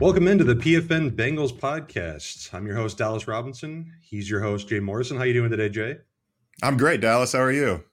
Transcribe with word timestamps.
Welcome 0.00 0.26
into 0.26 0.42
the 0.42 0.56
PFN 0.56 1.12
Bengals 1.12 1.52
podcast. 1.56 2.52
I'm 2.52 2.66
your 2.66 2.74
host 2.74 2.98
Dallas 2.98 3.28
Robinson. 3.28 3.92
He's 4.02 4.28
your 4.28 4.40
host 4.40 4.68
Jay 4.68 4.80
Morrison. 4.80 5.16
How 5.16 5.22
you 5.22 5.32
doing 5.32 5.52
today, 5.52 5.68
Jay? 5.68 5.98
I'm 6.64 6.76
great, 6.76 7.00
Dallas. 7.00 7.32
How 7.32 7.38
are 7.38 7.52
you? 7.52 7.84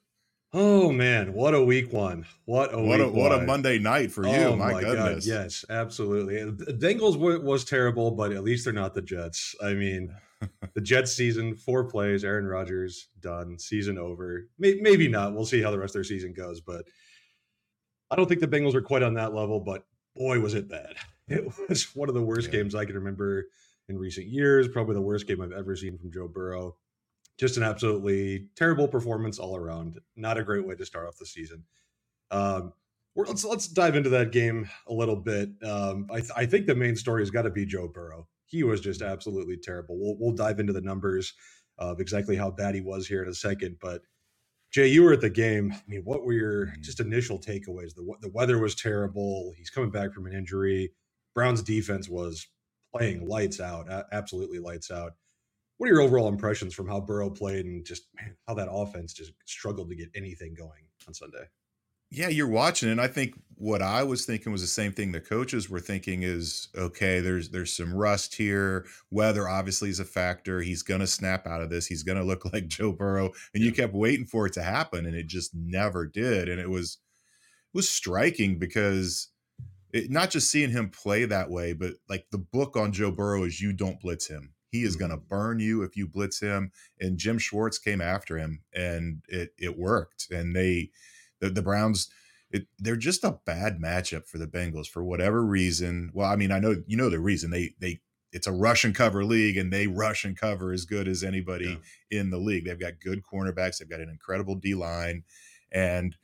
Oh 0.51 0.91
man, 0.91 1.31
what 1.33 1.53
a 1.53 1.63
week 1.63 1.93
one! 1.93 2.25
What 2.45 2.73
a 2.73 2.77
what 2.81 2.99
week 2.99 3.07
a 3.07 3.11
what 3.11 3.31
a 3.31 3.45
Monday 3.45 3.77
night 3.77 4.11
for 4.11 4.25
you! 4.25 4.33
Oh 4.33 4.55
my, 4.55 4.73
my 4.73 4.81
goodness. 4.81 5.27
God, 5.27 5.31
yes, 5.31 5.63
absolutely. 5.69 6.41
Uh, 6.41 6.47
the 6.57 6.73
Bengals 6.73 7.13
w- 7.13 7.41
was 7.41 7.63
terrible, 7.63 8.11
but 8.11 8.31
at 8.33 8.43
least 8.43 8.65
they're 8.65 8.73
not 8.73 8.95
the 8.95 9.01
Jets. 9.03 9.55
I 9.63 9.73
mean, 9.73 10.13
the 10.73 10.81
Jets 10.81 11.13
season, 11.13 11.55
four 11.55 11.83
plays, 11.85 12.25
Aaron 12.25 12.47
Rodgers 12.47 13.09
done, 13.19 13.59
season 13.59 13.99
over. 13.99 14.47
May- 14.57 14.79
maybe 14.81 15.07
not. 15.07 15.33
We'll 15.33 15.45
see 15.45 15.61
how 15.61 15.69
the 15.69 15.79
rest 15.79 15.91
of 15.91 15.99
their 15.99 16.03
season 16.03 16.33
goes, 16.33 16.61
but 16.61 16.83
I 18.09 18.15
don't 18.15 18.27
think 18.27 18.41
the 18.41 18.47
Bengals 18.47 18.73
are 18.73 18.81
quite 18.81 19.03
on 19.03 19.13
that 19.13 19.33
level. 19.35 19.59
But 19.59 19.85
boy, 20.15 20.39
was 20.39 20.55
it 20.55 20.67
bad! 20.67 20.95
It 21.31 21.51
was 21.69 21.95
one 21.95 22.09
of 22.09 22.15
the 22.15 22.21
worst 22.21 22.47
Yeah. 22.47 22.59
games 22.59 22.75
I 22.75 22.85
can 22.85 22.95
remember 22.95 23.47
in 23.89 23.97
recent 23.97 24.27
years. 24.27 24.67
Probably 24.67 24.95
the 24.95 25.01
worst 25.01 25.27
game 25.27 25.41
I've 25.41 25.51
ever 25.51 25.75
seen 25.75 25.97
from 25.97 26.11
Joe 26.11 26.27
Burrow. 26.27 26.75
Just 27.39 27.57
an 27.57 27.63
absolutely 27.63 28.47
terrible 28.55 28.87
performance 28.87 29.39
all 29.39 29.55
around. 29.55 29.99
Not 30.15 30.37
a 30.37 30.43
great 30.43 30.65
way 30.65 30.75
to 30.75 30.85
start 30.85 31.07
off 31.07 31.17
the 31.17 31.25
season. 31.25 31.63
Um, 32.29 32.73
let's 33.15 33.43
let's 33.43 33.67
dive 33.67 33.95
into 33.95 34.09
that 34.09 34.31
game 34.31 34.69
a 34.87 34.93
little 34.93 35.15
bit. 35.15 35.49
Um, 35.63 36.07
I, 36.11 36.19
th- 36.19 36.31
I 36.35 36.45
think 36.45 36.65
the 36.67 36.75
main 36.75 36.95
story 36.95 37.21
has 37.21 37.31
got 37.31 37.43
to 37.43 37.49
be 37.49 37.65
Joe 37.65 37.87
Burrow. 37.87 38.27
He 38.45 38.63
was 38.63 38.81
just 38.81 39.01
absolutely 39.01 39.57
terrible. 39.57 39.97
We'll 39.99 40.17
we'll 40.19 40.35
dive 40.35 40.59
into 40.59 40.73
the 40.73 40.81
numbers 40.81 41.33
of 41.77 41.99
exactly 41.99 42.35
how 42.35 42.51
bad 42.51 42.75
he 42.75 42.81
was 42.81 43.07
here 43.07 43.23
in 43.23 43.29
a 43.29 43.33
second. 43.33 43.77
But 43.81 44.01
Jay, 44.71 44.87
you 44.87 45.03
were 45.03 45.13
at 45.13 45.21
the 45.21 45.29
game. 45.29 45.71
I 45.73 45.81
mean, 45.87 46.01
what 46.03 46.23
were 46.23 46.33
your 46.33 46.67
Mhm. 46.67 46.81
just 46.81 46.99
initial 46.99 47.39
takeaways? 47.39 47.95
The 47.95 48.05
the 48.21 48.29
weather 48.29 48.59
was 48.59 48.75
terrible. 48.75 49.53
He's 49.57 49.69
coming 49.69 49.89
back 49.91 50.13
from 50.13 50.27
an 50.27 50.33
injury. 50.33 50.91
Browns 51.33 51.61
defense 51.61 52.09
was 52.09 52.47
playing 52.93 53.27
lights 53.27 53.59
out, 53.59 53.87
absolutely 54.11 54.59
lights 54.59 54.91
out. 54.91 55.13
What 55.77 55.89
are 55.89 55.93
your 55.93 56.01
overall 56.01 56.27
impressions 56.27 56.73
from 56.73 56.87
how 56.87 56.99
Burrow 56.99 57.29
played 57.29 57.65
and 57.65 57.85
just 57.85 58.03
man, 58.15 58.35
how 58.47 58.53
that 58.55 58.69
offense 58.71 59.13
just 59.13 59.33
struggled 59.45 59.89
to 59.89 59.95
get 59.95 60.09
anything 60.13 60.53
going 60.53 60.83
on 61.07 61.13
Sunday? 61.13 61.45
Yeah, 62.13 62.27
you're 62.27 62.49
watching, 62.49 62.89
and 62.89 62.99
I 62.99 63.07
think 63.07 63.35
what 63.55 63.81
I 63.81 64.03
was 64.03 64.25
thinking 64.25 64.51
was 64.51 64.59
the 64.59 64.67
same 64.67 64.91
thing 64.91 65.13
the 65.13 65.21
coaches 65.21 65.69
were 65.69 65.79
thinking 65.79 66.23
is 66.23 66.67
okay. 66.75 67.21
There's 67.21 67.49
there's 67.49 67.71
some 67.71 67.93
rust 67.93 68.35
here. 68.35 68.85
Weather 69.11 69.47
obviously 69.47 69.89
is 69.89 70.01
a 70.01 70.05
factor. 70.05 70.59
He's 70.61 70.83
gonna 70.83 71.07
snap 71.07 71.47
out 71.47 71.61
of 71.61 71.69
this. 71.69 71.87
He's 71.87 72.03
gonna 72.03 72.23
look 72.25 72.51
like 72.51 72.67
Joe 72.67 72.91
Burrow, 72.91 73.31
and 73.53 73.63
you 73.63 73.71
kept 73.71 73.93
waiting 73.93 74.25
for 74.25 74.45
it 74.45 74.53
to 74.53 74.61
happen, 74.61 75.05
and 75.05 75.15
it 75.15 75.27
just 75.27 75.55
never 75.55 76.05
did. 76.05 76.49
And 76.49 76.59
it 76.59 76.69
was 76.69 76.97
it 77.73 77.77
was 77.77 77.89
striking 77.89 78.59
because 78.59 79.30
it, 79.93 80.09
not 80.09 80.29
just 80.29 80.49
seeing 80.49 80.71
him 80.71 80.89
play 80.89 81.25
that 81.25 81.49
way, 81.49 81.73
but 81.73 81.93
like 82.09 82.25
the 82.31 82.37
book 82.37 82.77
on 82.77 82.91
Joe 82.91 83.11
Burrow 83.11 83.43
is 83.43 83.61
you 83.61 83.73
don't 83.73 83.99
blitz 83.99 84.27
him. 84.27 84.53
He 84.69 84.83
is 84.83 84.95
going 84.95 85.11
to 85.11 85.17
mm-hmm. 85.17 85.27
burn 85.27 85.59
you 85.59 85.83
if 85.83 85.97
you 85.97 86.07
blitz 86.07 86.39
him. 86.39 86.71
And 86.99 87.17
Jim 87.17 87.37
Schwartz 87.37 87.77
came 87.77 88.01
after 88.01 88.37
him, 88.37 88.63
and 88.73 89.21
it 89.27 89.53
it 89.57 89.77
worked. 89.77 90.27
And 90.31 90.55
they 90.55 90.91
the, 91.39 91.49
the 91.49 91.61
Browns. 91.61 92.09
It, 92.53 92.67
they're 92.77 92.97
just 92.97 93.23
a 93.23 93.39
bad 93.45 93.79
matchup 93.79 94.27
for 94.27 94.37
the 94.37 94.47
Bengals 94.47 94.87
for 94.87 95.01
whatever 95.05 95.41
reason. 95.41 96.11
Well, 96.13 96.29
I 96.29 96.35
mean, 96.35 96.51
I 96.51 96.59
know 96.59 96.83
you 96.85 96.97
know 96.97 97.09
the 97.09 97.19
reason. 97.19 97.49
They 97.49 97.75
they 97.79 98.01
it's 98.33 98.47
a 98.47 98.51
rush 98.51 98.83
and 98.85 98.95
cover 98.95 99.23
league, 99.23 99.57
and 99.57 99.71
they 99.71 99.87
rush 99.87 100.25
and 100.25 100.37
cover 100.37 100.71
as 100.71 100.85
good 100.85 101.07
as 101.07 101.23
anybody 101.23 101.79
in 102.09 102.29
the 102.29 102.37
league. 102.37 102.65
They've 102.65 102.79
got 102.79 102.99
good 102.99 103.23
cornerbacks. 103.23 103.77
They've 103.77 103.89
got 103.89 103.99
an 103.99 104.09
incredible 104.09 104.55
D 104.55 104.73
line, 104.73 105.23
and 105.71 106.15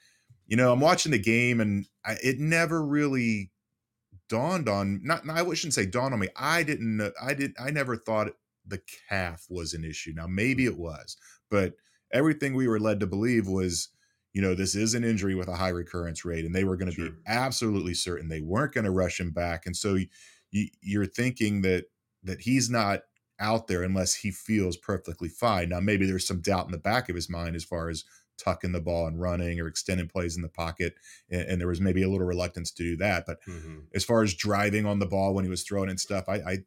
you 0.48 0.56
know, 0.56 0.72
I'm 0.72 0.80
watching 0.80 1.12
the 1.12 1.20
game, 1.20 1.60
and 1.60 1.86
I, 2.06 2.18
it 2.24 2.40
never 2.40 2.84
really 2.84 3.52
dawned 4.30 4.68
on 4.70 5.02
not 5.04 5.28
I 5.30 5.44
shouldn't 5.54 5.74
say 5.74 5.86
dawned 5.86 6.14
on 6.14 6.20
me. 6.20 6.30
I 6.36 6.64
didn't 6.64 7.02
I 7.22 7.34
did 7.34 7.54
I 7.60 7.72
never 7.72 7.96
thought 7.96 8.34
the 8.66 8.82
calf 9.10 9.46
was 9.50 9.74
an 9.74 9.84
issue. 9.84 10.14
Now 10.16 10.28
maybe 10.28 10.64
mm. 10.64 10.68
it 10.68 10.78
was, 10.78 11.18
but 11.50 11.76
everything 12.12 12.54
we 12.54 12.68
were 12.68 12.80
led 12.80 13.00
to 13.00 13.08
believe 13.08 13.48
was, 13.48 13.90
you 14.34 14.42
know, 14.42 14.56
this 14.56 14.76
is 14.76 14.94
an 14.94 15.04
injury 15.04 15.36
with 15.36 15.48
a 15.48 15.56
high 15.56 15.70
recurrence 15.70 16.24
rate, 16.26 16.46
and 16.46 16.54
they 16.56 16.64
were 16.64 16.78
going 16.78 16.90
to 16.92 16.96
Sure. 16.96 17.10
be 17.10 17.16
absolutely 17.28 17.94
certain 17.94 18.30
they 18.30 18.42
weren't 18.42 18.74
going 18.74 18.86
to 18.86 18.92
rush 18.92 19.20
him 19.20 19.32
back. 19.32 19.66
And 19.66 19.76
so 19.76 19.98
you, 20.52 20.68
you're 20.82 21.06
thinking 21.06 21.62
that 21.62 21.86
that 22.24 22.42
he's 22.42 22.70
not 22.70 23.02
out 23.40 23.68
there 23.68 23.84
unless 23.84 24.16
he 24.16 24.32
feels 24.32 24.78
perfectly 24.78 25.30
fine. 25.30 25.70
Now 25.70 25.80
maybe 25.80 26.06
there's 26.06 26.28
some 26.28 26.42
doubt 26.42 26.66
in 26.66 26.72
the 26.72 26.78
back 26.78 27.10
of 27.10 27.16
his 27.16 27.30
mind 27.30 27.56
as 27.56 27.64
far 27.64 27.90
as 27.90 28.04
tucking 28.38 28.72
the 28.72 28.82
ball 28.82 29.08
and 29.08 29.20
running 29.20 29.60
or 29.60 29.68
extending 29.68 30.08
plays 30.08 30.36
in 30.36 30.42
the 30.42 30.50
pocket, 30.50 30.96
and, 31.30 31.42
and 31.42 31.62
there 31.62 31.68
was 31.68 31.82
maybe 31.82 32.04
a 32.04 32.10
little 32.10 32.28
reluctance 32.28 32.72
to 32.72 32.84
do 32.84 32.96
that, 32.98 33.26
but 33.26 33.40
Mhm. 33.48 33.88
as 33.94 34.04
far 34.06 34.24
as 34.24 34.34
driving 34.34 34.86
on 34.86 35.00
the 35.00 35.06
ball 35.08 35.34
when 35.34 35.44
he 35.46 35.50
was 35.50 35.64
throwing 35.64 35.90
and 35.90 36.00
stuff, 36.00 36.26
I, 36.28 36.36
I 36.36 36.58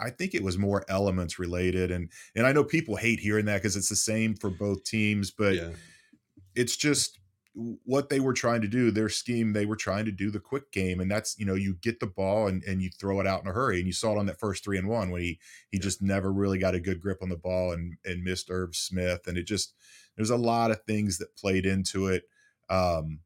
I 0.00 0.10
think 0.10 0.34
it 0.34 0.44
was 0.44 0.56
more 0.58 0.84
elements 0.88 1.38
related, 1.40 1.90
and 1.90 2.10
and 2.36 2.46
I 2.46 2.52
know 2.52 2.64
people 2.64 2.96
hate 2.96 3.20
hearing 3.20 3.46
that 3.46 3.58
because 3.62 3.76
it's 3.76 3.88
the 3.88 3.96
same 3.96 4.34
for 4.36 4.50
both 4.50 4.84
teams, 4.84 5.30
but 5.32 5.54
yeah. 5.54 5.72
it's 6.54 6.76
just 6.76 7.18
what 7.84 8.08
they 8.08 8.20
were 8.20 8.32
trying 8.32 8.60
to 8.60 8.68
do. 8.68 8.90
Their 8.90 9.08
scheme, 9.08 9.52
they 9.52 9.66
were 9.66 9.76
trying 9.76 10.04
to 10.04 10.12
do 10.12 10.30
the 10.30 10.38
quick 10.40 10.70
game, 10.70 11.00
and 11.00 11.10
that's 11.10 11.38
you 11.38 11.44
know 11.46 11.54
you 11.54 11.74
get 11.74 12.00
the 12.00 12.06
ball 12.06 12.46
and 12.46 12.62
and 12.64 12.82
you 12.82 12.90
throw 12.90 13.20
it 13.20 13.26
out 13.26 13.42
in 13.42 13.48
a 13.48 13.52
hurry, 13.52 13.78
and 13.78 13.86
you 13.86 13.92
saw 13.92 14.12
it 14.14 14.18
on 14.18 14.26
that 14.26 14.38
first 14.40 14.62
three 14.64 14.78
and 14.78 14.88
one 14.88 15.10
when 15.10 15.22
he 15.22 15.40
he 15.70 15.78
Yeah. 15.78 15.80
just 15.80 16.00
never 16.02 16.32
really 16.32 16.58
got 16.58 16.74
a 16.74 16.80
good 16.80 17.00
grip 17.00 17.18
on 17.22 17.28
the 17.28 17.36
ball 17.36 17.72
and 17.72 17.96
and 18.04 18.22
missed 18.22 18.50
Irv 18.50 18.76
Smith, 18.76 19.26
and 19.26 19.36
it 19.38 19.44
just 19.44 19.74
there's 20.18 20.28
a 20.30 20.36
lot 20.36 20.70
of 20.70 20.82
things 20.82 21.16
that 21.18 21.34
played 21.36 21.64
into 21.64 22.08
it. 22.08 22.24
Um, 22.68 23.20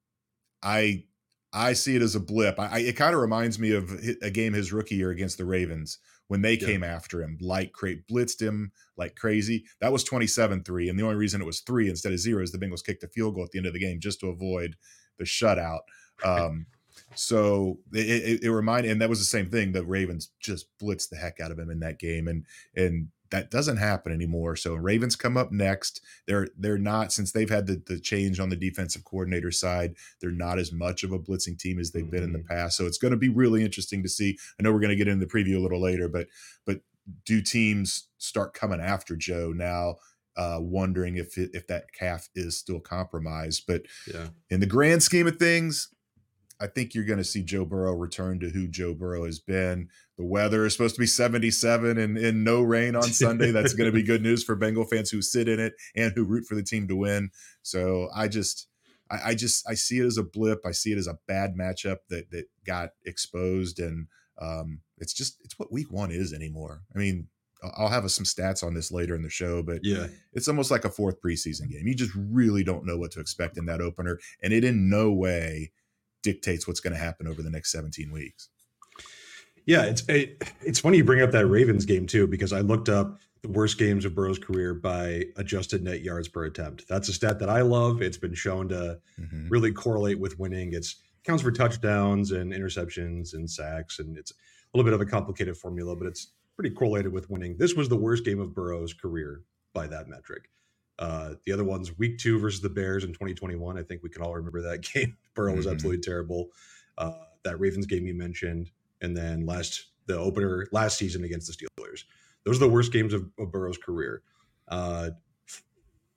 I 0.63 1.05
I 1.53 1.73
see 1.73 1.97
it 1.97 2.03
as 2.03 2.15
a 2.15 2.21
blip. 2.21 2.59
I, 2.61 2.67
I 2.69 2.79
it 2.79 2.97
kind 2.97 3.15
of 3.15 3.21
reminds 3.21 3.59
me 3.59 3.73
of 3.73 3.91
a 4.23 4.31
game 4.31 4.53
his 4.53 4.73
rookie 4.73 4.95
year 4.95 5.11
against 5.11 5.39
the 5.39 5.45
Ravens 5.45 5.99
when 6.29 6.41
they 6.43 6.55
Yeah. 6.55 6.67
came 6.67 6.85
after 6.85 7.21
him 7.23 7.37
like 7.41 7.73
cra- 7.73 7.97
blitzed 8.11 8.41
him 8.41 8.71
like 8.97 9.17
crazy. 9.17 9.65
That 9.81 9.93
was 9.93 10.05
27-3 10.05 10.89
and 10.89 10.99
the 10.99 11.03
only 11.03 11.17
reason 11.17 11.43
it 11.43 11.47
was 11.47 11.61
3 11.61 11.91
instead 11.91 12.13
of 12.13 12.21
0 12.21 12.43
is 12.43 12.53
the 12.53 12.59
Bengals 12.59 12.85
kicked 12.85 13.03
a 13.03 13.09
field 13.09 13.35
goal 13.35 13.45
at 13.45 13.51
the 13.51 13.59
end 13.59 13.67
of 13.67 13.73
the 13.75 13.81
game 13.81 13.99
just 14.01 14.21
to 14.21 14.29
avoid 14.29 14.77
the 15.19 15.25
shutout. 15.25 15.81
Um 16.25 16.67
so 17.15 17.79
it, 17.93 18.07
it, 18.07 18.43
it 18.45 18.53
reminded 18.53 18.93
and 18.93 19.01
that 19.03 19.09
was 19.11 19.19
the 19.19 19.25
same 19.25 19.51
thing 19.51 19.73
the 19.73 19.85
Ravens 19.85 20.31
just 20.41 20.67
blitzed 20.81 21.09
the 21.09 21.17
heck 21.17 21.41
out 21.41 21.51
of 21.51 21.59
him 21.59 21.69
in 21.71 21.81
that 21.81 21.99
game 21.99 22.29
and 22.29 22.45
and 22.77 23.09
that 23.33 23.51
doesn't 23.51 23.79
happen 23.79 24.13
anymore. 24.13 24.55
So 24.55 24.75
Ravens 24.75 25.17
come 25.17 25.37
up 25.37 25.51
next. 25.51 26.01
They're 26.29 26.47
they're 26.57 26.79
not 26.79 27.13
since 27.13 27.33
they've 27.33 27.51
had 27.51 27.67
the, 27.67 27.83
the 27.85 27.99
change 27.99 28.39
on 28.39 28.49
the 28.51 28.57
defensive 28.57 29.05
coordinator 29.05 29.51
side 29.51 29.97
they're 30.21 30.31
not 30.31 30.59
as 30.59 30.71
much 30.73 31.03
of 31.03 31.13
a 31.13 31.19
blitzing 31.19 31.59
team 31.59 31.79
as 31.81 31.91
they've 31.91 32.11
been 32.11 32.23
in 32.23 32.33
the 32.33 32.45
past. 32.49 32.77
So 32.77 32.87
it's 32.87 32.99
going 32.99 33.11
to 33.11 33.17
be 33.17 33.29
really 33.29 33.65
interesting 33.65 34.03
to 34.05 34.09
see. 34.09 34.39
I 34.59 34.63
know 34.63 34.73
we're 34.73 34.81
going 34.81 34.91
to 34.91 34.97
get 34.97 35.09
into 35.09 35.27
the 35.27 35.33
preview 35.33 35.57
a 35.57 35.61
little 35.61 35.81
later, 35.81 36.09
but 36.09 36.29
but 36.65 36.81
do 37.27 37.41
teams 37.43 38.09
start 38.19 38.55
coming 38.55 38.81
after 38.81 39.17
Joe 39.17 39.53
now, 39.55 39.97
uh, 40.37 40.59
wondering 40.61 41.17
if 41.17 41.37
it, 41.37 41.51
if 41.53 41.67
that 41.67 41.93
calf 41.93 42.29
is 42.37 42.57
still 42.57 42.79
compromised? 42.81 43.65
But 43.67 43.83
Yeah. 44.07 44.29
in 44.51 44.61
the 44.61 44.67
grand 44.67 45.03
scheme 45.03 45.27
of 45.27 45.37
things, 45.37 45.89
I 46.63 46.69
think 46.69 46.95
you're 46.95 47.05
going 47.05 47.19
to 47.19 47.25
see 47.25 47.43
Joe 47.43 47.65
Burrow 47.65 47.93
return 47.95 48.39
to 48.41 48.51
who 48.51 48.69
Joe 48.69 48.95
Burrow 48.95 49.25
has 49.25 49.41
been. 49.41 49.89
The 50.17 50.25
weather 50.25 50.65
is 50.65 50.73
supposed 50.75 50.95
to 50.95 51.01
be 51.01 51.07
77 51.07 51.99
and, 51.99 52.17
and 52.17 52.45
no 52.45 52.63
rain 52.63 52.95
on 52.95 53.03
Sunday. 53.03 53.51
That's 53.51 53.75
going 53.75 53.91
to 53.91 53.95
be 53.95 54.03
good 54.13 54.23
news 54.23 54.45
for 54.45 54.55
Bengal 54.55 54.85
fans 54.85 55.11
who 55.11 55.23
sit 55.23 55.49
in 55.49 55.59
it 55.59 55.75
and 55.97 56.13
who 56.15 56.25
root 56.25 56.47
for 56.47 56.55
the 56.55 56.63
team 56.63 56.87
to 56.89 56.95
win. 56.97 57.31
So 57.63 58.09
I 58.15 58.29
just, 58.29 58.69
I, 59.11 59.31
I 59.31 59.35
just, 59.35 59.69
I 59.69 59.75
see 59.75 59.99
it 59.99 60.07
as 60.07 60.19
a 60.19 60.23
blip. 60.23 60.61
I 60.65 60.71
see 60.71 60.93
it 60.93 60.99
as 60.99 61.09
a 61.09 61.19
bad 61.27 61.55
matchup 61.57 61.99
that 62.11 62.31
that 62.31 62.45
got 62.65 62.91
exposed, 63.05 63.81
and 63.81 64.07
um, 64.41 64.81
it's 64.99 65.13
just, 65.13 65.39
it's 65.45 65.59
what 65.59 65.73
Week 65.73 65.91
One 65.91 66.11
is 66.13 66.33
anymore. 66.33 66.83
I 66.95 66.99
mean, 66.99 67.27
I'll- 67.63 67.75
I'll 67.77 67.89
have 67.89 68.11
some 68.11 68.25
stats 68.25 68.63
on 68.65 68.75
this 68.75 68.91
later 68.91 69.15
in 69.15 69.23
the 69.23 69.29
show, 69.31 69.63
but 69.63 69.81
Yeah. 69.83 70.07
it's 70.33 70.49
almost 70.49 70.71
like 70.71 70.85
a 70.85 70.91
fourth 70.91 71.21
preseason 71.21 71.69
game. 71.71 71.87
You 71.87 71.95
just 71.95 72.13
really 72.17 72.65
don't 72.65 72.87
know 72.87 72.97
what 72.99 73.11
to 73.13 73.21
expect 73.21 73.57
in 73.59 73.67
that 73.67 73.81
opener, 73.81 74.19
and 74.43 74.53
it 74.53 74.65
in 74.65 74.89
no 74.89 75.13
way 75.13 75.73
dictates 76.23 76.67
what's 76.67 76.81
going 76.81 76.93
to 76.93 76.99
happen 76.99 77.27
over 77.27 77.43
the 77.43 77.51
next 77.51 77.73
17 77.73 78.11
weeks. 78.13 78.49
Yeah, 79.65 79.85
it's 79.85 80.03
it, 80.09 80.43
it's 80.63 80.81
funny 80.81 80.99
you 80.99 81.05
bring 81.05 81.23
up 81.23 81.31
that 81.33 81.47
Ravens 81.47 81.85
game 81.85 82.07
too 82.07 82.27
because 82.27 82.53
I 82.53 82.61
looked 82.61 82.89
up 82.89 83.19
the 83.43 83.49
worst 83.49 83.79
games 83.79 84.05
of 84.05 84.15
Burrow's 84.15 84.39
career 84.39 84.75
by 84.75 85.25
adjusted 85.37 85.83
net 85.83 86.03
yards 86.03 86.29
per 86.29 86.45
attempt. 86.45 86.87
That's 86.89 87.09
a 87.09 87.13
stat 87.13 87.39
that 87.41 87.49
I 87.49 87.63
love. 87.63 88.03
It's 88.03 88.17
been 88.17 88.35
shown 88.35 88.69
to 88.71 89.01
Mhm. 89.21 89.51
really 89.51 89.73
correlate 89.73 90.19
with 90.19 90.39
winning. 90.39 90.73
It's 90.73 90.97
counts 91.25 91.43
for 91.43 91.53
touchdowns 91.53 92.33
and 92.33 92.53
interceptions 92.53 93.35
and 93.35 93.49
sacks, 93.49 94.01
and 94.01 94.17
it's 94.17 94.33
a 94.33 94.77
little 94.77 94.85
bit 94.89 94.95
of 94.95 95.01
a 95.01 95.09
complicated 95.11 95.57
formula, 95.57 95.95
but 95.95 96.07
it's 96.09 96.33
pretty 96.57 96.71
correlated 96.75 97.13
with 97.13 97.31
winning. 97.31 97.57
This 97.57 97.75
was 97.75 97.89
the 97.89 97.97
worst 97.97 98.25
game 98.25 98.41
of 98.41 98.55
Burrow's 98.55 98.93
career 98.93 99.43
by 99.73 99.87
that 99.87 100.09
metric. 100.09 100.51
Uh, 101.03 101.35
the 101.45 101.53
other 101.53 101.65
one's 101.65 101.99
week 101.99 102.17
two 102.19 102.39
versus 102.39 102.61
the 102.61 102.69
Bears 102.71 103.03
in 103.03 103.11
2021. 103.11 103.77
I 103.77 103.83
think 103.83 104.03
we 104.05 104.09
can 104.09 104.23
all 104.23 104.35
remember 104.35 104.63
that 104.63 104.83
game. 104.95 105.17
Burrow 105.35 105.57
was 105.57 105.67
Mhm. 105.67 105.73
absolutely 105.73 106.01
terrible. 106.01 106.51
Uh, 106.97 107.13
that 107.43 107.59
Ravens 107.59 107.87
game 107.87 108.07
you 108.07 108.15
mentioned, 108.15 108.71
and 109.01 109.17
then 109.17 109.45
last 109.47 109.87
the 110.07 110.17
opener 110.17 110.69
last 110.71 110.97
season 110.99 111.25
against 111.25 111.49
the 111.49 111.53
Steelers. 111.67 112.05
Those 112.45 112.57
are 112.57 112.67
the 112.67 112.69
worst 112.69 112.93
games 112.93 113.13
of, 113.15 113.29
of 113.39 113.51
Burrow's 113.51 113.79
career. 113.79 114.23
Uh, 114.69 115.11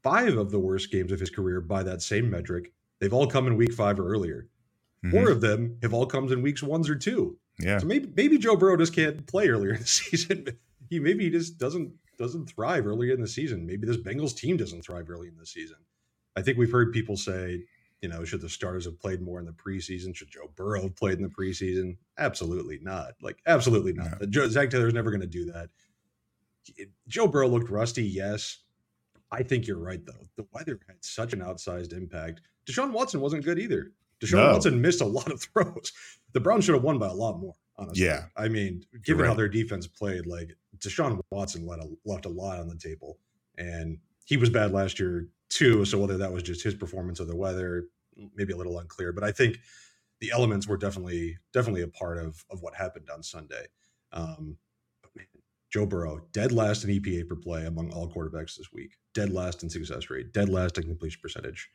five 0.04 0.38
of 0.38 0.52
the 0.52 0.60
worst 0.60 0.92
games 0.92 1.12
of 1.12 1.20
his 1.20 1.30
career 1.30 1.62
by 1.62 1.84
that 1.84 2.02
same 2.02 2.30
metric, 2.30 2.72
they've 3.00 3.14
all 3.14 3.28
come 3.28 3.48
in 3.48 3.58
week 3.58 3.74
five 3.74 4.00
or 4.00 4.08
earlier. 4.08 4.48
Mhm. 5.04 5.12
Four 5.12 5.30
of 5.32 5.42
them 5.42 5.78
have 5.82 5.94
all 5.94 6.06
come 6.06 6.32
in 6.32 6.42
weeks 6.42 6.62
ones 6.64 6.90
or 6.90 6.96
two. 6.96 7.38
Yeah. 7.60 7.80
So 7.80 7.88
maybe 7.88 8.12
maybe 8.16 8.38
Joe 8.38 8.56
Burrow 8.56 8.78
just 8.78 8.94
can't 8.94 9.26
play 9.28 9.48
earlier 9.50 9.74
in 9.74 9.82
the 9.82 9.88
season. 9.88 10.48
He 10.90 11.00
maybe 11.00 11.24
he 11.26 11.30
just 11.32 11.58
doesn't 11.58 11.94
doesn't 12.18 12.48
thrive 12.48 12.88
early 12.88 13.12
in 13.12 13.22
the 13.22 13.28
season. 13.28 13.66
Maybe 13.66 13.88
this 13.88 13.98
Bengals 13.98 14.36
team 14.36 14.58
doesn't 14.58 14.84
thrive 14.84 15.10
early 15.10 15.28
in 15.28 15.38
the 15.38 15.46
season. 15.46 15.78
I 16.36 16.42
think 16.42 16.58
we've 16.58 16.72
heard 16.72 16.92
people 16.92 17.18
say, 17.18 17.64
you 18.02 18.10
know, 18.10 18.24
should 18.24 18.42
the 18.42 18.50
starters 18.50 18.86
have 18.86 19.00
played 19.00 19.22
more 19.22 19.40
in 19.40 19.46
the 19.46 19.54
preseason? 19.54 20.16
Should 20.16 20.30
Joe 20.30 20.52
Burrow 20.56 20.84
have 20.84 20.96
played 20.96 21.18
in 21.18 21.24
the 21.24 21.30
preseason? 21.30 21.98
Absolutely 22.18 22.80
not. 22.82 23.14
Like, 23.22 23.40
absolutely 23.48 23.94
not. 23.94 24.22
No. 24.22 24.28
Joe, 24.28 24.48
Zac 24.48 24.70
Taylor's 24.70 24.94
never 24.94 25.12
going 25.12 25.22
to 25.22 25.28
do 25.28 25.46
that. 25.52 25.70
Joe 27.08 27.28
Burrow 27.28 27.48
looked 27.48 27.70
rusty, 27.70 28.04
yes. 28.04 28.60
I 29.32 29.44
think 29.44 29.68
you're 29.68 29.80
right, 29.80 30.06
though. 30.06 30.28
The 30.36 30.46
weather 30.52 30.80
had 30.88 31.04
such 31.04 31.34
an 31.34 31.40
outsized 31.40 31.94
impact. 31.94 32.42
Deshaun 32.66 32.92
Watson 32.92 33.22
wasn't 33.22 33.46
good 33.46 33.60
either. 33.60 33.92
Deshaun 34.22 34.46
no. 34.46 34.54
Watson 34.54 34.82
missed 34.82 35.02
a 35.02 35.06
lot 35.06 35.32
of 35.32 35.42
throws. 35.54 35.92
The 36.34 36.40
Browns 36.40 36.66
should 36.66 36.76
have 36.76 36.84
won 36.84 37.00
by 37.00 37.08
a 37.08 37.14
lot 37.14 37.40
more, 37.40 37.56
honestly. 37.78 38.06
Yeah. 38.06 38.26
I 38.36 38.48
mean, 38.50 38.84
given 39.04 39.24
right. 39.24 39.30
how 39.30 39.36
their 39.36 39.50
defense 39.50 39.88
played, 39.88 40.26
like 40.26 40.56
Deshaun 40.80 41.20
Watson 41.32 41.66
left 41.66 41.84
a, 41.84 41.90
left 42.06 42.26
a 42.26 42.30
lot 42.30 42.60
on 42.60 42.68
the 42.68 42.76
table. 42.76 43.18
And 43.58 44.00
he 44.26 44.38
was 44.38 44.50
bad 44.50 44.72
last 44.72 45.00
year, 45.00 45.28
too. 45.50 45.86
So 45.86 46.00
whether 46.00 46.18
that 46.18 46.32
was 46.32 46.44
just 46.44 46.64
his 46.64 46.74
performance 46.74 47.20
or 47.20 47.26
the 47.26 47.36
weather, 47.36 47.86
maybe 48.36 48.54
a 48.54 48.58
little 48.58 48.80
unclear. 48.80 49.12
But 49.12 49.24
I 49.24 49.32
think 49.32 49.60
the 50.20 50.32
elements 50.32 50.68
were 50.68 50.78
definitely 50.78 51.38
definitely 51.54 51.82
a 51.82 51.88
part 51.88 52.18
of 52.18 52.44
of 52.50 52.62
what 52.62 52.76
happened 52.76 53.10
on 53.14 53.24
Sunday. 53.24 53.68
Um, 54.12 54.58
man, 55.16 55.26
Joe 55.72 55.86
Burrow, 55.86 56.22
dead 56.32 56.52
last 56.52 56.84
in 56.84 56.90
EPA 56.90 57.28
per 57.28 57.36
play 57.36 57.66
among 57.66 57.92
all 57.92 58.10
quarterbacks 58.10 58.56
this 58.56 58.72
week, 58.72 58.98
dead 59.14 59.32
last 59.32 59.64
in 59.64 59.70
success 59.70 60.10
rate, 60.10 60.34
dead 60.34 60.50
last 60.50 60.78
in 60.78 60.86
completion 60.86 61.20
percentage, 61.22 61.70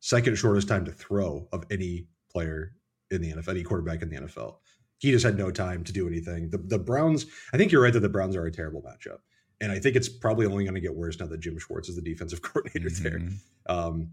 second 0.00 0.36
shortest 0.36 0.68
time 0.68 0.84
to 0.84 0.92
throw 0.92 1.48
of 1.52 1.64
any 1.70 2.06
player 2.30 2.74
in 3.10 3.22
the 3.22 3.32
NFL, 3.32 3.48
any 3.48 3.62
quarterback 3.62 4.02
in 4.02 4.10
the 4.10 4.16
NFL. 4.16 4.56
He 4.98 5.10
just 5.10 5.24
had 5.24 5.36
no 5.36 5.50
time 5.50 5.84
to 5.84 5.92
do 5.92 6.06
anything. 6.06 6.50
The, 6.50 6.58
the 6.58 6.78
Browns, 6.78 7.26
I 7.52 7.56
think 7.56 7.70
you're 7.70 7.82
right 7.82 7.92
that 7.92 8.00
the 8.00 8.08
Browns 8.08 8.34
are 8.36 8.46
a 8.46 8.52
terrible 8.52 8.82
matchup. 8.82 9.18
And 9.60 9.72
I 9.72 9.78
think 9.78 9.96
it's 9.96 10.08
probably 10.08 10.46
only 10.46 10.64
going 10.64 10.74
to 10.74 10.80
get 10.80 10.94
worse 10.94 11.18
now 11.18 11.26
that 11.26 11.40
Jim 11.40 11.58
Schwartz 11.58 11.88
is 11.88 11.96
the 11.96 12.02
defensive 12.02 12.42
coordinator 12.42 12.88
mm-hmm. 12.88 13.02
there. 13.02 13.20
Um, 13.68 14.10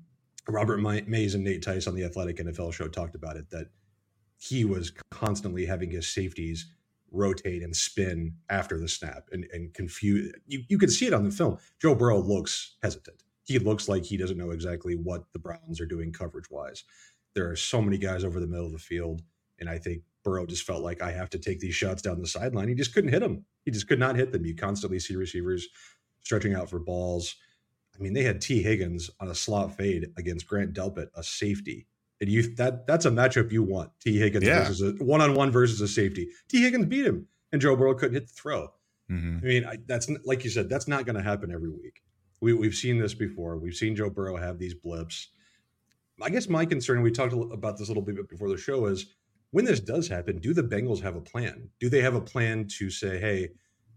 Robert 0.47 0.77
Mays 0.77 1.35
and 1.35 1.43
Nate 1.43 1.61
Tice 1.61 1.87
on 1.87 1.95
the 1.95 2.03
Athletic 2.03 2.37
NFL 2.37 2.73
show 2.73 2.87
talked 2.87 3.15
about 3.15 3.37
it 3.37 3.49
that 3.51 3.67
he 4.37 4.65
was 4.65 4.91
constantly 5.09 5.65
having 5.65 5.89
his 5.89 6.07
safeties 6.07 6.69
rotate 7.11 7.63
and 7.63 7.75
spin 7.75 8.33
after 8.49 8.77
the 8.77 8.87
snap 8.87 9.29
and, 9.31 9.45
and 9.53 9.73
confuse. 9.73 10.33
You, 10.47 10.63
you 10.67 10.77
can 10.77 10.89
see 10.89 11.05
it 11.05 11.13
on 11.13 11.23
the 11.23 11.31
film. 11.31 11.59
Joe 11.81 11.95
Burrow 11.95 12.19
looks 12.19 12.75
hesitant. 12.81 13.23
He 13.45 13.59
looks 13.59 13.87
like 13.87 14.03
he 14.03 14.17
doesn't 14.17 14.37
know 14.37 14.51
exactly 14.51 14.95
what 14.95 15.31
the 15.31 15.39
Browns 15.39 15.79
are 15.79 15.85
doing 15.85 16.11
coverage 16.11 16.49
wise. 16.49 16.83
There 17.35 17.49
are 17.49 17.55
so 17.55 17.81
many 17.81 17.97
guys 17.97 18.23
over 18.23 18.39
the 18.39 18.47
middle 18.47 18.65
of 18.65 18.71
the 18.71 18.79
field. 18.79 19.21
And 19.59 19.69
I 19.69 19.77
think 19.77 20.01
Burrow 20.23 20.45
just 20.45 20.63
felt 20.63 20.83
like 20.83 21.01
I 21.01 21.11
have 21.11 21.29
to 21.31 21.39
take 21.39 21.59
these 21.59 21.75
shots 21.75 22.01
down 22.01 22.19
the 22.19 22.27
sideline. 22.27 22.67
He 22.67 22.75
just 22.75 22.93
couldn't 22.93 23.11
hit 23.11 23.21
them. 23.21 23.45
He 23.65 23.71
just 23.71 23.87
could 23.87 23.99
not 23.99 24.15
hit 24.15 24.31
them. 24.31 24.45
You 24.45 24.55
constantly 24.55 24.99
see 24.99 25.15
receivers 25.15 25.67
stretching 26.23 26.53
out 26.55 26.69
for 26.69 26.79
balls. 26.79 27.35
I 27.95 28.01
mean, 28.01 28.13
they 28.13 28.23
had 28.23 28.41
Tee 28.41 28.63
Higgins 28.63 29.09
on 29.19 29.27
a 29.27 29.35
slot 29.35 29.75
fade 29.75 30.07
against 30.17 30.47
Grant 30.47 30.73
Delpit, 30.73 31.07
a 31.15 31.23
safety. 31.23 31.87
And 32.21 32.29
you 32.29 32.55
that 32.55 32.87
that's 32.87 33.05
a 33.05 33.11
matchup 33.11 33.51
you 33.51 33.63
want. 33.63 33.91
Tee 33.99 34.17
Higgins 34.17 34.45
yeah. 34.45 34.63
versus 34.63 34.81
a 34.99 35.03
one 35.03 35.21
on 35.21 35.33
one 35.33 35.51
versus 35.51 35.81
a 35.81 35.87
safety. 35.87 36.29
Tee 36.47 36.61
Higgins 36.61 36.85
beat 36.85 37.05
him, 37.05 37.27
and 37.51 37.61
Joe 37.61 37.75
Burrow 37.75 37.95
couldn't 37.95 38.13
hit 38.13 38.27
the 38.27 38.33
throw. 38.33 38.69
Mm-hmm. 39.11 39.37
I 39.37 39.47
mean, 39.47 39.65
I, 39.65 39.77
that's 39.85 40.09
like 40.23 40.43
you 40.43 40.49
said, 40.49 40.69
that's 40.69 40.87
not 40.87 41.05
going 41.05 41.17
to 41.17 41.21
happen 41.21 41.51
every 41.51 41.69
week. 41.69 42.01
We, 42.39 42.53
we've 42.53 42.75
seen 42.75 42.99
this 42.99 43.13
before. 43.13 43.57
We've 43.57 43.73
seen 43.73 43.95
Joe 43.95 44.09
Burrow 44.09 44.37
have 44.37 44.57
these 44.57 44.73
blips. 44.73 45.29
I 46.21 46.29
guess 46.29 46.47
my 46.47 46.65
concern, 46.65 47.01
we 47.01 47.11
talked 47.11 47.33
about 47.33 47.77
this 47.77 47.89
a 47.89 47.91
little 47.91 48.03
bit 48.03 48.29
before 48.29 48.49
the 48.49 48.57
show, 48.57 48.85
is 48.85 49.07
when 49.53 49.65
this 49.65 49.79
does 49.79 50.07
happen, 50.07 50.39
do 50.39 50.51
the 50.51 50.63
Bengals 50.63 50.99
have 51.03 51.15
a 51.15 51.21
plan? 51.21 51.69
Do 51.79 51.87
they 51.87 52.01
have 52.01 52.15
a 52.15 52.21
plan 52.21 52.67
to 52.79 52.89
say, 52.89 53.19
hey, 53.19 53.49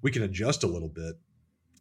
we 0.02 0.10
can 0.10 0.22
adjust 0.22 0.64
a 0.64 0.66
little 0.66 0.90
bit 0.90 1.14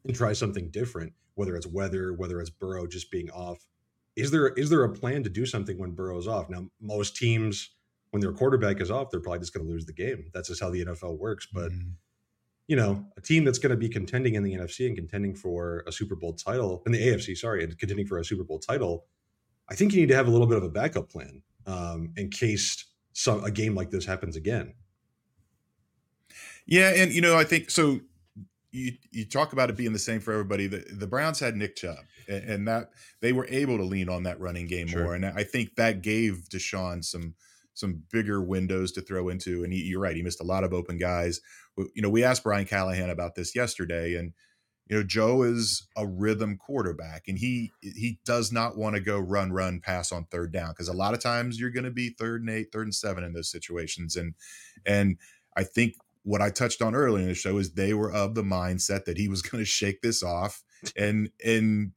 and 0.06 0.16
try 0.16 0.32
something 0.32 0.70
different, 0.70 1.12
whether 1.34 1.58
it's 1.58 1.68
weather, 1.68 2.14
whether 2.14 2.40
it's 2.40 2.50
Burrow 2.50 2.88
just 2.88 3.12
being 3.12 3.30
off? 3.32 3.68
Is 4.16 4.32
there 4.32 4.48
is 4.48 4.70
there 4.70 4.86
a 4.86 4.94
plan 4.94 5.24
to 5.24 5.30
do 5.30 5.46
something 5.46 5.78
when 5.78 5.92
Burrow's 5.92 6.26
off? 6.26 6.50
Now, 6.50 6.70
most 6.80 7.18
teams, 7.18 7.72
when 8.12 8.22
their 8.22 8.32
quarterback 8.32 8.80
is 8.80 8.90
off, 8.90 9.12
they're 9.12 9.20
probably 9.20 9.40
just 9.40 9.54
going 9.54 9.66
to 9.66 9.72
lose 9.72 9.86
the 9.86 9.92
game. 9.92 10.32
That's 10.34 10.48
just 10.48 10.62
how 10.62 10.70
the 10.70 10.86
NFL 10.86 11.20
works. 11.20 11.46
But 11.52 11.74
mm-hmm. 11.74 11.90
you 12.68 12.78
know, 12.78 13.06
a 13.18 13.22
team 13.22 13.44
that's 13.44 13.60
going 13.60 13.72
to 13.72 13.76
be 13.76 13.90
contending 13.90 14.36
in 14.36 14.44
the 14.44 14.54
NFC 14.54 14.88
and 14.88 14.96
contending 14.96 15.36
for 15.36 15.84
a 15.86 15.92
Super 15.92 16.16
Bowl 16.16 16.32
title 16.32 16.82
in 16.86 16.94
the 16.94 17.08
AFC, 17.08 17.36
sorry, 17.36 17.66
and 17.66 17.78
contending 17.78 18.08
for 18.08 18.20
a 18.20 18.24
Super 18.24 18.46
Bowl 18.46 18.60
title, 18.60 19.04
I 19.68 19.76
think 19.76 19.92
you 19.92 20.00
need 20.00 20.10
to 20.10 20.16
have 20.16 20.30
a 20.30 20.32
little 20.32 20.48
bit 20.48 20.58
of 20.58 20.64
a 20.64 20.70
backup 20.70 21.10
plan 21.10 21.42
um, 21.66 22.14
in 22.16 22.30
case 22.30 22.86
some 23.16 23.44
a 23.46 23.50
game 23.50 23.74
like 23.74 23.90
this 23.90 24.06
happens 24.06 24.36
again. 24.36 24.74
Yeah, 26.68 26.92
and 26.96 27.12
you 27.12 27.22
know, 27.22 27.38
I 27.38 27.46
think 27.46 27.72
so. 27.72 28.02
You 28.72 28.92
you 29.12 29.26
talk 29.26 29.54
about 29.54 29.70
it 29.70 29.78
being 29.78 29.94
the 29.94 30.00
same 30.00 30.20
for 30.20 30.34
everybody. 30.34 30.68
The 30.68 30.86
the 30.92 31.08
Browns 31.08 31.40
had 31.40 31.56
Nick 31.56 31.78
Chubb, 31.78 32.04
and, 32.28 32.44
and 32.44 32.68
that 32.68 32.90
they 33.22 33.32
were 33.32 33.48
able 33.50 33.78
to 33.78 33.84
lean 33.84 34.10
on 34.10 34.24
that 34.24 34.40
running 34.40 34.68
game 34.68 34.88
sure. 34.88 35.04
more, 35.04 35.16
and 35.16 35.26
I 35.26 35.44
think 35.44 35.76
that 35.76 36.02
gave 36.02 36.48
Deshaun 36.52 37.04
some 37.06 37.36
some 37.74 38.04
bigger 38.12 38.42
windows 38.42 38.92
to 38.94 39.02
throw 39.02 39.30
into. 39.30 39.64
And 39.64 39.72
he, 39.72 39.80
you're 39.84 40.02
right, 40.02 40.16
he 40.16 40.22
missed 40.22 40.42
a 40.42 40.46
lot 40.46 40.64
of 40.64 40.74
open 40.74 40.98
guys. 40.98 41.40
You 41.78 42.02
know, 42.02 42.10
we 42.10 42.24
asked 42.24 42.44
Brian 42.44 42.66
Callahan 42.66 43.10
about 43.10 43.36
this 43.36 43.56
yesterday, 43.56 44.16
and 44.16 44.34
you 44.88 44.96
know 44.96 45.04
joe 45.04 45.44
is 45.44 45.88
a 45.98 46.06
rhythm 46.06 46.58
quarterback 46.58 47.28
and 47.28 47.40
he 47.40 47.72
he 47.82 48.20
does 48.26 48.52
not 48.52 48.78
want 48.78 48.96
to 48.96 49.02
go 49.02 49.20
run 49.20 49.52
run 49.52 49.80
pass 49.80 50.12
on 50.12 50.26
third 50.26 50.52
down 50.52 50.70
because 50.70 50.88
a 50.88 50.94
lot 50.94 51.14
of 51.14 51.20
times 51.20 51.60
you're 51.60 51.70
going 51.70 51.84
to 51.84 51.92
be 51.92 52.10
third 52.10 52.42
and 52.42 52.50
eight 52.50 52.68
third 52.72 52.88
and 52.88 52.96
seven 52.96 53.24
in 53.24 53.34
those 53.34 53.50
situations 53.50 54.16
and 54.16 54.34
and 54.86 55.18
i 55.58 55.64
think 55.64 55.94
what 56.24 56.42
i 56.42 56.50
touched 56.50 56.82
on 56.82 56.96
earlier 56.96 57.24
in 57.24 57.30
the 57.30 57.36
show 57.36 57.58
is 57.58 57.74
they 57.74 57.94
were 57.94 58.12
of 58.12 58.36
the 58.36 58.44
mindset 58.44 59.06
that 59.06 59.18
he 59.18 59.28
was 59.28 59.42
going 59.50 59.62
to 59.62 59.70
shake 59.70 60.02
this 60.02 60.24
off 60.24 60.64
and 60.98 61.30
and 61.44 61.92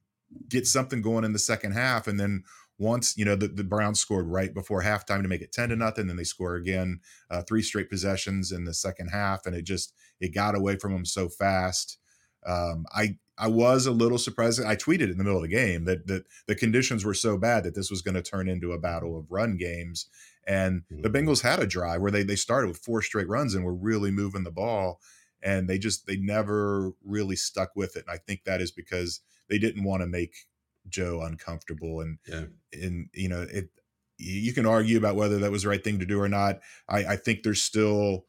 get 0.48 0.66
something 0.66 1.02
going 1.02 1.24
in 1.24 1.32
the 1.32 1.38
second 1.38 1.72
half 1.72 2.06
and 2.06 2.18
then 2.18 2.42
once 2.78 3.16
you 3.16 3.24
know 3.24 3.34
the, 3.34 3.48
the 3.48 3.64
browns 3.64 3.98
scored 3.98 4.26
right 4.26 4.54
before 4.54 4.82
halftime 4.82 5.22
to 5.22 5.28
make 5.28 5.40
it 5.40 5.52
10 5.52 5.70
to 5.70 5.76
nothing 5.76 6.06
then 6.06 6.16
they 6.16 6.24
score 6.24 6.54
again 6.54 7.00
uh, 7.30 7.42
three 7.42 7.62
straight 7.62 7.90
possessions 7.90 8.52
in 8.52 8.64
the 8.64 8.74
second 8.74 9.08
half 9.08 9.46
and 9.46 9.56
it 9.56 9.62
just 9.62 9.92
it 10.20 10.34
got 10.34 10.54
away 10.54 10.76
from 10.76 10.92
them 10.92 11.04
so 11.04 11.28
fast 11.28 11.98
um, 12.48 12.86
I 12.92 13.16
I 13.36 13.46
was 13.46 13.86
a 13.86 13.92
little 13.92 14.18
surprised. 14.18 14.60
I 14.64 14.74
tweeted 14.74 15.10
in 15.10 15.18
the 15.18 15.24
middle 15.24 15.36
of 15.36 15.42
the 15.42 15.48
game 15.48 15.84
that 15.84 16.06
that 16.08 16.24
the 16.46 16.54
conditions 16.54 17.04
were 17.04 17.14
so 17.14 17.36
bad 17.36 17.62
that 17.64 17.74
this 17.74 17.90
was 17.90 18.02
going 18.02 18.14
to 18.14 18.22
turn 18.22 18.48
into 18.48 18.72
a 18.72 18.78
battle 18.78 19.16
of 19.16 19.30
run 19.30 19.56
games. 19.56 20.06
And 20.46 20.82
mm-hmm. 20.90 21.02
the 21.02 21.10
Bengals 21.10 21.42
had 21.42 21.60
a 21.60 21.66
drive 21.66 22.00
where 22.00 22.10
they 22.10 22.22
they 22.22 22.36
started 22.36 22.68
with 22.68 22.78
four 22.78 23.02
straight 23.02 23.28
runs 23.28 23.54
and 23.54 23.64
were 23.64 23.74
really 23.74 24.10
moving 24.10 24.44
the 24.44 24.50
ball, 24.50 25.00
and 25.42 25.68
they 25.68 25.78
just 25.78 26.06
they 26.06 26.16
never 26.16 26.92
really 27.04 27.36
stuck 27.36 27.76
with 27.76 27.96
it. 27.96 28.04
And 28.08 28.14
I 28.14 28.18
think 28.18 28.44
that 28.44 28.60
is 28.60 28.72
because 28.72 29.20
they 29.48 29.58
didn't 29.58 29.84
want 29.84 30.02
to 30.02 30.06
make 30.06 30.46
Joe 30.88 31.20
uncomfortable. 31.22 32.00
And 32.00 32.18
yeah. 32.26 32.44
and 32.72 33.08
you 33.12 33.28
know 33.28 33.42
it. 33.42 33.70
You 34.20 34.52
can 34.52 34.66
argue 34.66 34.98
about 34.98 35.14
whether 35.14 35.38
that 35.38 35.52
was 35.52 35.62
the 35.62 35.68
right 35.68 35.84
thing 35.84 36.00
to 36.00 36.04
do 36.04 36.20
or 36.20 36.28
not. 36.28 36.58
I, 36.88 37.04
I 37.04 37.16
think 37.16 37.44
there's 37.44 37.62
still 37.62 38.24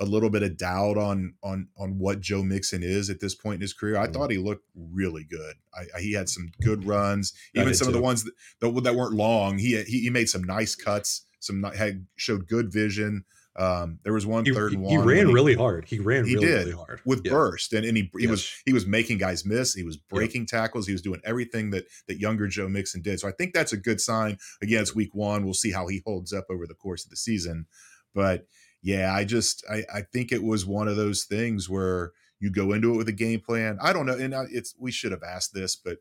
a 0.00 0.04
little 0.04 0.30
bit 0.30 0.42
of 0.42 0.56
doubt 0.56 0.96
on 0.96 1.34
on 1.42 1.68
on 1.76 1.98
what 1.98 2.20
Joe 2.20 2.42
Mixon 2.42 2.82
is 2.82 3.10
at 3.10 3.20
this 3.20 3.34
point 3.34 3.56
in 3.56 3.60
his 3.60 3.72
career. 3.72 3.96
I 3.96 4.04
mm-hmm. 4.04 4.12
thought 4.12 4.30
he 4.30 4.38
looked 4.38 4.64
really 4.74 5.24
good. 5.24 5.54
I, 5.74 5.82
I, 5.96 6.00
he 6.00 6.12
had 6.12 6.28
some 6.28 6.50
good 6.62 6.84
runs, 6.86 7.32
even 7.54 7.74
some 7.74 7.86
too. 7.86 7.90
of 7.90 7.94
the 7.94 8.02
ones 8.02 8.24
that, 8.24 8.32
that, 8.60 8.84
that 8.84 8.94
weren't 8.94 9.14
long. 9.14 9.58
He, 9.58 9.80
he, 9.82 10.00
he 10.00 10.10
made 10.10 10.28
some 10.28 10.44
nice 10.44 10.74
cuts. 10.74 11.26
Some 11.40 11.62
had 11.62 12.06
showed 12.16 12.46
good 12.46 12.72
vision. 12.72 13.24
Um, 13.54 13.98
there 14.02 14.14
was 14.14 14.24
one 14.24 14.46
he, 14.46 14.52
third 14.52 14.72
and 14.72 14.82
one. 14.82 14.92
He 14.92 14.96
ran 14.96 15.30
really 15.30 15.54
hard. 15.54 15.84
He 15.86 15.98
ran 15.98 16.24
he 16.24 16.36
really, 16.36 16.46
did, 16.46 16.58
really 16.66 16.72
hard 16.72 17.00
with 17.04 17.20
yeah. 17.24 17.32
burst, 17.32 17.74
and, 17.74 17.84
and 17.84 17.96
he 17.96 18.10
he 18.16 18.22
yes. 18.22 18.30
was 18.30 18.62
he 18.64 18.72
was 18.72 18.86
making 18.86 19.18
guys 19.18 19.44
miss. 19.44 19.74
He 19.74 19.82
was 19.82 19.98
breaking 19.98 20.46
tackles. 20.46 20.86
He 20.86 20.92
was 20.92 21.02
doing 21.02 21.20
everything 21.22 21.70
that 21.70 21.84
that 22.08 22.18
younger 22.18 22.46
Joe 22.46 22.68
Mixon 22.68 23.02
did. 23.02 23.20
So 23.20 23.28
I 23.28 23.32
think 23.32 23.52
that's 23.52 23.72
a 23.72 23.76
good 23.76 24.00
sign. 24.00 24.38
Again, 24.62 24.80
it's 24.80 24.94
week 24.94 25.14
one. 25.14 25.44
We'll 25.44 25.52
see 25.52 25.70
how 25.70 25.86
he 25.86 26.02
holds 26.06 26.32
up 26.32 26.46
over 26.48 26.66
the 26.66 26.74
course 26.74 27.04
of 27.04 27.10
the 27.10 27.16
season, 27.16 27.66
but 28.14 28.46
yeah, 28.82 29.14
I 29.14 29.24
just 29.24 29.64
I, 29.70 29.84
I 29.92 30.02
think 30.02 30.32
it 30.32 30.42
was 30.42 30.66
one 30.66 30.88
of 30.88 30.96
those 30.96 31.24
things 31.24 31.68
where 31.68 32.12
you 32.40 32.50
go 32.50 32.72
into 32.72 32.92
it 32.92 32.96
with 32.96 33.08
a 33.08 33.12
game 33.12 33.40
plan. 33.40 33.78
I 33.80 33.92
don't 33.92 34.06
know, 34.06 34.16
and 34.16 34.34
it's 34.50 34.74
we 34.78 34.90
should 34.90 35.12
have 35.12 35.22
asked 35.22 35.54
this, 35.54 35.76
but 35.76 35.98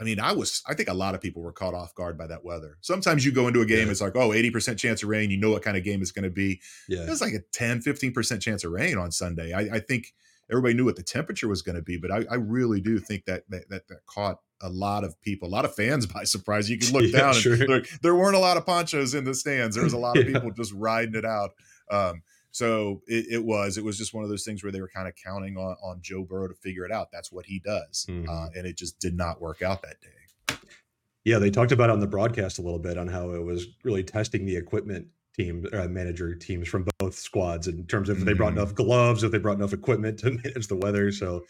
I 0.00 0.04
mean, 0.04 0.20
I 0.20 0.32
was 0.32 0.62
I 0.66 0.74
think 0.74 0.88
a 0.88 0.94
lot 0.94 1.14
of 1.14 1.20
people 1.20 1.42
were 1.42 1.52
caught 1.52 1.74
off 1.74 1.94
guard 1.94 2.18
by 2.18 2.26
that 2.26 2.44
weather. 2.44 2.78
Sometimes 2.80 3.24
you 3.24 3.32
go 3.32 3.46
into 3.46 3.60
a 3.60 3.66
game, 3.66 3.86
yeah. 3.86 3.92
it's 3.92 4.00
like, 4.00 4.16
oh, 4.16 4.30
80% 4.30 4.78
chance 4.78 5.02
of 5.02 5.08
rain, 5.08 5.30
you 5.30 5.36
know 5.36 5.50
what 5.50 5.62
kind 5.62 5.76
of 5.76 5.84
game 5.84 6.02
it's 6.02 6.12
going 6.12 6.24
to 6.24 6.30
be. 6.30 6.60
Yeah. 6.88 7.04
It 7.04 7.08
was 7.08 7.20
like 7.20 7.34
a 7.34 7.40
10, 7.52 7.80
15% 7.80 8.40
chance 8.40 8.64
of 8.64 8.72
rain 8.72 8.98
on 8.98 9.12
Sunday. 9.12 9.52
I, 9.52 9.76
I 9.76 9.78
think 9.80 10.12
everybody 10.50 10.74
knew 10.74 10.84
what 10.84 10.96
the 10.96 11.02
temperature 11.02 11.48
was 11.48 11.62
going 11.62 11.76
to 11.76 11.82
be, 11.82 11.96
but 11.96 12.10
I, 12.10 12.24
I, 12.30 12.34
really 12.34 12.80
do 12.80 12.98
think 12.98 13.24
that, 13.26 13.44
that 13.48 13.68
that 13.70 13.88
that 13.88 14.06
caught 14.06 14.38
a 14.60 14.68
lot 14.68 15.04
of 15.04 15.20
people, 15.22 15.48
a 15.48 15.50
lot 15.50 15.64
of 15.64 15.74
fans 15.74 16.06
by 16.14 16.24
surprise. 16.24 16.68
You 16.70 16.78
can 16.78 16.92
look 16.92 17.10
yeah, 17.10 17.18
down 17.18 17.34
sure. 17.34 17.54
and 17.54 17.86
there 18.02 18.14
weren't 18.14 18.36
a 18.36 18.40
lot 18.40 18.56
of 18.56 18.66
ponchos 18.66 19.14
in 19.14 19.24
the 19.24 19.34
stands. 19.34 19.76
There 19.76 19.84
was 19.84 19.92
a 19.92 19.98
lot 19.98 20.18
of 20.18 20.26
people 20.32 20.50
just 20.52 20.72
riding 20.72 21.14
it 21.14 21.24
out. 21.24 21.50
Um, 21.92 22.22
so 22.50 23.02
it, 23.06 23.26
it, 23.30 23.44
was 23.44 23.78
it 23.78 23.84
was 23.84 23.96
just 23.96 24.12
one 24.12 24.24
of 24.24 24.30
those 24.30 24.44
things 24.44 24.62
where 24.62 24.72
they 24.72 24.80
were 24.80 24.90
kind 24.94 25.08
of 25.08 25.14
counting 25.14 25.56
on, 25.56 25.76
on 25.82 26.00
Joe 26.02 26.22
Burrow 26.22 26.48
to 26.48 26.54
figure 26.54 26.84
it 26.84 26.92
out. 26.92 27.10
That's 27.12 27.32
what 27.32 27.46
he 27.46 27.60
does, 27.60 28.06
mm-hmm. 28.08 28.28
uh, 28.28 28.48
and 28.54 28.66
it 28.66 28.76
just 28.76 28.98
did 28.98 29.16
not 29.16 29.40
work 29.40 29.62
out 29.62 29.82
that 29.82 29.96
day. 30.00 30.56
Yeah, 31.24 31.38
they 31.38 31.50
talked 31.50 31.72
about 31.72 31.88
on 31.88 32.00
the 32.00 32.06
broadcast 32.06 32.58
a 32.58 32.62
little 32.62 32.80
bit 32.80 32.98
on 32.98 33.06
how 33.06 33.30
it 33.30 33.42
was 33.42 33.66
really 33.84 34.02
testing 34.02 34.44
the 34.44 34.56
equipment 34.56 35.06
team 35.36 35.66
uh, 35.72 35.86
manager 35.86 36.34
teams 36.34 36.68
from 36.68 36.86
both 36.98 37.14
squads 37.14 37.68
in 37.68 37.86
terms 37.86 38.08
of 38.08 38.18
if 38.18 38.24
they 38.24 38.32
brought 38.32 38.52
enough 38.52 38.74
gloves, 38.74 39.22
if 39.22 39.32
they 39.32 39.38
brought 39.38 39.56
enough 39.56 39.72
equipment 39.72 40.18
to 40.18 40.30
manage 40.44 40.66
the 40.66 40.76
weather. 40.76 41.10
So 41.12 41.44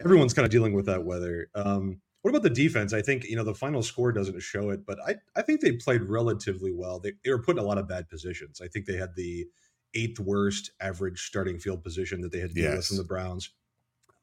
everyone's 0.00 0.32
kind 0.32 0.46
of 0.46 0.52
dealing 0.52 0.72
with 0.72 0.86
that 0.86 1.04
weather. 1.04 1.48
Um, 1.54 2.00
what 2.22 2.30
about 2.30 2.42
the 2.42 2.50
defense? 2.50 2.92
I 2.92 3.02
think 3.02 3.24
you 3.24 3.36
know 3.36 3.44
the 3.44 3.54
final 3.54 3.82
score 3.82 4.12
doesn't 4.12 4.40
show 4.40 4.70
it, 4.70 4.86
but 4.86 4.98
I 5.06 5.16
I 5.36 5.42
think 5.42 5.60
they 5.60 5.72
played 5.72 6.02
relatively 6.04 6.72
well. 6.72 7.00
They, 7.00 7.12
they 7.24 7.30
were 7.30 7.42
put 7.42 7.56
in 7.58 7.62
a 7.62 7.66
lot 7.66 7.78
of 7.78 7.88
bad 7.88 8.08
positions. 8.08 8.60
I 8.60 8.68
think 8.68 8.86
they 8.86 8.96
had 8.96 9.14
the 9.16 9.46
eighth 9.94 10.18
worst 10.20 10.70
average 10.80 11.20
starting 11.26 11.58
field 11.58 11.82
position 11.82 12.20
that 12.22 12.32
they 12.32 12.38
had 12.40 12.50
to 12.50 12.54
deal 12.54 12.70
with 12.70 12.78
Yes. 12.78 12.88
from 12.88 12.96
the 12.96 13.04
Browns. 13.04 13.50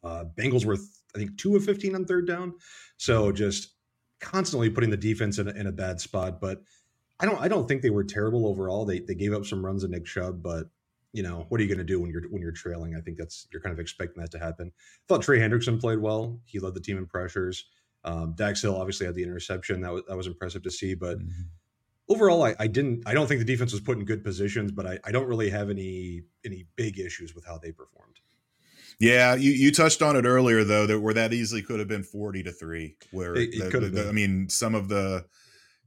Uh, 0.04 0.26
Bengals 0.38 0.66
were 0.66 0.78
I 1.16 1.18
think 1.20 1.38
two 1.38 1.56
of 1.56 1.64
fifteen 1.66 1.94
on 1.96 2.06
third 2.06 2.26
down, 2.28 2.54
so 2.98 3.32
just 3.32 3.74
constantly 4.22 4.70
putting 4.70 4.90
the 4.90 4.98
defense 4.98 5.38
in 5.40 5.48
a, 5.48 5.52
in 5.52 5.68
a 5.68 5.72
bad 5.72 6.00
spot. 6.00 6.40
But 6.40 6.62
I 7.20 7.26
don't 7.26 7.40
I 7.42 7.48
don't 7.50 7.68
think 7.68 7.82
they 7.82 7.90
were 7.90 8.04
terrible 8.06 8.48
overall. 8.48 8.86
They 8.86 9.00
they 9.00 9.16
gave 9.16 9.34
up 9.34 9.46
some 9.46 9.66
runs 9.66 9.84
to 9.84 9.90
Nick 9.90 10.06
Chubb, 10.06 10.42
but 10.42 10.70
you 11.12 11.24
know 11.24 11.46
what 11.50 11.60
are 11.60 11.64
you 11.64 11.68
going 11.70 11.80
to 11.80 11.84
do 11.84 12.00
when 12.00 12.10
you're 12.12 12.24
when 12.30 12.42
you're 12.42 12.52
trailing? 12.54 12.96
I 12.96 13.02
think 13.02 13.18
that's 13.18 13.48
you're 13.52 13.62
kind 13.62 13.74
of 13.74 13.80
expecting 13.80 14.22
that 14.22 14.32
to 14.32 14.40
happen. 14.40 14.72
I 14.78 15.04
thought 15.08 15.24
Trey 15.24 15.40
Hendrickson 15.40 15.82
played 15.82 16.00
well. 16.00 16.40
He 16.46 16.60
led 16.60 16.76
the 16.76 16.80
team 16.80 16.98
in 16.98 17.06
pressures. 17.06 17.66
Um, 18.04 18.34
Dax 18.36 18.62
Hill 18.62 18.76
obviously 18.76 19.06
had 19.06 19.16
the 19.16 19.24
interception. 19.24 19.82
That 19.82 19.92
was 19.94 20.04
that 20.08 20.16
was 20.18 20.28
impressive 20.28 20.64
to 20.64 20.72
see. 20.72 20.94
But 20.96 21.20
Mhm. 21.20 21.30
overall, 22.08 22.44
I, 22.44 22.56
I 22.60 22.68
didn't. 22.68 23.04
I 23.06 23.14
don't 23.14 23.28
think 23.28 23.40
the 23.40 23.46
defense 23.46 23.72
was 23.72 23.82
put 23.82 23.98
in 23.98 24.06
good 24.06 24.24
positions. 24.24 24.72
But 24.72 24.86
I, 24.88 25.00
I 25.04 25.12
don't 25.12 25.28
really 25.28 25.50
have 25.50 25.70
any 25.70 26.22
any 26.46 26.66
big 26.76 27.00
issues 27.00 27.36
with 27.36 27.46
how 27.46 27.58
they 27.58 27.72
performed. 27.72 28.06
Yeah, 29.02 29.36
you, 29.36 29.52
you 29.52 29.72
touched 29.72 30.02
on 30.02 30.16
it 30.18 30.26
earlier 30.26 30.64
though 30.66 30.86
that 30.86 31.00
where 31.00 31.14
that 31.14 31.32
easily 31.34 31.62
could 31.62 31.80
have 31.80 31.88
been 31.88 32.04
forty 32.04 32.44
to 32.44 32.52
three. 32.52 32.98
Where 33.12 33.36
It- 33.36 33.54
it 33.54 33.64
the- 33.66 33.70
could 33.72 33.84
have 33.84 33.92
the- 33.94 34.02
been. 34.02 34.10
I 34.10 34.12
mean, 34.12 34.50
some 34.50 34.76
of 34.76 34.90
the, 34.90 35.26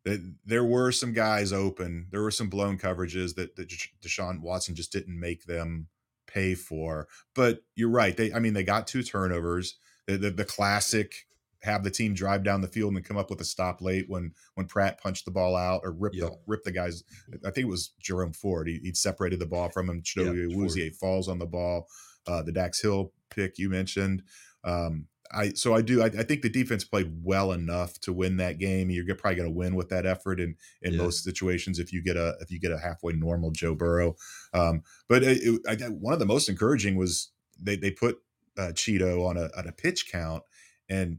the 0.04 0.34
there 0.46 0.64
were 0.64 0.92
some 0.92 1.12
guys 1.12 1.52
open. 1.52 2.06
There 2.10 2.22
were 2.22 2.30
some 2.30 2.48
blown 2.48 2.78
coverages 2.78 3.34
that 3.34 3.56
that 3.56 3.68
Deshaun 4.02 4.40
Watson 4.40 4.74
just 4.74 4.92
didn't 4.92 5.18
make 5.18 5.44
them 5.44 5.88
pay 6.26 6.54
for. 6.54 7.06
But 7.34 7.62
you're 7.74 7.90
right. 7.90 8.16
They 8.16 8.32
I 8.32 8.38
mean 8.38 8.54
they 8.54 8.64
got 8.64 8.86
two 8.86 9.02
turnovers. 9.02 9.76
The 10.06 10.16
the, 10.16 10.30
the 10.30 10.44
classic 10.46 11.26
have 11.62 11.84
the 11.84 11.90
team 11.90 12.12
drive 12.14 12.42
down 12.42 12.60
the 12.60 12.68
field 12.68 12.94
and 12.94 13.04
come 13.04 13.16
up 13.16 13.30
with 13.30 13.40
a 13.40 13.44
stop 13.44 13.80
late 13.80 14.06
when 14.08 14.32
when 14.54 14.66
Pratt 14.66 15.00
punched 15.00 15.24
the 15.24 15.30
ball 15.30 15.54
out 15.56 15.82
or 15.84 15.92
ripped 15.92 16.16
Yeah. 16.16 16.26
the 16.26 16.36
rip 16.46 16.64
the 16.64 16.72
guys. 16.72 17.04
I 17.46 17.50
think 17.50 17.66
it 17.66 17.70
was 17.70 17.92
Jerome 18.00 18.32
Ford. 18.32 18.68
He, 18.68 18.78
he'd 18.82 18.96
separated 18.96 19.38
the 19.38 19.46
ball 19.46 19.70
from 19.70 19.88
him. 19.88 20.02
Chidobe 20.02 20.50
Yeah, 20.50 20.56
Awuzie 20.56 20.94
falls 20.94 21.28
on 21.28 21.38
the 21.38 21.46
ball. 21.46 21.86
Uh, 22.26 22.42
the 22.42 22.52
Dax 22.52 22.80
Hill 22.80 23.12
pick 23.30 23.58
you 23.58 23.68
mentioned. 23.68 24.22
Um, 24.64 25.06
I 25.34 25.54
so 25.54 25.74
I 25.74 25.80
do. 25.80 26.02
I, 26.02 26.06
I 26.06 26.22
think 26.24 26.42
the 26.42 26.50
defense 26.50 26.84
played 26.84 27.10
well 27.22 27.52
enough 27.52 27.98
to 28.00 28.12
win 28.12 28.36
that 28.36 28.58
game. 28.58 28.90
You're 28.90 29.14
probably 29.14 29.36
going 29.36 29.48
to 29.48 29.56
win 29.56 29.74
with 29.76 29.88
that 29.88 30.04
effort 30.04 30.40
in 30.40 30.56
in 30.82 30.92
Yeah. 30.92 30.98
most 30.98 31.24
situations 31.24 31.78
if 31.78 31.92
you 31.92 32.02
get 32.02 32.16
a 32.16 32.34
if 32.40 32.50
you 32.50 32.60
get 32.60 32.70
a 32.72 32.78
halfway 32.78 33.14
normal 33.14 33.50
Joe 33.50 33.74
Burrow. 33.74 34.14
Um, 34.52 34.82
but 35.08 35.22
it, 35.22 35.38
it, 35.42 35.82
I, 35.82 35.86
one 35.88 36.12
of 36.12 36.18
the 36.18 36.26
most 36.26 36.48
encouraging 36.50 36.96
was 36.96 37.30
they 37.58 37.76
they 37.76 37.90
put 37.90 38.18
uh, 38.58 38.72
Chido 38.74 39.26
on 39.26 39.36
a 39.38 39.48
on 39.56 39.66
a 39.68 39.72
pitch 39.72 40.10
count 40.10 40.42
and. 40.88 41.18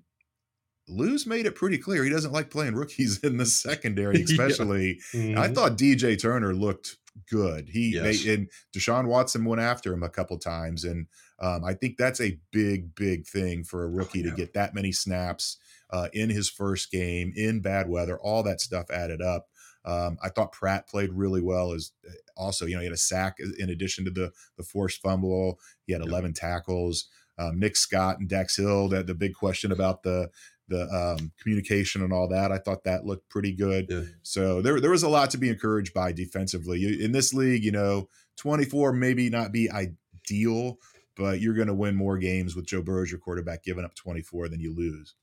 Lou's 0.88 1.26
made 1.26 1.46
it 1.46 1.56
pretty 1.56 1.78
clear 1.78 2.04
he 2.04 2.10
doesn't 2.10 2.32
like 2.34 2.50
playing 2.50 2.76
rookies 2.76 3.20
in 3.24 3.38
the 3.38 3.46
secondary, 3.46 4.18
Yeah. 4.20 4.26
especially 4.26 5.00
I 5.14 5.48
thought 5.50 5.78
DJ 5.78 6.20
Turner 6.20 6.54
looked 6.54 6.98
good. 7.30 7.70
He 7.70 7.94
Yes. 7.94 8.24
they, 8.24 8.34
and 8.34 8.50
Deshaun 8.76 9.06
Watson 9.08 9.46
went 9.46 9.62
after 9.62 9.94
him 9.94 10.04
a 10.04 10.10
couple 10.10 10.38
times, 10.40 10.84
and 10.84 11.08
um, 11.40 11.64
I 11.64 11.74
think 11.74 11.98
that's 11.98 12.22
a 12.22 12.40
big, 12.52 12.96
big 12.96 13.26
thing 13.28 13.64
for 13.64 13.84
a 13.84 13.90
rookie 13.90 14.20
yeah. 14.20 14.30
to 14.32 14.36
get 14.36 14.54
that 14.54 14.74
many 14.74 14.92
snaps 14.92 15.58
uh, 15.92 16.08
in 16.14 16.30
his 16.30 16.50
first 16.50 16.92
game 16.92 17.32
in 17.36 17.60
bad 17.62 17.88
weather. 17.90 18.18
All 18.20 18.44
that 18.44 18.62
stuff 18.62 18.90
added 18.90 19.22
up. 19.22 19.48
Um, 19.86 20.18
I 20.24 20.30
thought 20.30 20.54
Pratt 20.54 20.88
played 20.88 21.12
really 21.12 21.42
well. 21.42 21.74
As 21.74 21.92
uh, 22.08 22.12
also, 22.38 22.66
you 22.66 22.74
know, 22.76 22.80
he 22.80 22.86
had 22.86 22.94
a 22.94 22.98
sack 22.98 23.38
in 23.60 23.70
addition 23.70 24.06
to 24.06 24.12
the 24.12 24.32
the 24.58 24.64
forced 24.64 25.02
fumble. 25.02 25.60
He 25.86 25.94
had 25.94 26.02
Yep. 26.02 26.10
11 26.10 26.34
tackles. 26.34 27.06
Um, 27.38 27.60
Nick 27.60 27.76
Scott 27.76 28.20
and 28.20 28.30
Dax 28.30 28.56
Hill. 28.56 28.88
That 28.90 29.08
the 29.08 29.14
big 29.16 29.34
question 29.34 29.72
about 29.72 30.04
the 30.04 30.30
the 30.74 30.88
um, 31.20 31.32
communication 31.40 32.02
and 32.04 32.12
all 32.12 32.28
that. 32.30 32.52
I 32.52 32.58
thought 32.58 32.84
that 32.84 33.06
looked 33.06 33.30
pretty 33.30 33.54
good. 33.54 33.86
Yeah. 33.90 34.02
So 34.24 34.62
there, 34.62 34.80
there 34.82 34.92
was 34.92 35.04
a 35.04 35.10
lot 35.10 35.30
to 35.32 35.38
be 35.38 35.50
encouraged 35.50 35.94
by 35.94 36.12
defensively. 36.12 37.04
In 37.04 37.12
this 37.12 37.34
league, 37.34 37.64
you 37.64 37.72
know, 37.72 38.08
24 38.38 38.94
maybe 38.94 39.30
not 39.30 39.52
be 39.52 39.70
ideal, 39.72 40.80
but 41.16 41.40
you're 41.40 41.54
going 41.54 41.68
to 41.68 41.74
win 41.74 41.96
more 41.96 42.18
games 42.18 42.56
with 42.56 42.66
Joe 42.66 42.82
Burrow 42.82 43.04
as 43.04 43.12
your 43.12 43.20
quarterback 43.20 43.64
giving 43.64 43.86
up 43.86 43.96
24 43.96 44.50
than 44.50 44.60
you 44.60 44.76
lose. 44.76 45.16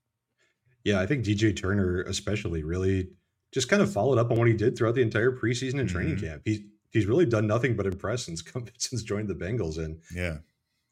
Yeah, 0.85 1.00
I 1.00 1.07
think 1.07 1.25
DJ 1.25 1.54
Turner 1.54 2.02
especially 2.02 2.62
really 2.62 3.11
just 3.52 3.69
kind 3.69 3.83
of 3.83 3.92
followed 3.92 4.19
up 4.19 4.30
on 4.30 4.38
what 4.38 4.47
he 4.49 4.54
did 4.54 4.78
throughout 4.78 4.95
the 4.95 5.02
entire 5.02 5.33
preseason 5.37 5.80
and 5.80 5.88
training 5.88 6.16
Mhm. 6.16 6.21
camp. 6.21 6.42
He's 6.45 6.61
he's 6.90 7.07
really 7.07 7.26
done 7.26 7.47
nothing 7.47 7.76
but 7.76 7.87
impress 7.87 8.25
since 8.25 8.42
since 8.78 9.02
joined 9.02 9.28
the 9.28 9.35
Bengals, 9.35 9.76
and 9.78 10.00
Yeah. 10.14 10.38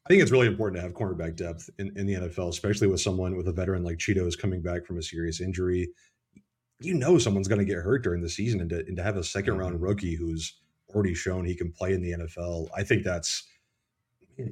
I 0.09 0.13
think 0.13 0.23
it's 0.23 0.31
really 0.31 0.47
important 0.47 0.75
to 0.77 0.81
have 0.81 0.93
cornerback 0.95 1.35
depth 1.35 1.69
in, 1.77 1.95
in 1.95 2.07
the 2.07 2.15
NFL, 2.15 2.49
especially 2.49 2.87
with 2.87 2.99
someone 2.99 3.37
with 3.37 3.47
a 3.47 3.51
veteran 3.51 3.83
like 3.83 3.99
Cheetos 3.99 4.35
coming 4.35 4.59
back 4.59 4.83
from 4.87 4.97
a 4.97 5.03
serious 5.03 5.39
injury. 5.39 5.87
You 6.79 6.95
know 6.95 7.19
someone's 7.19 7.47
going 7.47 7.59
to 7.59 7.65
get 7.65 7.75
hurt 7.83 8.03
during 8.03 8.19
the 8.21 8.29
season, 8.29 8.59
and 8.61 8.69
to, 8.71 8.79
and 8.79 8.97
to 8.97 9.03
have 9.03 9.17
a 9.17 9.23
2nd 9.23 9.55
round 9.59 9.77
Mhm. 9.77 9.83
rookie 9.83 10.15
who's 10.15 10.61
already 10.87 11.13
shown 11.13 11.45
he 11.45 11.53
can 11.55 11.71
play 11.71 11.93
in 11.93 12.01
the 12.01 12.13
NFL, 12.13 12.69
I 12.75 12.83
think 12.83 13.03
that's 13.03 13.47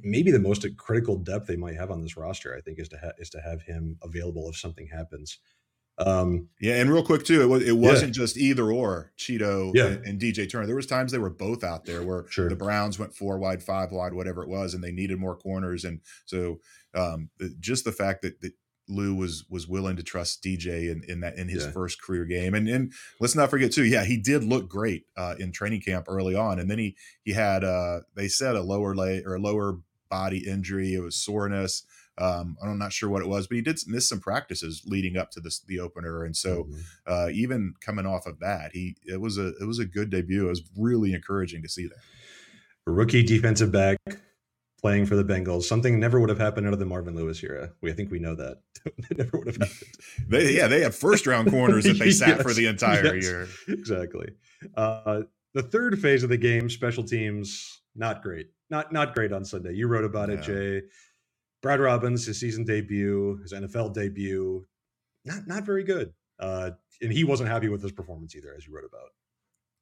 maybe 0.04 0.30
the 0.30 0.38
most 0.40 0.64
critical 0.78 1.18
depth 1.18 1.48
they 1.48 1.56
might 1.56 1.76
have 1.76 1.90
on 1.90 2.02
this 2.04 2.18
roster. 2.18 2.56
I 2.56 2.62
think 2.62 2.78
is 2.78 2.90
to 2.90 2.98
ha- 2.98 3.14
is 3.18 3.32
to 3.32 3.42
have 3.42 3.64
him 3.64 3.98
available 4.04 4.48
if 4.50 4.58
something 4.58 4.86
happens. 4.86 5.40
Um, 6.00 6.50
Yeah, 6.62 6.76
and 6.80 6.92
real 6.92 7.04
quick 7.04 7.24
too, 7.26 7.42
it 7.42 7.48
was 7.48 7.64
it 7.64 7.76
wasn't 7.78 8.14
just 8.14 8.38
either 8.38 8.72
or 8.72 9.12
Chido 9.18 9.72
Yeah. 9.74 9.88
and, 9.88 10.06
and 10.06 10.22
DJ 10.22 10.50
Turner. 10.50 10.68
There 10.68 10.76
was 10.76 10.86
times 10.86 11.12
they 11.12 11.18
were 11.18 11.30
both 11.32 11.64
out 11.64 11.86
there 11.86 12.04
where 12.04 12.26
Sure. 12.30 12.50
the 12.50 12.56
Browns 12.56 13.00
went 13.00 13.16
four 13.16 13.40
wide, 13.40 13.64
five 13.64 13.92
wide, 13.92 14.14
whatever 14.14 14.44
it 14.44 14.50
was, 14.50 14.74
and 14.74 14.84
they 14.84 14.92
needed 14.92 15.18
more 15.20 15.36
corners. 15.36 15.84
And 15.86 16.02
so 16.26 16.60
um, 16.94 17.30
just 17.60 17.84
the 17.84 17.92
fact 17.92 18.22
that, 18.22 18.42
that 18.42 18.54
Lou 18.90 19.16
was 19.16 19.44
was 19.50 19.68
willing 19.68 19.96
to 19.98 20.04
trust 20.04 20.42
DJ 20.44 20.90
in, 20.92 21.04
in 21.10 21.20
that 21.22 21.38
in 21.38 21.50
his 21.50 21.66
Yeah. 21.66 21.72
first 21.72 22.02
career 22.02 22.26
game, 22.26 22.54
and 22.54 22.70
and 22.70 22.94
let's 23.20 23.36
not 23.36 23.50
forget 23.50 23.72
too, 23.72 23.84
yeah, 23.84 24.06
he 24.06 24.18
did 24.18 24.44
look 24.46 24.70
great 24.70 25.06
uh, 25.18 25.36
in 25.40 25.52
training 25.52 25.82
camp 25.82 26.06
early 26.08 26.36
on, 26.36 26.58
and 26.60 26.70
then 26.72 26.78
he 26.80 26.96
he 27.24 27.34
had 27.34 27.64
uh, 27.66 28.02
they 28.16 28.28
said 28.30 28.56
a 28.56 28.62
lower 28.62 28.96
leg 28.96 29.26
or 29.28 29.36
a 29.36 29.40
lower 29.40 29.80
body 30.10 30.48
injury. 30.48 30.94
It 30.94 31.02
was 31.02 31.18
soreness. 31.18 31.84
Um, 32.18 32.58
I'm 32.64 32.78
not 32.78 32.94
sure 32.94 33.10
what 33.10 33.22
it 33.22 33.28
was, 33.28 33.48
but 33.48 33.56
he 33.56 33.62
did 33.62 33.80
miss 33.88 34.10
some 34.10 34.20
practices 34.20 34.82
leading 34.86 35.18
up 35.18 35.32
to 35.32 35.40
this 35.40 35.60
the 35.60 35.80
opener, 35.80 36.24
and 36.24 36.36
so 36.36 36.64
mhm. 36.64 36.82
uh, 37.06 37.30
even 37.32 37.74
coming 37.80 38.06
off 38.06 38.26
of 38.26 38.40
that, 38.40 38.72
he 38.74 38.96
it 39.06 39.22
was 39.22 39.38
a 39.38 39.50
it 39.62 39.66
was 39.66 39.80
a 39.80 39.86
good 39.86 40.10
debut. 40.10 40.46
It 40.46 40.50
was 40.50 40.70
really 40.78 41.14
encouraging 41.14 41.62
to 41.64 41.70
see 41.70 41.88
that. 41.88 41.98
rookie 42.86 43.24
defensive 43.24 43.72
back 43.72 43.98
playing 44.80 45.06
for 45.06 45.16
the 45.16 45.24
Bengals. 45.24 45.64
Something 45.64 46.00
never 46.00 46.20
would 46.20 46.30
have 46.30 46.38
happened 46.38 46.68
out 46.68 46.74
of 46.74 46.80
the 46.80 46.86
Marvin 46.86 47.16
Lewis 47.16 47.44
era. 47.44 47.72
We 47.82 47.92
I 47.92 47.94
think 47.94 48.12
we 48.12 48.20
know 48.20 48.36
that. 48.36 48.62
it 48.86 49.18
never 49.18 49.38
would 49.38 49.48
have 49.48 49.58
happened. 49.58 49.90
They, 50.30 50.56
yeah, 50.56 50.68
they 50.68 50.82
have 50.82 50.96
first 50.96 51.26
round 51.26 51.50
corners 51.50 51.86
that 51.86 52.00
they 52.00 52.12
sat 52.12 52.42
for 52.42 52.54
the 52.54 52.68
entire 52.68 53.16
yes. 53.16 53.24
year. 53.24 53.48
exactly. 53.68 54.30
Uh, 54.76 55.22
the 55.54 55.64
third 55.64 56.00
phase 56.00 56.24
of 56.24 56.30
the 56.30 56.38
game, 56.38 56.70
special 56.70 57.04
teams, 57.04 57.82
not 57.96 58.22
great. 58.22 58.48
Not 58.70 58.92
not 58.92 59.16
great 59.16 59.32
on 59.32 59.46
Sunday. 59.46 59.74
You 59.74 59.88
wrote 59.88 60.04
about 60.04 60.30
it, 60.30 60.42
Jay. 60.42 60.82
Brad 61.68 61.82
Robbins, 61.82 62.26
his 62.26 62.40
season 62.40 62.64
debut, 62.64 63.40
his 63.42 63.52
NFL 63.52 63.94
debut, 63.94 64.66
not 65.26 65.46
not 65.48 65.66
very 65.66 65.84
good. 65.84 66.14
Uh, 66.40 66.72
and 67.02 67.12
he 67.12 67.26
wasn't 67.26 67.50
happy 67.50 67.68
with 67.68 67.82
his 67.82 67.92
performance 67.92 68.34
either, 68.38 68.54
as 68.56 68.66
you 68.66 68.74
wrote 68.74 68.86
about. 68.86 69.10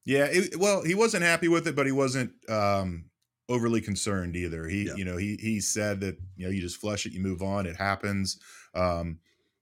Yeah, 0.04 0.26
it, 0.26 0.58
well, 0.58 0.84
he 0.84 0.96
wasn't 0.96 1.22
happy 1.24 1.48
with 1.48 1.68
it, 1.68 1.76
but 1.76 1.86
he 1.86 1.92
wasn't 1.92 2.32
um, 2.50 3.06
overly 3.50 3.82
concerned 3.82 4.36
either. 4.36 4.68
He, 4.68 4.86
Yeah. 4.88 4.96
you 4.96 5.06
know, 5.06 5.18
he 5.18 5.38
he 5.40 5.60
said 5.60 6.00
that 6.00 6.18
you 6.36 6.48
know 6.48 6.52
you 6.52 6.60
just 6.60 6.78
flush 6.78 7.06
it, 7.06 7.14
you 7.14 7.20
move 7.22 7.44
on, 7.44 7.68
it 7.68 7.76
happens. 7.76 8.40
Um, 8.74 9.20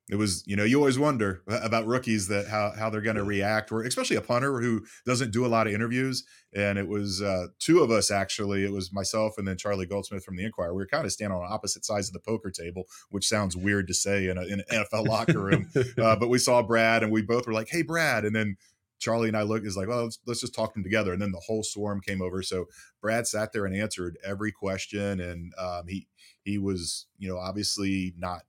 it 0.09 0.17
was, 0.17 0.43
you 0.45 0.57
know, 0.57 0.65
you 0.65 0.77
always 0.77 0.99
wonder 0.99 1.43
about 1.47 1.87
rookies 1.87 2.27
that 2.27 2.47
how 2.47 2.73
how 2.77 2.89
they're 2.89 2.99
going 2.99 3.15
to 3.15 3.23
react, 3.23 3.71
or 3.71 3.83
especially 3.83 4.17
a 4.17 4.21
punter 4.21 4.59
who 4.59 4.83
doesn't 5.05 5.31
do 5.31 5.45
a 5.45 5.47
lot 5.47 5.65
of 5.65 5.73
interviews. 5.73 6.25
And 6.53 6.77
it 6.77 6.89
was 6.89 7.21
uh, 7.21 7.47
two 7.57 7.81
of 7.81 7.89
us 7.89 8.11
actually. 8.11 8.65
It 8.65 8.71
was 8.71 8.91
myself 8.91 9.37
and 9.37 9.47
then 9.47 9.57
Charlie 9.57 9.85
Goldsmith 9.85 10.25
from 10.25 10.35
the 10.35 10.43
Inquirer. 10.43 10.73
We 10.73 10.83
were 10.83 10.87
kind 10.87 11.05
of 11.05 11.13
standing 11.13 11.37
on 11.37 11.49
opposite 11.49 11.85
sides 11.85 12.09
of 12.09 12.13
the 12.13 12.19
poker 12.19 12.51
table, 12.51 12.83
which 13.11 13.27
sounds 13.27 13.55
weird 13.55 13.87
to 13.87 13.93
say 13.93 14.27
in, 14.27 14.37
a, 14.37 14.41
in 14.41 14.61
an 14.69 14.83
NFL 14.83 15.07
locker 15.07 15.39
room. 15.39 15.69
Uh, 15.97 16.15
but 16.15 16.29
we 16.29 16.37
saw 16.37 16.61
Brad, 16.61 17.03
and 17.03 17.11
we 17.11 17.21
both 17.21 17.45
were 17.45 17.53
like, 17.53 17.67
"Hey, 17.69 17.81
Brad!" 17.81 18.25
And 18.25 18.35
then 18.35 18.57
Charlie 18.99 19.27
and 19.27 19.37
I 19.37 19.43
looked 19.43 19.65
is 19.65 19.77
like, 19.77 19.87
"Well, 19.87 20.03
let's, 20.03 20.19
let's 20.25 20.41
just 20.41 20.55
talk 20.55 20.73
them 20.73 20.83
together." 20.83 21.13
And 21.13 21.21
then 21.21 21.31
the 21.31 21.41
whole 21.45 21.63
swarm 21.63 22.01
came 22.01 22.21
over. 22.21 22.41
So 22.41 22.65
Brad 23.01 23.27
sat 23.27 23.53
there 23.53 23.65
and 23.65 23.75
answered 23.75 24.17
every 24.25 24.51
question, 24.51 25.19
and 25.19 25.53
um, 25.57 25.87
he 25.87 26.07
he 26.43 26.57
was, 26.57 27.07
you 27.17 27.29
know, 27.29 27.37
obviously 27.37 28.13
not 28.17 28.41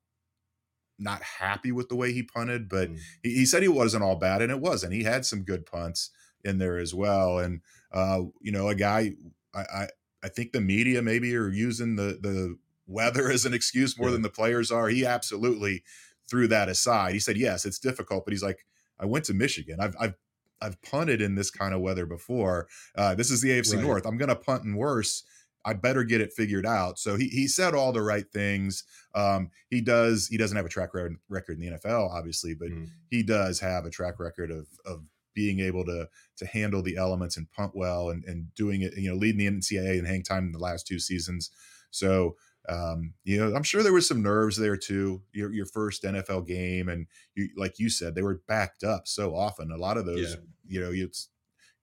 not 0.98 1.22
happy 1.22 1.72
with 1.72 1.88
the 1.88 1.96
way 1.96 2.12
he 2.12 2.22
punted, 2.22 2.68
but 2.68 2.90
Mm. 2.90 2.98
he, 3.22 3.34
he 3.34 3.46
said 3.46 3.62
he 3.62 3.68
wasn't 3.68 4.04
all 4.04 4.16
bad, 4.16 4.42
and 4.42 4.50
it 4.52 4.60
wasn't. 4.60 4.92
He 4.92 5.02
had 5.04 5.26
some 5.26 5.42
good 5.42 5.66
punts 5.66 6.10
in 6.44 6.58
there 6.58 6.78
as 6.78 6.94
well, 6.94 7.38
and 7.38 7.60
uh, 7.92 8.22
you 8.40 8.52
know, 8.52 8.68
a 8.68 8.74
guy. 8.74 9.12
I, 9.54 9.60
I 9.60 9.88
I 10.22 10.28
think 10.28 10.52
the 10.52 10.60
media 10.60 11.02
maybe 11.02 11.34
are 11.36 11.48
using 11.48 11.96
the 11.96 12.18
the 12.20 12.56
weather 12.86 13.30
as 13.32 13.44
an 13.46 13.54
excuse 13.54 13.98
more 13.98 14.08
Yeah. 14.08 14.12
than 14.14 14.22
the 14.22 14.30
players 14.30 14.70
are. 14.70 14.88
He 14.88 15.04
absolutely 15.06 15.82
threw 16.28 16.46
that 16.48 16.68
aside. 16.68 17.12
He 17.14 17.20
said, 17.20 17.36
"Yes, 17.36 17.64
it's 17.64 17.78
difficult," 17.78 18.24
but 18.24 18.32
he's 18.32 18.42
like, 18.42 18.64
"I 18.98 19.06
went 19.06 19.24
to 19.26 19.34
Michigan. 19.34 19.78
I've 19.80 19.96
I've 20.00 20.14
I've 20.60 20.80
punted 20.82 21.20
in 21.20 21.34
this 21.34 21.50
kind 21.50 21.74
of 21.74 21.80
weather 21.80 22.06
before. 22.06 22.68
Uh, 22.94 23.14
this 23.14 23.30
is 23.30 23.42
the 23.42 23.50
AFC 23.50 23.74
right. 23.76 23.84
North. 23.84 24.06
I'm 24.06 24.16
going 24.16 24.28
to 24.30 24.36
punt 24.36 24.64
in 24.64 24.76
worse. 24.76 25.24
I 25.64 25.73
better 25.73 26.04
get 26.04 26.21
it 26.21 26.33
figured 26.33 26.66
out. 26.66 26.99
So 26.99 27.16
he 27.16 27.28
he 27.28 27.49
said 27.49 27.75
all 27.75 27.92
the 27.92 28.02
right 28.02 28.26
things. 28.33 28.85
Um, 29.14 29.50
he 29.71 29.80
does. 29.80 30.28
He 30.28 30.37
doesn't 30.37 30.56
have 30.56 30.66
a 30.66 30.71
track 30.71 30.90
record 30.94 31.59
in 31.59 31.61
the 31.61 31.78
NFL, 31.78 32.11
obviously, 32.11 32.54
but 32.54 32.68
mm. 32.68 32.88
he 33.11 33.23
does 33.23 33.61
have 33.61 33.85
a 33.85 33.90
track 33.90 34.18
record 34.18 34.50
of 34.50 34.66
of 34.85 35.04
being 35.35 35.61
able 35.61 35.85
to 35.85 36.09
to 36.37 36.47
handle 36.47 36.83
the 36.83 36.97
elements 36.97 37.37
and 37.37 37.50
punt 37.52 37.73
well 37.75 38.11
and 38.11 38.25
and 38.25 38.54
doing 38.54 38.83
it. 38.83 38.97
You 38.97 39.11
know, 39.11 39.16
leading 39.16 39.38
the 39.38 39.61
NCAA 39.61 39.99
and 39.99 40.06
hang 40.06 40.23
time 40.23 40.47
in 40.47 40.52
the 40.52 40.59
last 40.59 40.87
two 40.87 40.99
seasons. 40.99 41.50
So 41.90 42.37
um, 42.68 43.12
you 43.25 43.38
know, 43.38 43.54
I'm 43.54 43.62
sure 43.62 43.83
there 43.83 43.92
was 43.92 44.09
some 44.09 44.23
nerves 44.23 44.56
there 44.56 44.76
too. 44.76 45.23
Your 45.33 45.52
your 45.52 45.66
first 45.66 46.02
NFL 46.02 46.47
game, 46.47 46.88
and 46.88 47.06
you, 47.35 47.50
like 47.56 47.78
you 47.78 47.90
said, 47.90 48.14
they 48.14 48.23
were 48.23 48.40
backed 48.49 48.85
up 48.85 49.06
so 49.06 49.35
often. 49.35 49.71
A 49.71 49.76
lot 49.76 49.99
of 49.99 50.06
those, 50.06 50.30
yeah. 50.30 50.37
you 50.66 50.80
know, 50.80 50.90
it's 50.92 51.28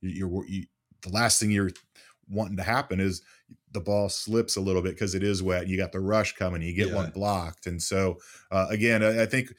you're 0.02 0.46
you, 0.48 0.66
the 1.04 1.10
last 1.10 1.40
thing 1.40 1.52
you're 1.52 1.72
wanting 2.32 2.58
to 2.58 2.64
happen 2.64 3.00
is 3.00 3.22
the 3.74 3.82
ball 3.82 4.10
slips 4.10 4.56
a 4.56 4.62
little 4.62 4.82
bit 4.82 4.94
because 4.94 5.16
it 5.16 5.24
is 5.24 5.44
wet. 5.44 5.68
You 5.68 5.78
got 5.78 5.92
the 5.92 6.00
rush 6.00 6.34
coming, 6.34 6.62
you 6.62 6.74
get 6.74 6.90
yeah. 6.90 6.96
one 6.96 7.12
blocked, 7.12 7.68
and 7.68 7.82
so 7.82 8.18
uh, 8.52 8.68
again, 8.70 9.04
I, 9.04 9.24
I 9.24 9.26
think 9.26 9.54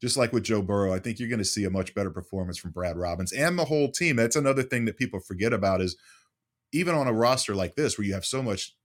just 0.00 0.16
like 0.16 0.32
with 0.32 0.44
Joe 0.44 0.62
Burrow, 0.62 0.92
I 0.92 0.98
think 0.98 1.18
you're 1.18 1.28
going 1.28 1.38
to 1.38 1.44
see 1.44 1.64
a 1.64 1.70
much 1.70 1.94
better 1.94 2.10
performance 2.10 2.58
from 2.58 2.70
Brad 2.70 2.96
Robbins 2.96 3.32
and 3.32 3.58
the 3.58 3.64
whole 3.64 3.90
team. 3.90 4.16
That's 4.16 4.36
another 4.36 4.62
thing 4.62 4.84
that 4.84 4.98
people 4.98 5.20
forget 5.20 5.52
about 5.52 5.80
is 5.80 5.96
even 6.72 6.94
on 6.94 7.06
a 7.06 7.12
roster 7.12 7.54
like 7.54 7.74
this 7.76 7.96
where 7.96 8.06
you 8.06 8.14
have 8.14 8.26
so 8.26 8.42
much 8.42 8.76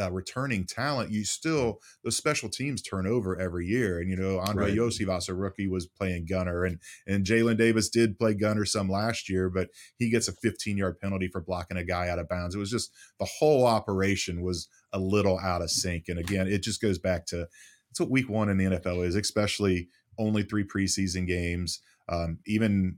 uh, 0.00 0.10
returning 0.10 0.64
talent, 0.64 1.10
you 1.10 1.24
still 1.24 1.80
the 2.02 2.10
special 2.10 2.48
teams 2.48 2.82
turn 2.82 3.06
over 3.06 3.38
every 3.38 3.66
year. 3.66 4.00
And 4.00 4.08
you 4.08 4.16
know, 4.16 4.38
Andre 4.38 4.76
right. 4.76 5.28
a 5.28 5.34
rookie, 5.34 5.68
was 5.68 5.86
playing 5.86 6.26
gunner, 6.26 6.64
and 6.64 6.78
and 7.06 7.24
Jalen 7.24 7.58
Davis 7.58 7.88
did 7.88 8.18
play 8.18 8.34
gunner 8.34 8.64
some 8.64 8.88
last 8.88 9.28
year, 9.28 9.50
but 9.50 9.68
he 9.98 10.10
gets 10.10 10.28
a 10.28 10.32
15 10.32 10.76
yard 10.76 10.98
penalty 10.98 11.28
for 11.28 11.40
blocking 11.40 11.76
a 11.76 11.84
guy 11.84 12.08
out 12.08 12.18
of 12.18 12.28
bounds. 12.28 12.54
It 12.54 12.58
was 12.58 12.70
just 12.70 12.92
the 13.18 13.28
whole 13.38 13.66
operation 13.66 14.42
was 14.42 14.68
a 14.92 14.98
little 14.98 15.38
out 15.38 15.62
of 15.62 15.70
sync. 15.70 16.04
And 16.08 16.18
again, 16.18 16.48
it 16.48 16.62
just 16.62 16.80
goes 16.80 16.98
back 16.98 17.26
to 17.26 17.46
that's 17.90 18.00
what 18.00 18.10
Week 18.10 18.28
One 18.28 18.48
in 18.48 18.56
the 18.56 18.64
NFL 18.64 19.06
is, 19.06 19.16
especially 19.16 19.88
only 20.18 20.42
three 20.42 20.64
preseason 20.64 21.26
games. 21.26 21.80
Um, 22.08 22.38
even 22.46 22.96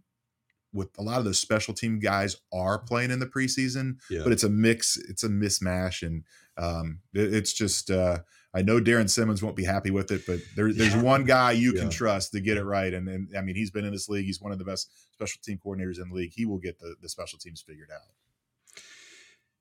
with 0.72 0.88
a 0.98 1.02
lot 1.02 1.18
of 1.18 1.24
those 1.24 1.38
special 1.38 1.74
team 1.74 1.98
guys 1.98 2.36
are 2.52 2.78
playing 2.78 3.10
in 3.10 3.18
the 3.18 3.26
preseason, 3.26 3.96
yeah. 4.10 4.22
but 4.22 4.32
it's 4.32 4.44
a 4.44 4.48
mix, 4.48 4.96
it's 4.96 5.24
a 5.24 5.28
mismatch, 5.28 6.06
and 6.06 6.24
um, 6.56 7.00
it, 7.14 7.34
it's 7.34 7.52
just 7.52 7.90
uh, 7.90 8.18
I 8.54 8.62
know 8.62 8.80
Darrin 8.80 9.08
Simmons 9.08 9.42
won't 9.42 9.56
be 9.56 9.64
happy 9.64 9.90
with 9.90 10.10
it, 10.10 10.22
but 10.26 10.40
there, 10.56 10.72
there's 10.74 10.94
yeah. 10.94 11.02
one 11.02 11.24
guy 11.24 11.52
you 11.52 11.72
can 11.72 11.90
trust 11.90 12.32
to 12.32 12.40
get 12.40 12.56
it 12.56 12.64
right, 12.64 12.92
and, 12.92 13.08
and 13.08 13.28
I 13.36 13.42
mean 13.42 13.56
he's 13.56 13.70
been 13.70 13.84
in 13.84 13.92
this 13.92 14.08
league, 14.08 14.26
he's 14.26 14.40
one 14.40 14.52
of 14.52 14.58
the 14.58 14.64
best 14.64 14.90
special 15.12 15.40
team 15.44 15.58
coordinators 15.64 16.00
in 16.00 16.08
the 16.08 16.14
league. 16.14 16.32
He 16.34 16.46
will 16.46 16.58
get 16.58 16.78
the 16.78 16.94
the 17.00 17.08
special 17.08 17.38
teams 17.38 17.62
figured 17.62 17.90
out. 17.92 18.02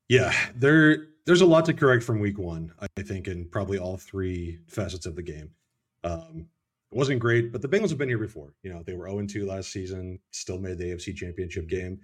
Yeah, 0.08 0.34
there 0.56 1.08
there's 1.25 1.41
a 1.41 1.46
lot 1.46 1.65
to 1.65 1.74
correct 1.74 2.03
from 2.03 2.20
week 2.20 2.38
one, 2.38 2.74
I 2.80 3.01
think, 3.01 3.27
in 3.27 3.48
probably 3.50 3.77
all 3.77 3.98
three 3.98 4.60
facets 4.68 5.06
of 5.06 5.15
the 5.15 5.22
game. 5.22 5.51
Um, 6.03 6.48
it 6.91 6.98
wasn't 6.98 7.19
great, 7.19 7.51
but 7.51 7.62
the 7.62 7.69
Bengals 7.69 7.89
have 7.89 7.98
been 7.98 8.10
here 8.10 8.17
before. 8.17 8.53
You 8.63 8.74
know, 8.74 8.83
they 8.83 8.93
were 8.93 9.10
0 9.10 9.25
2 9.25 9.45
last 9.45 9.71
season, 9.71 10.19
still 10.31 10.60
made 10.60 10.77
the 10.77 10.86
AFC 10.86 11.15
championship 11.15 11.67
game. 11.67 12.00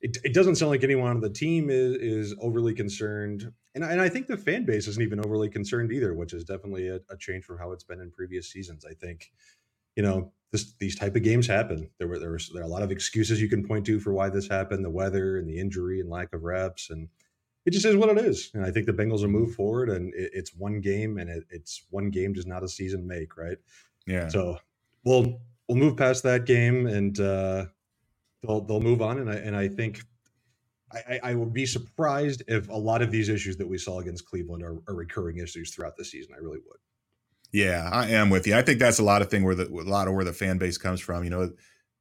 It, 0.00 0.16
it 0.24 0.34
doesn't 0.34 0.56
sound 0.56 0.70
like 0.70 0.82
anyone 0.82 1.10
on 1.10 1.20
the 1.20 1.30
team 1.30 1.70
is, 1.70 1.96
is 1.96 2.34
overly 2.40 2.74
concerned. 2.74 3.52
And, 3.74 3.84
and 3.84 4.00
I 4.00 4.08
think 4.08 4.26
the 4.26 4.36
fan 4.36 4.64
base 4.64 4.88
isn't 4.88 5.02
even 5.02 5.24
overly 5.24 5.48
concerned 5.48 5.92
either, 5.92 6.14
which 6.14 6.32
is 6.32 6.44
definitely 6.44 6.88
a, 6.88 6.98
a 7.10 7.16
change 7.16 7.44
from 7.44 7.58
how 7.58 7.72
it's 7.72 7.84
been 7.84 8.00
in 8.00 8.10
previous 8.10 8.50
seasons. 8.50 8.84
I 8.84 8.94
think, 8.94 9.30
you 9.96 10.02
know, 10.02 10.32
this, 10.50 10.72
these 10.80 10.96
type 10.96 11.14
of 11.14 11.22
games 11.22 11.46
happen. 11.46 11.88
There 11.98 12.08
were 12.08 12.18
there 12.18 12.32
was 12.32 12.50
there 12.52 12.62
are 12.62 12.66
a 12.66 12.68
lot 12.68 12.82
of 12.82 12.90
excuses 12.90 13.40
you 13.40 13.48
can 13.48 13.66
point 13.66 13.86
to 13.86 14.00
for 14.00 14.12
why 14.12 14.28
this 14.28 14.48
happened: 14.48 14.84
the 14.84 14.90
weather 14.90 15.38
and 15.38 15.48
the 15.48 15.58
injury 15.58 16.00
and 16.00 16.10
lack 16.10 16.32
of 16.34 16.42
reps, 16.42 16.90
and 16.90 17.08
it 17.64 17.70
just 17.70 17.86
is 17.86 17.96
what 17.96 18.10
it 18.10 18.18
is. 18.18 18.50
And 18.54 18.64
I 18.64 18.70
think 18.70 18.86
the 18.86 18.92
Bengals 18.92 19.20
will 19.20 19.28
move 19.28 19.48
mm-hmm. 19.48 19.54
forward, 19.56 19.88
and 19.88 20.12
it, 20.14 20.30
it's 20.34 20.54
one 20.54 20.80
game, 20.80 21.18
and 21.18 21.30
it, 21.30 21.44
it's 21.50 21.84
one 21.90 22.10
game 22.10 22.32
does 22.32 22.46
not 22.46 22.62
a 22.62 22.68
season 22.68 23.06
make, 23.06 23.36
right? 23.36 23.58
Yeah. 24.06 24.28
So 24.28 24.58
we'll 25.04 25.40
we'll 25.68 25.78
move 25.78 25.96
past 25.96 26.22
that 26.24 26.44
game 26.44 26.86
and 26.86 27.18
uh, 27.18 27.66
they'll 28.42 28.60
they'll 28.62 28.80
move 28.80 29.02
on. 29.02 29.18
And 29.18 29.30
I 29.30 29.34
and 29.34 29.56
I 29.56 29.68
think 29.68 30.00
I, 30.92 31.20
I 31.22 31.34
would 31.34 31.52
be 31.52 31.66
surprised 31.66 32.42
if 32.48 32.68
a 32.68 32.76
lot 32.76 33.02
of 33.02 33.10
these 33.10 33.28
issues 33.28 33.56
that 33.56 33.68
we 33.68 33.78
saw 33.78 34.00
against 34.00 34.26
Cleveland 34.26 34.62
are, 34.62 34.76
are 34.88 34.94
recurring 34.94 35.38
issues 35.38 35.74
throughout 35.74 35.96
the 35.96 36.04
season. 36.04 36.34
I 36.34 36.38
really 36.38 36.58
would. 36.66 36.78
Yeah, 37.52 37.88
I 37.92 38.08
am 38.08 38.30
with 38.30 38.46
you. 38.46 38.56
I 38.56 38.62
think 38.62 38.78
that's 38.78 38.98
a 38.98 39.04
lot 39.04 39.22
of 39.22 39.30
thing 39.30 39.44
where 39.44 39.54
the 39.54 39.68
a 39.68 39.88
lot 39.88 40.08
of 40.08 40.14
where 40.14 40.24
the 40.24 40.32
fan 40.32 40.58
base 40.58 40.78
comes 40.78 41.00
from. 41.00 41.24
You 41.24 41.30
know, 41.30 41.50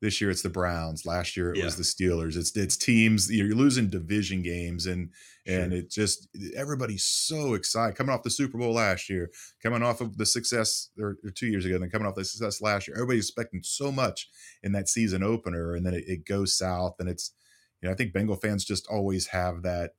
this 0.02 0.20
year 0.20 0.32
it's 0.32 0.42
the 0.42 0.50
Browns. 0.50 1.06
Last 1.06 1.38
year 1.38 1.52
it 1.52 1.58
yeah. 1.58 1.66
was 1.66 1.78
the 1.78 1.84
Steelers. 1.84 2.36
It's 2.36 2.56
it's 2.58 2.76
teams. 2.76 3.32
You're 3.32 3.56
losing 3.56 3.88
division 3.88 4.42
games, 4.42 4.88
and 4.88 5.12
sure. 5.48 5.60
and 5.60 5.74
it 5.74 5.92
just 5.92 6.28
everybody's 6.56 7.04
so 7.04 7.54
excited 7.54 7.96
coming 7.96 8.14
off 8.14 8.24
the 8.24 8.32
Super 8.32 8.58
Bowl 8.58 8.74
last 8.74 9.10
year, 9.10 9.30
coming 9.62 9.84
off 9.84 10.02
of 10.02 10.18
the 10.18 10.26
success 10.26 10.90
or, 11.00 11.18
or 11.24 11.30
two 11.30 11.48
years 11.48 11.66
ago, 11.66 11.76
and 11.76 11.84
then 11.84 11.92
coming 11.92 12.08
off 12.08 12.16
the 12.16 12.26
success 12.26 12.62
last 12.62 12.88
year. 12.88 12.96
Everybody's 12.96 13.30
expecting 13.30 13.62
so 13.64 13.92
much 13.92 14.28
in 14.64 14.72
that 14.72 14.90
season 14.90 15.24
opener, 15.24 15.76
and 15.76 15.86
then 15.86 15.94
it, 15.94 16.04
it 16.08 16.26
goes 16.26 16.58
south. 16.58 16.96
And 17.00 17.08
it's 17.08 17.34
you 17.82 17.88
know 17.88 17.94
I 17.94 17.96
think 17.96 18.12
Bengal 18.12 18.36
fans 18.36 18.66
just 18.66 18.88
always 18.88 19.28
have 19.28 19.62
that 19.62 19.92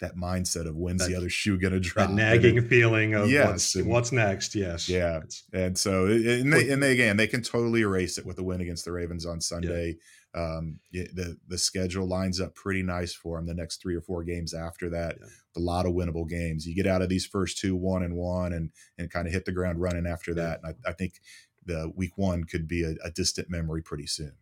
that 0.00 0.16
mindset 0.16 0.66
of 0.66 0.76
when's 0.76 1.02
that, 1.02 1.10
the 1.10 1.16
other 1.16 1.28
shoe 1.28 1.58
going 1.58 1.72
to 1.72 1.80
drop. 1.80 2.08
That 2.08 2.14
nagging 2.14 2.60
feeling 2.68 3.14
of 3.14 3.30
yes, 3.30 3.46
what's, 3.46 3.74
and, 3.76 3.86
what's 3.86 4.12
next. 4.12 4.54
Yes. 4.54 4.88
Yeah. 4.88 5.20
And 5.52 5.78
so, 5.78 6.06
and 6.06 6.52
they, 6.52 6.70
and 6.70 6.82
they, 6.82 6.92
again, 6.92 7.16
they 7.16 7.28
can 7.28 7.42
totally 7.42 7.82
erase 7.82 8.18
it 8.18 8.26
with 8.26 8.38
a 8.38 8.42
win 8.42 8.60
against 8.60 8.84
the 8.84 8.92
Ravens 8.92 9.24
on 9.26 9.40
Sunday. 9.40 9.88
Yeah. 9.88 9.96
Um, 10.34 10.80
the, 10.90 11.36
the 11.46 11.58
schedule 11.58 12.08
lines 12.08 12.40
up 12.40 12.54
pretty 12.54 12.82
nice 12.82 13.12
for 13.14 13.36
them 13.36 13.46
the 13.46 13.54
next 13.54 13.82
three 13.82 13.94
or 13.94 14.00
four 14.00 14.24
games 14.24 14.54
after 14.54 14.88
that. 14.90 15.18
Yeah. 15.20 15.26
A 15.56 15.60
lot 15.60 15.86
of 15.86 15.92
winnable 15.92 16.28
games. 16.28 16.66
You 16.66 16.74
get 16.74 16.86
out 16.86 17.02
of 17.02 17.08
these 17.08 17.26
first 17.26 17.58
two, 17.58 17.76
one 17.76 18.02
and 18.02 18.16
one, 18.16 18.54
and, 18.54 18.70
and 18.98 19.10
kind 19.10 19.26
of 19.26 19.32
hit 19.32 19.44
the 19.44 19.52
ground 19.52 19.80
running 19.80 20.06
after 20.06 20.34
that. 20.34 20.60
And 20.64 20.74
I, 20.86 20.90
I 20.90 20.92
think 20.94 21.20
the 21.64 21.92
week 21.94 22.16
one 22.16 22.44
could 22.44 22.66
be 22.66 22.82
a, 22.82 22.94
a 23.04 23.10
distant 23.10 23.50
memory 23.50 23.82
pretty 23.82 24.06
soon. 24.06 24.32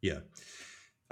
Yeah. 0.00 0.18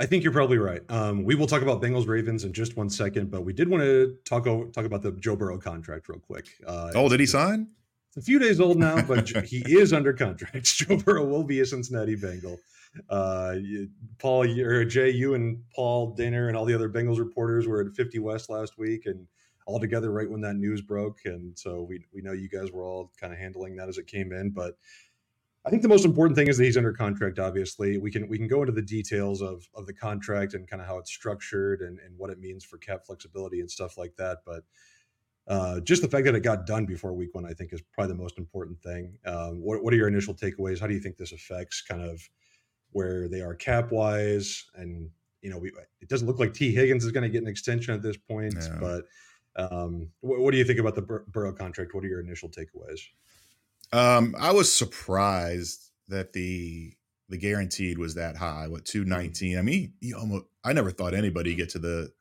I 0.00 0.06
think 0.06 0.24
you're 0.24 0.32
probably 0.32 0.56
right. 0.56 0.80
Um, 0.88 1.24
we 1.24 1.34
will 1.34 1.46
talk 1.46 1.60
about 1.60 1.82
Bengals 1.82 2.08
Ravens 2.08 2.44
in 2.44 2.54
just 2.54 2.74
one 2.74 2.88
second, 2.88 3.30
but 3.30 3.44
we 3.44 3.52
did 3.52 3.68
want 3.68 3.82
to 3.82 4.16
talk 4.24 4.44
talk 4.44 4.84
about 4.86 5.02
the 5.02 5.12
Joe 5.12 5.36
Burrow 5.36 5.58
contract 5.58 6.08
real 6.08 6.18
quick. 6.18 6.46
Uh, 6.66 6.90
oh, 6.94 7.10
did 7.10 7.20
he 7.20 7.26
sign? 7.26 7.68
It's 8.08 8.16
a 8.16 8.22
few 8.22 8.38
days 8.38 8.60
old 8.60 8.78
now, 8.78 9.02
but 9.02 9.28
he 9.44 9.62
is 9.66 9.92
under 9.92 10.14
contract. 10.14 10.64
Joe 10.74 10.96
Burrow 10.96 11.26
will 11.26 11.44
be 11.44 11.60
a 11.60 11.66
Cincinnati 11.66 12.16
Bengal. 12.16 12.58
Uh, 13.10 13.56
Paul 14.18 14.48
or 14.58 14.86
Jay, 14.86 15.10
you 15.10 15.34
and 15.34 15.62
Paul 15.76 16.16
Dehner 16.16 16.48
and 16.48 16.56
all 16.56 16.64
the 16.64 16.74
other 16.74 16.88
Bengals 16.88 17.18
reporters 17.18 17.68
were 17.68 17.82
at 17.82 17.94
50 17.94 18.20
West 18.20 18.48
last 18.48 18.78
week, 18.78 19.04
and 19.04 19.26
all 19.66 19.78
together 19.78 20.10
right 20.10 20.28
when 20.28 20.40
that 20.40 20.56
news 20.56 20.80
broke. 20.80 21.18
And 21.26 21.56
so 21.58 21.82
we 21.82 22.00
we 22.14 22.22
know 22.22 22.32
you 22.32 22.48
guys 22.48 22.72
were 22.72 22.84
all 22.84 23.12
kind 23.20 23.34
of 23.34 23.38
handling 23.38 23.76
that 23.76 23.90
as 23.90 23.98
it 23.98 24.06
came 24.06 24.32
in, 24.32 24.50
but 24.50 24.78
I 25.66 25.70
think 25.70 25.82
the 25.82 25.88
most 25.88 26.06
important 26.06 26.36
thing 26.36 26.48
is 26.48 26.56
that 26.56 26.64
he's 26.64 26.76
under 26.76 26.92
contract. 26.92 27.38
Obviously, 27.38 27.98
we 27.98 28.10
can 28.10 28.28
we 28.28 28.38
can 28.38 28.48
go 28.48 28.60
into 28.60 28.72
the 28.72 28.82
details 28.82 29.42
of 29.42 29.68
of 29.74 29.86
the 29.86 29.92
contract 29.92 30.54
and 30.54 30.68
kind 30.68 30.80
of 30.80 30.88
how 30.88 30.98
it's 30.98 31.12
structured 31.12 31.82
and 31.82 31.98
and 32.00 32.16
what 32.16 32.30
it 32.30 32.38
means 32.38 32.64
for 32.64 32.78
cap 32.78 33.04
flexibility 33.06 33.60
and 33.60 33.70
stuff 33.70 33.98
like 33.98 34.14
that. 34.16 34.38
But 34.46 34.64
uh, 35.48 35.80
just 35.80 36.00
the 36.00 36.08
fact 36.08 36.24
that 36.24 36.34
it 36.34 36.40
got 36.40 36.66
done 36.66 36.86
before 36.86 37.12
week 37.12 37.34
one, 37.34 37.44
I 37.44 37.52
think, 37.52 37.72
is 37.72 37.82
probably 37.92 38.14
the 38.14 38.22
most 38.22 38.38
important 38.38 38.80
thing. 38.80 39.18
Um, 39.26 39.60
what 39.60 39.82
what 39.82 39.92
are 39.92 39.96
your 39.96 40.08
initial 40.08 40.34
takeaways? 40.34 40.80
How 40.80 40.86
do 40.86 40.94
you 40.94 41.00
think 41.00 41.16
this 41.16 41.32
affects 41.32 41.82
kind 41.82 42.02
of 42.02 42.22
where 42.92 43.28
they 43.28 43.40
are 43.40 43.54
cap 43.54 43.92
wise? 43.92 44.64
And 44.76 45.10
you 45.42 45.50
know, 45.50 45.58
we 45.58 45.72
it 46.00 46.08
doesn't 46.08 46.26
look 46.26 46.38
like 46.38 46.54
Tee 46.54 46.72
Higgins 46.72 47.04
is 47.04 47.12
going 47.12 47.24
to 47.24 47.28
get 47.28 47.42
an 47.42 47.48
extension 47.48 47.94
at 47.94 48.00
this 48.00 48.16
point. 48.16 48.54
But 48.80 49.04
um, 49.56 50.08
what, 50.20 50.40
what, 50.40 50.52
do 50.52 50.58
you 50.58 50.64
think 50.64 50.78
about 50.78 50.94
the 50.94 51.02
Bur- 51.02 51.26
Burrow 51.28 51.52
contract? 51.52 51.94
What 51.94 52.04
are 52.04 52.08
your 52.08 52.20
initial 52.20 52.48
takeaways? 52.48 53.00
Um, 53.92 54.34
I 54.38 54.52
was 54.52 54.72
surprised 54.72 55.90
that 56.08 56.32
the 56.32 56.92
the 57.28 57.38
guaranteed 57.38 57.98
was 57.98 58.14
that 58.14 58.36
high. 58.36 58.66
What 58.68 58.84
two 58.84 59.04
mm-hmm. 59.04 59.58
I 59.58 59.62
mean, 59.62 59.92
you 60.00 60.16
almost. 60.16 60.44
I 60.64 60.72
never 60.72 60.90
thought 60.90 61.14
anybody 61.14 61.54
get 61.54 61.70
to 61.70 61.78
the 61.78 62.12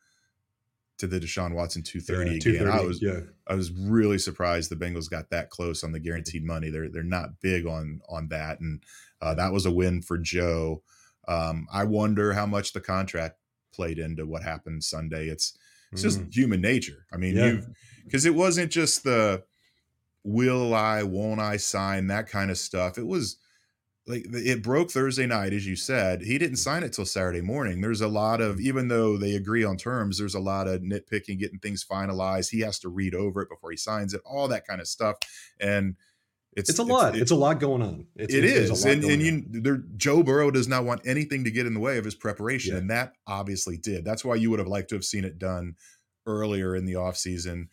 to 1.00 1.08
the 1.08 1.20
Deshaun 1.20 1.54
Watson 1.54 1.82
two 1.82 2.00
thirty 2.00 2.40
yeah, 2.44 2.52
again. 2.52 2.68
I 2.70 2.82
was 2.82 3.02
yeah. 3.02 3.22
I 3.48 3.56
was 3.56 3.72
really 3.72 4.20
surprised 4.20 4.70
the 4.70 4.76
Bengals 4.76 5.10
got 5.10 5.30
that 5.32 5.50
close 5.50 5.84
on 5.84 5.92
the 5.92 6.00
guaranteed 6.00 6.44
money. 6.44 6.70
They're 6.70 6.90
they're 6.90 7.04
not 7.04 7.42
big 7.42 7.66
on 7.66 8.02
on 8.08 8.28
that, 8.30 8.60
and 8.60 8.82
uh, 9.22 9.34
that 9.36 9.52
was 9.52 9.66
a 9.66 9.72
win 9.72 10.02
for 10.02 10.18
Joe. 10.18 10.84
Um, 11.28 11.68
I 11.72 11.84
wonder 11.84 12.34
how 12.34 12.46
much 12.46 12.74
the 12.74 12.82
contract 12.82 13.38
played 13.74 14.00
into 14.00 14.26
what 14.26 14.44
happened 14.44 14.84
Sunday. 14.84 15.28
It's 15.28 15.58
it's 15.92 16.02
just 16.02 16.20
mm. 16.20 16.34
human 16.34 16.62
nature. 16.62 17.06
I 17.12 17.18
mean, 17.18 17.36
yeah. 17.36 17.46
you 17.46 17.64
because 18.04 18.26
it 18.26 18.36
wasn't 18.36 18.72
just 18.72 19.04
the 19.04 19.44
will 20.24 20.74
I, 20.74 21.04
won't 21.04 21.40
I 21.40 21.58
sign, 21.58 22.08
that 22.08 22.30
kind 22.30 22.52
of 22.52 22.58
stuff. 22.58 22.98
It 22.98 23.08
was 23.08 23.38
like 24.08 24.26
it 24.32 24.64
broke 24.64 24.90
Thursday 24.90 25.28
night, 25.28 25.54
as 25.54 25.68
you 25.68 25.76
said. 25.76 26.24
He 26.24 26.38
didn't 26.38 26.56
mm. 26.56 26.60
sign 26.60 26.84
it 26.84 26.94
till 26.94 27.06
Saturday 27.06 27.42
morning. 27.42 27.80
There's 27.80 28.02
a 28.02 28.08
lot 28.08 28.42
of, 28.42 28.60
even 28.60 28.88
though 28.88 29.18
they 29.18 29.36
agree 29.36 29.64
on 29.64 29.78
terms, 29.78 30.18
there's 30.18 30.36
a 30.36 30.40
lot 30.40 30.68
of 30.68 30.82
nitpicking, 30.82 31.40
getting 31.40 31.60
things 31.60 31.86
finalized. 31.86 32.50
He 32.50 32.62
has 32.62 32.80
to 32.80 32.90
read 32.90 33.14
over 33.14 33.42
it 33.42 33.50
before 33.50 33.70
he 33.72 33.78
signs 33.78 34.14
it, 34.14 34.22
all 34.26 34.48
that 34.48 34.66
kind 34.66 34.82
of 34.82 34.88
stuff. 34.88 35.18
And 35.60 35.96
it's, 36.54 36.72
it's 36.72 36.80
a 36.80 36.84
lot. 36.84 37.14
It's, 37.14 37.24
it's, 37.24 37.32
a 37.32 37.36
lot 37.36 37.60
going 37.60 37.84
on. 37.84 38.08
It's, 38.16 38.34
it 38.34 38.44
is, 38.44 38.84
and 38.84 39.04
and 39.04 39.22
you, 39.22 39.44
there, 39.48 39.84
Joe 39.96 40.24
Burrow 40.24 40.50
does 40.50 40.68
not 40.68 40.84
want 40.84 41.02
anything 41.06 41.44
to 41.44 41.52
get 41.52 41.68
in 41.68 41.76
the 41.76 41.80
way 41.80 42.00
of 42.00 42.06
his 42.06 42.16
preparation, 42.16 42.74
yeah. 42.74 42.80
and 42.80 42.90
that 42.90 43.14
obviously 43.28 43.78
did. 43.78 44.04
That's 44.04 44.26
why 44.26 44.36
you 44.36 44.50
would 44.50 44.58
have 44.58 44.68
liked 44.68 44.90
to 44.90 44.96
have 44.96 45.06
seen 45.06 45.26
it 45.26 45.38
done 45.38 45.76
earlier 46.26 46.76
in 46.76 46.86
the 46.86 46.94
offseason 46.94 47.68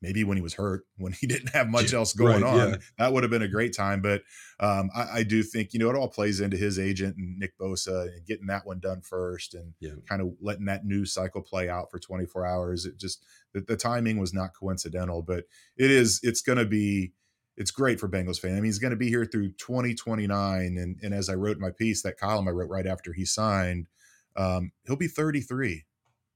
maybe 0.00 0.24
when 0.24 0.36
he 0.36 0.42
was 0.42 0.54
hurt, 0.54 0.84
when 0.96 1.12
he 1.12 1.26
didn't 1.26 1.50
have 1.50 1.68
much 1.68 1.92
else 1.92 2.12
going 2.12 2.42
right, 2.42 2.60
on, 2.60 2.70
yeah. 2.70 2.76
that 2.98 3.12
would 3.12 3.22
have 3.22 3.30
been 3.30 3.42
a 3.42 3.48
great 3.48 3.74
time. 3.74 4.00
But 4.00 4.22
um, 4.60 4.90
I, 4.94 5.18
I, 5.18 5.22
do 5.22 5.42
think 5.42 5.72
you 5.72 5.78
know 5.78 5.90
it 5.90 5.96
all 5.96 6.08
plays 6.08 6.40
into 6.40 6.56
his 6.56 6.78
agent 6.78 7.16
and 7.16 7.38
Nick 7.38 7.58
Bosa 7.58 8.02
and 8.02 8.26
getting 8.26 8.46
that 8.46 8.66
one 8.66 8.80
done 8.80 9.00
first, 9.02 9.54
and 9.54 9.74
yeah. 9.80 9.92
kind 10.08 10.22
of 10.22 10.32
letting 10.40 10.66
that 10.66 10.84
news 10.84 11.12
cycle 11.12 11.42
play 11.42 11.68
out 11.68 11.90
for 11.90 11.98
24 11.98 12.46
hours. 12.46 12.86
It 12.86 12.98
just 12.98 13.24
the, 13.52 13.60
the 13.60 13.76
timing 13.76 14.18
was 14.18 14.34
not 14.34 14.50
coincidental, 14.58 15.22
but 15.22 15.44
it 15.76 15.90
is. 15.90 16.20
It's 16.22 16.42
going 16.42 16.58
to 16.58 16.66
be. 16.66 17.12
It's 17.56 17.72
great 17.72 17.98
for 17.98 18.08
Bengals 18.08 18.38
fan. 18.38 18.52
I 18.52 18.54
mean, 18.54 18.66
he's 18.66 18.78
going 18.78 18.92
to 18.92 18.96
be 18.96 19.08
here 19.08 19.24
through 19.24 19.48
2029, 19.58 20.78
and 20.78 20.96
and 21.02 21.14
as 21.14 21.28
I 21.28 21.34
wrote 21.34 21.56
in 21.56 21.62
my 21.62 21.72
piece, 21.76 22.02
that 22.02 22.18
column 22.18 22.46
I 22.46 22.52
wrote 22.52 22.70
right 22.70 22.86
after 22.86 23.12
he 23.12 23.24
signed, 23.24 23.88
um, 24.36 24.70
he'll 24.86 24.96
be 24.96 25.08
33 25.08 25.84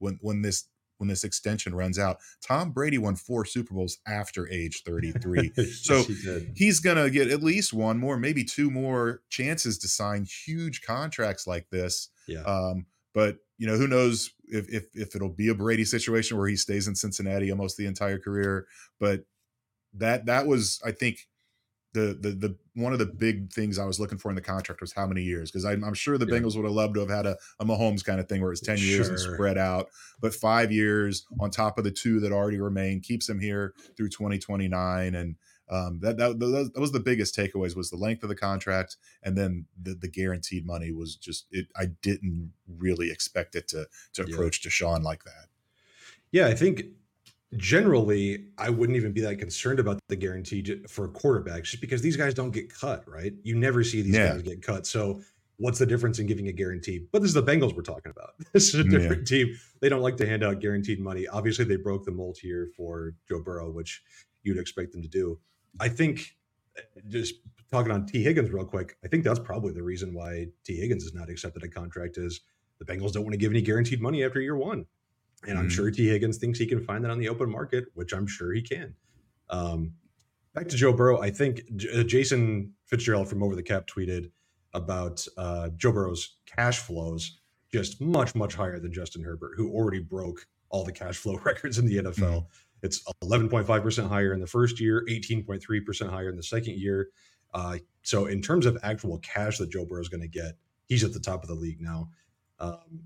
when 0.01 0.18
when 0.20 0.42
this 0.42 0.64
when 1.03 1.09
this 1.09 1.25
extension 1.25 1.75
runs 1.75 1.99
out. 1.99 2.19
Tom 2.41 2.71
Brady 2.71 2.97
won 2.97 3.17
four 3.17 3.45
Super 3.45 3.75
Bowls 3.75 3.99
after 4.07 4.49
age 4.49 4.83
33. 4.87 5.53
so 5.73 6.05
he 6.05 6.47
he's 6.55 6.79
going 6.79 6.97
to 6.97 7.11
get 7.11 7.29
at 7.29 7.43
least 7.43 7.73
one 7.73 7.99
more, 7.99 8.17
maybe 8.17 8.45
two 8.45 8.71
more 8.71 9.21
chances 9.29 9.79
to 9.79 9.88
sign 9.88 10.25
huge 10.47 10.81
contracts 10.83 11.45
like 11.45 11.69
this. 11.71 12.09
Yeah. 12.29 12.43
Um, 12.43 12.87
but 13.12 13.38
you 13.59 13.67
know, 13.67 13.77
who 13.77 13.88
knows 13.88 14.31
if, 14.47 14.69
if 14.69 14.87
if 14.95 15.17
it'll 15.17 15.29
be 15.29 15.49
a 15.49 15.55
Brady 15.55 15.85
situation 15.85 16.38
where 16.38 16.49
he 16.49 16.57
stays 16.57 16.87
in 16.87 16.95
Cincinnati 16.95 17.51
almost 17.51 17.77
the 17.77 17.87
entire 17.87 18.19
career. 18.19 18.67
But 19.01 19.25
that 19.95 20.27
that 20.27 20.47
was, 20.47 20.81
I 20.85 20.93
think, 20.93 21.27
the 21.92 22.16
the 22.20 22.31
the 22.31 22.57
one 22.74 22.92
of 22.92 22.98
the 22.98 23.07
big 23.07 23.52
things 23.52 23.78
I 23.78 23.85
was 23.85 24.00
looking 24.00 24.18
for 24.18 24.31
in 24.31 24.35
the 24.35 24.40
contract 24.40 24.81
was 24.81 24.92
how 24.92 25.07
many 25.07 25.22
years 25.22 25.50
because 25.50 25.64
I'm, 25.64 25.85
I'm, 25.85 25.92
sure 25.94 26.16
the 26.16 26.26
yeah. 26.26 26.38
Bengals 26.38 26.57
would 26.57 26.64
have 26.64 26.72
loved 26.72 26.94
to 26.94 27.00
have 27.00 27.11
had 27.11 27.26
a, 27.26 27.37
a 27.61 27.66
Mahomes 27.66 28.02
kind 28.02 28.18
of 28.18 28.28
thing 28.28 28.40
where 28.40 28.52
it's 28.52 28.62
ten 28.62 28.78
years 28.78 29.09
and 29.09 29.18
spread 29.18 29.59
out, 29.59 29.88
but 30.20 30.35
five 30.35 30.72
years 30.72 31.26
on 31.38 31.50
top 31.50 31.76
of 31.76 31.85
the 31.85 31.90
two 31.90 32.20
that 32.20 32.33
already 32.33 32.59
remain 32.59 33.00
keeps 33.00 33.28
him 33.28 33.40
here 33.40 33.74
through 33.96 34.09
2029 34.09 35.14
and. 35.14 35.37
Um, 35.70 36.00
that, 36.00 36.18
that 36.18 36.38
that 36.38 36.81
was 36.81 36.92
the 36.92 37.00
biggest 37.00 37.35
takeaways 37.35 37.74
was 37.74 37.88
the 37.88 37.96
length 37.96 38.22
of 38.24 38.28
the 38.28 38.35
contract 38.35 38.98
and 39.22 39.38
then 39.38 39.64
the, 39.81 39.94
the 39.94 40.09
guaranteed 40.09 40.66
money 40.66 40.92
was 40.92 41.16
just 41.16 41.46
it 41.50 41.68
I 41.74 41.87
didn't 42.02 42.52
really 42.66 43.11
expect 43.11 43.55
it 43.55 43.68
to 43.68 43.87
to 44.14 44.22
approach 44.22 44.62
yeah. 44.62 44.68
Deshaun 44.68 45.02
like 45.02 45.24
that. 45.24 45.46
Yeah, 46.31 46.48
I 46.48 46.55
think 46.55 46.83
generally 47.57 48.47
I 48.59 48.71
wouldn't 48.71 48.97
even 48.97 49.12
be 49.12 49.21
that 49.23 49.38
concerned 49.38 49.79
about 49.79 49.99
the 50.09 50.17
guarantee 50.17 50.62
for 50.88 51.09
quarterbacks 51.09 51.65
just 51.65 51.81
because 51.81 52.03
these 52.03 52.17
guys 52.17 52.35
don't 52.35 52.51
get 52.51 52.73
cut, 52.73 53.05
right? 53.09 53.33
You 53.43 53.57
never 53.57 53.85
see 53.85 54.03
these 54.03 54.15
yeah. 54.15 54.33
guys 54.33 54.43
get 54.43 54.62
cut. 54.62 54.87
So 54.87 55.21
what's 55.59 55.79
the 55.79 55.87
difference 55.87 56.19
in 56.19 56.27
giving 56.27 56.49
a 56.49 56.53
guarantee? 56.53 57.07
But 57.12 57.21
this 57.21 57.29
is 57.29 57.35
the 57.35 57.43
Bengals 57.43 57.75
we're 57.77 57.83
talking 57.83 58.11
about. 58.11 58.31
This 58.53 58.75
is 58.75 58.81
a 58.81 58.85
different 58.85 59.31
yeah. 59.31 59.45
team. 59.45 59.59
They 59.81 59.88
don't 59.88 60.03
like 60.03 60.17
to 60.19 60.27
hand 60.27 60.43
out 60.43 60.61
guaranteed 60.61 61.01
money. 61.01 61.27
Obviously, 61.27 61.65
they 61.65 61.77
broke 61.77 62.05
the 62.05 62.11
mold 62.11 62.38
here 62.41 62.69
for 62.77 63.15
Joe 63.29 63.41
Burrow, 63.41 63.71
which 63.71 64.03
you'd 64.43 64.59
expect 64.59 64.93
them 64.93 65.03
to 65.03 65.09
do. 65.09 65.38
I 65.81 65.88
think 65.88 66.37
eh, 66.77 66.81
just 67.09 67.35
talking 67.71 67.93
on 67.93 68.07
Tee 68.07 68.23
Higgins 68.23 68.51
real 68.51 68.65
quick, 68.65 68.97
I 69.05 69.09
think 69.09 69.25
that's 69.25 69.38
probably 69.38 69.73
the 69.73 69.83
reason 69.83 70.12
why 70.12 70.49
Tee 70.65 70.77
Higgins 70.77 71.05
has 71.05 71.15
not 71.15 71.31
accepted 71.31 71.62
a 71.62 71.69
contract 71.69 72.19
is 72.19 72.41
the 72.79 72.85
Bengals 72.85 73.12
don't 73.12 73.23
want 73.23 73.33
to 73.33 73.38
give 73.38 73.53
any 73.53 73.62
guaranteed 73.62 74.01
money 74.01 74.25
after 74.25 74.41
year 74.41 74.57
one. 74.57 74.87
And 75.46 75.59
I'm 75.59 75.66
mm-hmm. 75.66 75.74
sure 75.74 75.90
Tee 75.90 76.09
Higgins 76.09 76.38
thinks 76.38 76.59
he 76.59 76.66
can 76.66 76.85
find 76.85 77.05
that 77.05 77.11
on 77.11 77.18
the 77.18 77.28
open 77.28 77.50
market, 77.50 77.87
which 77.94 78.12
I'm 78.12 78.26
sure 78.26 78.52
he 78.52 78.62
can. 78.62 78.94
Um, 79.50 79.94
back 80.55 80.68
to 80.68 80.76
Joe 80.76 80.92
Burrow, 80.92 81.20
I 81.20 81.31
think 81.31 81.62
J- 81.76 82.00
uh, 82.00 82.05
Jason 82.05 82.74
Fitzgerald 82.87 83.28
from 83.28 83.42
Over 83.42 83.57
the 83.57 83.62
Cap 83.62 83.87
tweeted 83.87 84.31
about 84.74 85.26
uh, 85.37 85.70
Joe 85.76 85.92
Burrow's 85.92 86.37
cash 86.46 86.78
flows 86.78 87.40
just 87.72 88.00
much, 88.00 88.35
much 88.35 88.55
higher 88.55 88.78
than 88.78 88.92
Justin 88.92 89.22
Herbert, 89.22 89.52
who 89.57 89.72
already 89.72 90.00
broke 90.00 90.46
all 90.68 90.85
the 90.85 90.92
cash 90.92 91.16
flow 91.16 91.37
records 91.44 91.78
in 91.78 91.87
the 91.87 91.98
NFL. 91.98 92.16
Mm-hmm. 92.18 92.46
It's 92.83 93.02
11.5% 93.22 94.09
higher 94.09 94.33
in 94.33 94.40
the 94.40 94.46
first 94.46 94.81
year, 94.81 95.05
18.3% 95.09 96.11
higher 96.11 96.31
in 96.31 96.37
the 96.37 96.42
second 96.42 96.78
year. 96.78 97.09
Uh, 97.55 97.78
so, 98.02 98.26
in 98.26 98.40
terms 98.40 98.66
of 98.66 98.78
actual 98.83 99.18
cash 99.18 99.59
that 99.59 99.70
Joe 99.70 99.85
Burrow 99.85 100.00
is 100.00 100.09
going 100.09 100.22
to 100.22 100.28
get, 100.28 100.57
he's 100.87 101.05
at 101.05 101.12
the 101.12 101.20
top 101.20 101.42
of 101.42 101.48
the 101.48 101.55
league 101.55 101.81
now. 101.81 102.09
Um, 102.59 103.02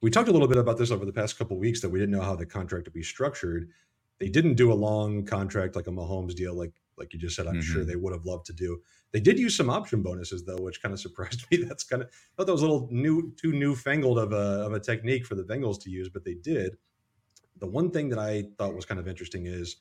we 0.00 0.10
talked 0.10 0.28
a 0.28 0.32
little 0.32 0.48
bit 0.48 0.58
about 0.58 0.78
this 0.78 0.90
over 0.90 1.04
the 1.04 1.12
past 1.12 1.38
couple 1.38 1.58
weeks 1.58 1.80
that 1.80 1.88
we 1.88 1.98
didn't 1.98 2.14
know 2.14 2.22
how 2.22 2.36
the 2.36 2.46
contract 2.46 2.86
would 2.86 2.94
be 2.94 3.02
structured. 3.02 3.70
They 4.18 4.28
didn't 4.28 4.54
do 4.54 4.72
a 4.72 4.74
long 4.74 5.24
contract 5.24 5.76
like 5.76 5.86
a 5.86 5.90
Mahomes 5.90 6.34
deal, 6.34 6.54
like 6.54 6.72
like 6.96 7.12
you 7.12 7.18
just 7.18 7.36
said. 7.36 7.46
I'm 7.46 7.54
mm-hmm. 7.54 7.60
sure 7.60 7.84
they 7.84 7.96
would 7.96 8.12
have 8.12 8.24
loved 8.24 8.46
to 8.46 8.52
do. 8.52 8.80
They 9.12 9.20
did 9.20 9.38
use 9.38 9.56
some 9.56 9.70
option 9.70 10.02
bonuses 10.02 10.44
though, 10.44 10.58
which 10.58 10.82
kind 10.82 10.92
of 10.92 11.00
surprised 11.00 11.46
me. 11.50 11.58
That's 11.58 11.84
kind 11.84 12.02
of 12.02 12.08
I 12.08 12.12
thought 12.36 12.46
that 12.46 12.52
was 12.52 12.62
a 12.62 12.68
little 12.68 12.88
new, 12.90 13.32
too 13.40 13.52
newfangled 13.52 14.18
of 14.18 14.32
a 14.32 14.64
of 14.66 14.72
a 14.72 14.80
technique 14.80 15.26
for 15.26 15.34
the 15.34 15.44
Bengals 15.44 15.80
to 15.82 15.90
use, 15.90 16.08
but 16.08 16.24
they 16.24 16.34
did. 16.34 16.76
The 17.58 17.66
one 17.66 17.90
thing 17.90 18.08
that 18.10 18.18
I 18.18 18.44
thought 18.56 18.74
was 18.74 18.84
kind 18.84 19.00
of 19.00 19.08
interesting 19.08 19.46
is 19.46 19.76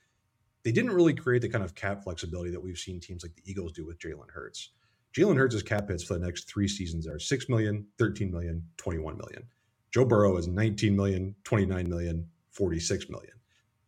they 0.64 0.72
didn't 0.72 0.94
really 0.94 1.14
create 1.14 1.44
the 1.44 1.50
kind 1.50 1.64
of 1.64 1.76
cap 1.76 2.04
flexibility 2.04 2.50
that 2.52 2.62
we've 2.62 2.78
seen 2.78 3.00
teams 3.00 3.24
like 3.24 3.36
the 3.36 3.50
Eagles 3.50 3.72
do 3.72 3.86
with 3.86 4.00
Jalen 4.00 4.32
Hurts. 4.34 4.72
Jalen 5.16 5.38
Hurts' 5.38 5.62
cap 5.64 5.90
hits 5.90 6.04
for 6.04 6.16
the 6.16 6.26
next 6.26 6.50
three 6.50 6.68
seasons 6.68 7.08
are 7.08 7.20
6 7.20 7.50
million, 7.50 7.86
13 7.98 8.32
million, 8.32 8.64
21 8.78 9.18
million. 9.18 9.44
Joe 9.92 10.06
Burrow 10.06 10.38
is 10.38 10.48
19 10.48 10.96
million, 10.96 11.36
29 11.44 11.90
million, 11.90 12.28
46 12.52 13.10
million. 13.10 13.34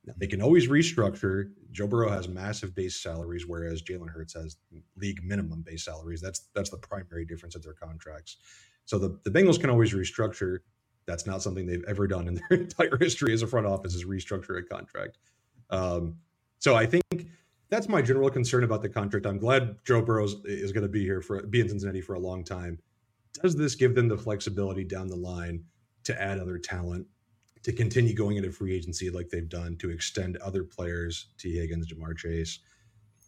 Now, 0.06 0.14
they 0.18 0.28
can 0.28 0.42
always 0.42 0.68
restructure. 0.68 1.52
Joe 1.72 1.88
Burrow 1.88 2.10
has 2.10 2.28
massive 2.28 2.74
base 2.74 3.02
salaries, 3.02 3.46
whereas 3.46 3.84
Jalen 3.84 4.10
Hurts 4.10 4.34
has 4.34 4.58
league 4.98 5.24
minimum 5.24 5.62
base 5.62 5.86
salaries. 5.86 6.22
That's 6.22 6.48
that's 6.56 6.70
the 6.70 6.78
primary 6.78 7.26
difference 7.26 7.56
of 7.56 7.64
their 7.64 7.74
contracts. 7.74 8.38
So 8.86 8.98
the, 8.98 9.20
the 9.24 9.30
Bengals 9.30 9.60
can 9.60 9.70
always 9.70 9.94
restructure. 9.94 10.60
That's 11.06 11.28
not 11.28 11.44
something 11.44 11.68
they've 11.68 11.84
ever 11.88 12.08
done 12.08 12.28
in 12.28 12.36
their 12.36 12.48
entire 12.60 12.98
history 12.98 13.34
as 13.34 13.44
a 13.44 13.48
front 13.48 13.68
office 13.68 13.94
is 13.94 14.06
restructure 14.06 14.58
a 14.58 14.64
contract. 14.64 15.20
Um, 15.70 16.16
so 16.58 16.76
I 16.76 16.86
think 16.86 17.28
that's 17.70 17.88
my 17.88 18.02
general 18.02 18.30
concern 18.32 18.64
about 18.64 18.82
the 18.82 18.90
contract. 18.90 19.26
I'm 19.26 19.38
glad 19.38 19.76
Joe 19.86 20.02
Burrow 20.02 20.28
is 20.46 20.72
going 20.72 20.84
to 20.84 20.90
be 20.90 21.04
here 21.04 21.22
for 21.22 21.44
be 21.44 21.60
in 21.60 21.70
Cincinnati 21.70 22.02
for 22.02 22.16
a 22.16 22.20
long 22.20 22.44
time. 22.44 22.80
Does 23.42 23.56
this 23.56 23.76
give 23.76 23.94
them 23.94 24.08
the 24.08 24.18
flexibility 24.18 24.84
down 24.84 25.08
the 25.08 25.16
line 25.16 25.64
to 26.10 26.22
add 26.22 26.40
other 26.40 26.60
talent, 26.60 27.08
to 27.64 27.74
continue 27.74 28.16
going 28.16 28.38
into 28.38 28.52
free 28.52 28.76
agency 28.76 29.10
like 29.10 29.30
they've 29.30 29.50
done, 29.50 29.78
to 29.78 29.90
extend 29.90 30.38
other 30.38 30.64
players, 30.64 31.28
Tee 31.38 31.58
Higgins, 31.58 31.92
Ja'Marr 31.92 32.18
Chase. 32.18 32.60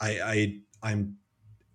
I, 0.01 0.19
I 0.21 0.59
I'm 0.83 1.17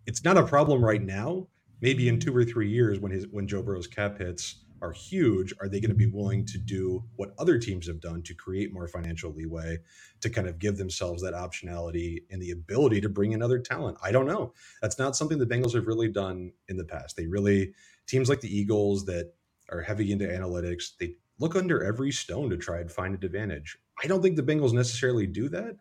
it's 0.06 0.24
not 0.24 0.38
a 0.38 0.44
problem 0.44 0.84
right 0.84 1.02
now. 1.02 1.48
Maybe 1.80 2.08
in 2.08 2.18
two 2.20 2.34
or 2.34 2.44
three 2.44 2.70
years 2.70 3.00
when 3.00 3.12
his 3.12 3.26
when 3.30 3.46
Joe 3.46 3.62
Burrow's 3.62 3.86
cap 3.86 4.18
hits 4.18 4.64
are 4.82 4.92
huge, 4.92 5.54
are 5.60 5.68
they 5.68 5.80
going 5.80 5.90
to 5.90 5.96
be 5.96 6.06
willing 6.06 6.44
to 6.46 6.58
do 6.58 7.02
what 7.16 7.32
other 7.38 7.58
teams 7.58 7.86
have 7.86 8.00
done 8.00 8.22
to 8.22 8.34
create 8.34 8.72
more 8.72 8.88
financial 8.88 9.32
leeway 9.32 9.78
to 10.20 10.30
kind 10.30 10.46
of 10.46 10.58
give 10.58 10.76
themselves 10.76 11.22
that 11.22 11.34
optionality 11.34 12.18
and 12.30 12.42
the 12.42 12.50
ability 12.50 13.00
to 13.00 13.08
bring 13.08 13.32
in 13.32 13.42
other 13.42 13.58
talent? 13.58 13.96
I 14.02 14.12
don't 14.12 14.26
know. 14.26 14.52
That's 14.82 14.98
not 14.98 15.16
something 15.16 15.38
the 15.38 15.46
Bengals 15.46 15.74
have 15.74 15.86
really 15.86 16.08
done 16.08 16.52
in 16.68 16.76
the 16.76 16.84
past. 16.84 17.16
They 17.16 17.26
really 17.26 17.72
teams 18.06 18.28
like 18.28 18.40
the 18.40 18.54
Eagles 18.54 19.06
that 19.06 19.32
are 19.70 19.82
heavy 19.82 20.12
into 20.12 20.26
analytics. 20.26 20.96
They 20.98 21.14
look 21.38 21.56
under 21.56 21.82
every 21.82 22.12
stone 22.12 22.50
to 22.50 22.56
try 22.56 22.80
and 22.80 22.90
find 22.90 23.14
an 23.14 23.24
advantage. 23.24 23.78
I 24.02 24.06
don't 24.06 24.22
think 24.22 24.36
the 24.36 24.42
Bengals 24.42 24.72
necessarily 24.72 25.26
do 25.26 25.48
that. 25.50 25.76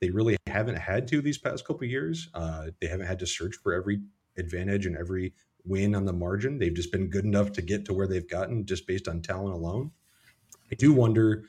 They 0.00 0.10
really 0.10 0.36
haven't 0.46 0.78
had 0.78 1.06
to 1.08 1.20
these 1.20 1.38
past 1.38 1.66
couple 1.66 1.86
years. 1.86 2.28
Uh, 2.34 2.68
they 2.80 2.86
haven't 2.86 3.06
had 3.06 3.18
to 3.18 3.26
search 3.26 3.56
for 3.56 3.74
every 3.74 4.00
advantage 4.38 4.86
and 4.86 4.96
every 4.96 5.34
win 5.64 5.94
on 5.94 6.06
the 6.06 6.12
margin. 6.12 6.58
They've 6.58 6.74
just 6.74 6.92
been 6.92 7.10
good 7.10 7.24
enough 7.24 7.52
to 7.52 7.62
get 7.62 7.84
to 7.86 7.92
where 7.92 8.06
they've 8.06 8.28
gotten 8.28 8.64
just 8.64 8.86
based 8.86 9.08
on 9.08 9.20
talent 9.20 9.54
alone. 9.54 9.90
I 10.72 10.74
do 10.76 10.92
wonder 10.92 11.44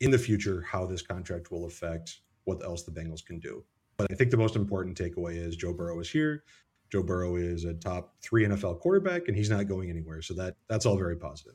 in 0.00 0.10
the 0.10 0.18
future 0.18 0.62
how 0.62 0.86
this 0.86 1.02
contract 1.02 1.50
will 1.50 1.66
affect 1.66 2.20
what 2.44 2.62
else 2.64 2.82
the 2.82 2.90
Bengals 2.90 3.24
can 3.24 3.38
do. 3.38 3.64
But 3.96 4.10
I 4.10 4.14
think 4.14 4.30
the 4.30 4.36
most 4.36 4.56
important 4.56 4.98
takeaway 4.98 5.36
is 5.36 5.54
Joe 5.54 5.74
Burrow 5.74 6.00
is 6.00 6.10
here. 6.10 6.44
Joe 6.92 7.02
Burrow 7.02 7.36
is 7.36 7.64
a 7.64 7.72
top 7.72 8.12
three 8.20 8.44
NFL 8.44 8.80
quarterback, 8.80 9.22
and 9.26 9.34
he's 9.36 9.48
not 9.48 9.66
going 9.66 9.88
anywhere. 9.88 10.20
So 10.20 10.34
that 10.34 10.56
that's 10.68 10.84
all 10.84 10.98
very 10.98 11.16
positive. 11.16 11.54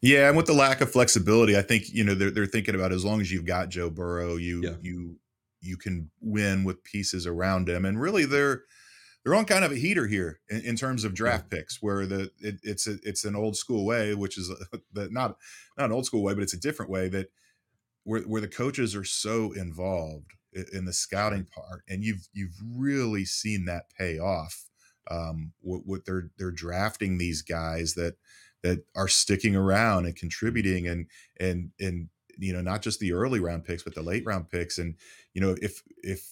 Yeah, 0.00 0.28
and 0.28 0.36
with 0.36 0.46
the 0.46 0.52
lack 0.52 0.80
of 0.80 0.92
flexibility, 0.92 1.58
I 1.58 1.62
think 1.62 1.92
you 1.92 2.04
know 2.04 2.14
they're 2.14 2.30
they're 2.30 2.46
thinking 2.46 2.76
about 2.76 2.92
as 2.92 3.04
long 3.04 3.20
as 3.20 3.32
you've 3.32 3.46
got 3.46 3.68
Joe 3.68 3.90
Burrow, 3.90 4.36
you 4.36 4.62
yeah. 4.62 4.74
you 4.80 5.16
you 5.60 5.76
can 5.76 6.08
win 6.20 6.62
with 6.62 6.84
pieces 6.84 7.26
around 7.26 7.68
him, 7.68 7.84
and 7.84 8.00
really 8.00 8.26
they're 8.26 8.62
they're 9.24 9.34
on 9.34 9.44
kind 9.44 9.64
of 9.64 9.72
a 9.72 9.76
heater 9.76 10.06
here 10.06 10.38
in, 10.48 10.60
in 10.60 10.76
terms 10.76 11.02
of 11.02 11.14
draft 11.14 11.46
yeah. 11.50 11.58
picks, 11.58 11.82
where 11.82 12.06
the 12.06 12.30
it, 12.38 12.60
it's 12.62 12.86
a, 12.86 12.98
it's 13.02 13.24
an 13.24 13.34
old 13.34 13.56
school 13.56 13.84
way, 13.84 14.14
which 14.14 14.38
is 14.38 14.52
not 14.94 15.36
not 15.76 15.86
an 15.86 15.92
old 15.92 16.06
school 16.06 16.22
way, 16.22 16.34
but 16.34 16.44
it's 16.44 16.54
a 16.54 16.60
different 16.60 16.92
way 16.92 17.08
that 17.08 17.26
where 18.04 18.20
where 18.22 18.40
the 18.40 18.46
coaches 18.46 18.94
are 18.94 19.04
so 19.04 19.50
involved 19.50 20.30
in 20.72 20.84
the 20.84 20.92
scouting 20.92 21.44
part, 21.44 21.82
and 21.88 22.02
you've 22.02 22.28
you've 22.32 22.56
really 22.76 23.24
seen 23.24 23.64
that 23.66 23.90
pay 23.98 24.18
off. 24.18 24.64
Um, 25.10 25.52
what, 25.60 25.82
what 25.84 26.04
they're 26.06 26.30
they're 26.38 26.50
drafting 26.50 27.18
these 27.18 27.42
guys 27.42 27.94
that 27.94 28.16
that 28.62 28.84
are 28.96 29.08
sticking 29.08 29.56
around 29.56 30.06
and 30.06 30.16
contributing, 30.16 30.88
and 30.88 31.06
and 31.38 31.70
and 31.80 32.08
you 32.38 32.52
know 32.52 32.62
not 32.62 32.82
just 32.82 33.00
the 33.00 33.12
early 33.12 33.40
round 33.40 33.64
picks, 33.64 33.82
but 33.82 33.94
the 33.94 34.02
late 34.02 34.24
round 34.24 34.48
picks, 34.48 34.78
and 34.78 34.94
you 35.34 35.40
know 35.40 35.56
if 35.60 35.82
if 36.02 36.28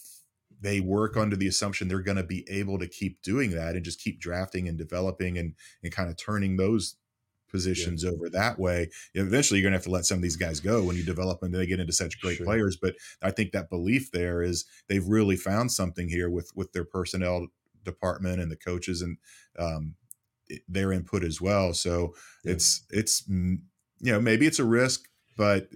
they 0.61 0.81
work 0.81 1.17
under 1.17 1.35
the 1.35 1.49
assumption 1.49 1.89
they're 1.89 2.01
going 2.01 2.17
to 2.17 2.23
be 2.23 2.47
able 2.49 2.79
to 2.79 2.87
keep 2.87 3.21
doing 3.23 3.51
that 3.51 3.75
and 3.75 3.85
just 3.85 4.01
keep 4.01 4.21
drafting 4.21 4.69
and 4.69 4.79
developing 4.79 5.37
and 5.37 5.55
and 5.83 5.93
kind 5.93 6.09
of 6.09 6.17
turning 6.17 6.57
those 6.57 6.97
positions 7.53 8.03
yeah. 8.03 8.11
over 8.11 8.29
that 8.31 8.59
way. 8.59 8.89
Eventually, 9.15 9.61
you're 9.61 9.71
going 9.71 9.73
to 9.73 9.79
have 9.79 9.85
to 9.85 9.91
let 9.91 10.07
some 10.07 10.19
of 10.19 10.23
these 10.23 10.37
guys 10.37 10.59
go 10.59 10.83
when 10.83 10.97
you 10.97 11.05
develop 11.05 11.43
and 11.43 11.55
They 11.55 11.67
get 11.67 11.79
into 11.79 11.93
such 11.93 12.21
great 12.21 12.39
sure. 12.39 12.47
players. 12.47 12.77
But 12.77 12.97
I 13.23 13.31
think 13.31 13.53
that 13.53 13.71
belief 13.71 14.11
there 14.11 14.43
is 14.43 14.65
they've 14.89 15.07
really 15.07 15.37
found 15.37 15.71
something 15.71 16.09
here 16.09 16.31
with 16.31 16.51
with 16.57 16.73
their 16.73 16.85
personnel 16.85 17.47
department 17.85 18.41
and 18.41 18.51
the 18.51 18.57
coaches 18.57 19.03
and 19.03 19.19
um, 19.59 19.95
their 20.69 20.93
input 20.93 21.25
as 21.25 21.41
well. 21.41 21.75
So 21.75 22.15
yeah. 22.45 22.53
it's 22.53 22.85
it's 22.91 23.29
you 23.29 23.61
know 24.01 24.21
maybe 24.21 24.47
it's 24.47 24.59
a 24.59 24.65
risk, 24.65 25.09
but 25.37 25.69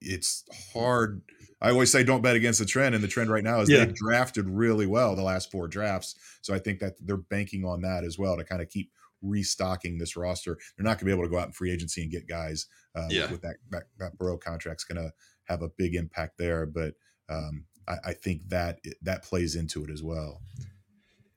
it's 0.00 0.44
hard. 0.72 1.22
I 1.60 1.70
always 1.70 1.92
say 1.92 2.02
don't 2.02 2.22
bet 2.22 2.36
against 2.36 2.58
the 2.58 2.66
trend, 2.66 2.94
and 2.94 3.04
the 3.04 3.08
trend 3.08 3.30
right 3.30 3.44
now 3.44 3.60
is 3.60 3.70
yeah. 3.70 3.84
they've 3.84 3.94
drafted 3.94 4.48
really 4.48 4.86
well 4.86 5.14
the 5.14 5.22
last 5.22 5.50
four 5.50 5.68
drafts. 5.68 6.16
So 6.40 6.54
I 6.54 6.58
think 6.58 6.80
that 6.80 6.94
they're 7.00 7.16
banking 7.16 7.64
on 7.64 7.82
that 7.82 8.04
as 8.04 8.18
well 8.18 8.36
to 8.36 8.44
kind 8.44 8.60
of 8.60 8.68
keep 8.68 8.90
restocking 9.22 9.98
this 9.98 10.16
roster. 10.16 10.58
They're 10.76 10.84
not 10.84 10.98
going 10.98 11.00
to 11.00 11.04
be 11.06 11.12
able 11.12 11.24
to 11.24 11.30
go 11.30 11.38
out 11.38 11.46
in 11.46 11.52
free 11.52 11.72
agency 11.72 12.02
and 12.02 12.10
get 12.10 12.28
guys 12.28 12.66
uh, 12.94 13.06
yeah. 13.08 13.22
with, 13.22 13.32
with 13.32 13.42
that, 13.42 13.56
that 13.70 13.82
that 13.98 14.18
Burrow 14.18 14.38
contract's 14.38 14.84
going 14.84 15.02
to 15.02 15.12
have 15.44 15.62
a 15.62 15.68
big 15.68 15.94
impact 15.94 16.38
there. 16.38 16.66
But 16.66 16.94
um, 17.28 17.64
I, 17.88 17.96
I, 18.06 18.12
think 18.12 18.48
that 18.48 18.80
that 19.02 19.22
plays 19.22 19.56
into 19.56 19.84
it 19.84 19.90
as 19.90 20.02
well. 20.02 20.42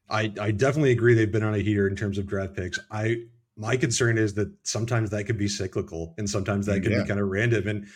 I 0.10 0.32
I 0.40 0.52
definitely 0.52 0.92
agree. 0.92 1.14
They've 1.14 1.32
been 1.32 1.44
on 1.44 1.56
a 1.56 1.60
heater 1.60 1.88
in 1.88 1.96
terms 1.96 2.18
of 2.18 2.28
draft 2.28 2.56
picks. 2.56 2.80
I 2.92 3.24
my 3.58 3.78
concern 3.78 4.18
is 4.18 4.34
that 4.34 4.52
sometimes 4.64 5.10
that 5.12 5.24
could 5.26 5.38
be 5.38 5.48
cyclical 5.48 6.14
and 6.18 6.30
sometimes 6.30 6.66
that 6.66 6.82
could 6.82 6.92
yeah. 6.92 7.02
be 7.02 7.08
kind 7.08 7.20
of 7.20 7.30
random. 7.30 7.68
And 7.68 7.88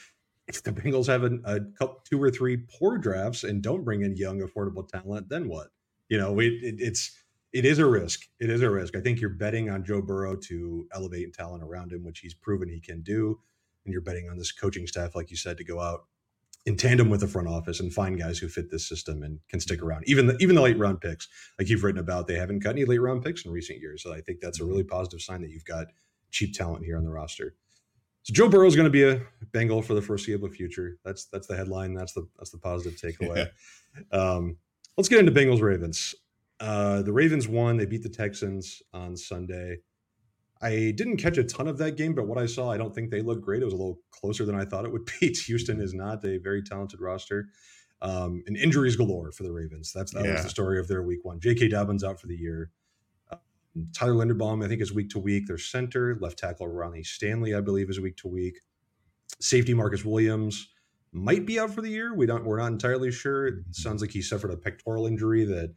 if 0.48 0.64
the 0.64 0.72
Bengals 0.72 1.08
have 1.08 1.24
a, 1.24 1.38
a 1.46 1.60
couple, 1.78 2.02
two 2.10 2.22
or 2.22 2.32
three 2.32 2.58
poor 2.58 2.98
drafts 2.98 3.44
and 3.44 3.62
don't 3.62 3.84
bring 3.84 4.02
in 4.02 4.16
young, 4.16 4.40
affordable 4.40 4.88
talent, 4.88 5.30
then 5.30 5.48
what? 5.48 5.68
You 6.08 6.18
know, 6.18 6.40
it, 6.40 6.54
it, 6.64 6.76
it's 6.80 7.12
it 7.52 7.66
is 7.66 7.80
a 7.80 7.86
risk. 7.86 8.28
It 8.40 8.50
is 8.50 8.62
a 8.62 8.70
risk. 8.70 8.96
I 8.96 9.02
think 9.02 9.20
you're 9.20 9.32
betting 9.32 9.70
on 9.70 9.84
Joe 9.84 10.02
Burrow 10.02 10.36
to 10.36 10.88
elevate 10.94 11.34
talent 11.34 11.64
around 11.64 11.92
him, 11.92 12.04
which 12.04 12.20
he's 12.20 12.34
proven 12.34 12.70
he 12.70 12.80
can 12.80 13.02
do. 13.02 13.40
And 13.86 13.94
you're 13.94 14.02
betting 14.02 14.30
on 14.30 14.38
this 14.38 14.52
coaching 14.52 14.86
staff, 14.88 15.16
like 15.16 15.32
you 15.32 15.38
said, 15.38 15.58
to 15.58 15.64
go 15.64 15.80
out 15.80 16.06
in 16.66 16.76
tandem 16.76 17.10
with 17.10 17.22
the 17.22 17.28
front 17.28 17.48
office 17.48 17.80
and 17.80 17.94
find 17.94 18.20
guys 18.20 18.38
who 18.38 18.48
fit 18.48 18.70
this 18.70 18.88
system 18.88 19.24
and 19.24 19.40
can 19.50 19.60
stick 19.60 19.82
around. 19.82 20.04
Even 20.08 20.28
the 20.28 20.38
even 20.40 20.56
the 20.56 20.62
late 20.62 20.78
round 20.78 21.02
picks, 21.02 21.28
like 21.58 21.70
you've 21.70 21.84
written 21.84 22.00
about, 22.00 22.28
they 22.28 22.36
haven't 22.36 22.62
cut 22.62 22.76
any 22.76 22.86
late 22.86 23.02
round 23.02 23.24
picks 23.24 23.46
in 23.46 23.52
recent 23.52 23.80
years. 23.80 24.04
So 24.04 24.14
I 24.14 24.22
think 24.22 24.40
that's 24.42 24.60
a 24.60 24.66
really 24.66 24.84
mm-hmm. 24.84 24.90
positive 24.90 25.22
sign 25.22 25.42
that 25.42 25.50
you've 25.50 25.66
got 25.66 25.88
cheap 26.30 26.54
talent 26.54 26.86
here 26.86 26.98
on 26.98 27.04
the 27.04 27.10
roster. 27.10 27.56
So 28.24 28.34
Joe 28.34 28.50
Burrow 28.50 28.68
is 28.68 28.76
going 28.76 28.86
to 28.86 28.92
be 28.92 29.04
a 29.04 29.22
Bengal 29.54 29.82
for 29.82 29.94
the 29.94 30.02
foreseeable 30.02 30.50
future. 30.50 30.98
That's 31.04 31.26
that's 31.26 31.48
the 31.48 31.56
headline. 31.56 31.94
That's 31.94 32.14
the 32.14 32.28
that's 32.38 32.52
the 32.52 32.60
positive 32.60 33.00
takeaway. 33.02 33.50
Yeah. 34.12 34.18
Um, 34.18 34.58
let's 34.98 35.10
get 35.10 35.20
into 35.20 35.32
Bengals 35.32 35.62
Ravens. 35.62 36.14
Uh, 36.60 37.02
the 37.02 37.14
Ravens 37.14 37.48
won. 37.48 37.78
They 37.78 37.86
beat 37.86 38.04
the 38.04 38.10
Texans 38.10 38.82
on 38.94 39.16
Sunday. 39.16 39.78
I 40.62 40.94
didn't 40.96 41.18
catch 41.18 41.38
a 41.38 41.44
ton 41.44 41.68
of 41.68 41.78
that 41.78 41.96
game, 41.96 42.14
but 42.14 42.28
what 42.28 42.38
I 42.38 42.46
saw, 42.46 42.70
I 42.70 42.78
don't 42.78 42.94
think 42.94 43.12
they 43.12 43.22
looked 43.22 43.44
great. 43.44 43.62
It 43.62 43.66
was 43.66 43.74
a 43.74 43.78
little 43.78 44.00
closer 44.12 44.46
than 44.46 44.56
I 44.56 44.66
thought 44.66 44.84
it 44.84 44.92
would 44.92 45.10
be. 45.20 45.34
Houston 45.46 45.80
is 45.80 45.94
not 45.94 46.24
a 46.26 46.38
very 46.38 46.62
talented 46.62 47.00
roster. 47.00 47.48
Um, 48.02 48.44
and 48.48 48.56
injuries 48.58 48.96
galore 48.96 49.32
for 49.32 49.44
the 49.44 49.52
Ravens. 49.52 49.92
That's 49.94 50.14
that 50.14 50.26
yeah. 50.26 50.34
was 50.34 50.44
the 50.44 50.50
story 50.50 50.80
of 50.80 50.88
their 50.88 51.04
week 51.04 51.24
one. 51.24 51.40
J.K. 51.40 51.70
Dobbins 51.70 52.04
out 52.04 52.20
for 52.20 52.28
the 52.28 52.36
year. 52.36 52.72
Um, 53.32 53.40
Tyler 53.94 54.14
Linderbaum, 54.14 54.64
I 54.64 54.68
think, 54.68 54.82
is 54.82 54.94
week 54.94 55.10
to 55.12 55.20
week. 55.20 55.48
Their 55.48 55.58
center, 55.58 56.18
left 56.20 56.40
tackle 56.40 56.68
Ronnie 56.68 57.04
Stanley, 57.04 57.54
I 57.56 57.62
believe, 57.62 57.90
is 57.90 58.00
week 58.00 58.18
to 58.18 58.28
week. 58.28 58.60
Safety 59.42 59.74
Marcus 59.74 60.06
Williams 60.06 60.70
might 61.12 61.46
be 61.46 61.60
out 61.60 61.72
for 61.72 61.82
the 61.82 61.90
year. 61.90 62.14
We 62.14 62.26
don't. 62.26 62.46
We're 62.46 62.60
not 62.60 62.72
entirely 62.72 63.12
sure. 63.12 63.48
It 63.48 63.56
mm-hmm. 63.56 63.72
sounds 63.72 64.02
like 64.02 64.12
he 64.12 64.22
suffered 64.22 64.52
a 64.52 64.58
pectoral 64.58 65.08
injury 65.08 65.46
that 65.46 65.74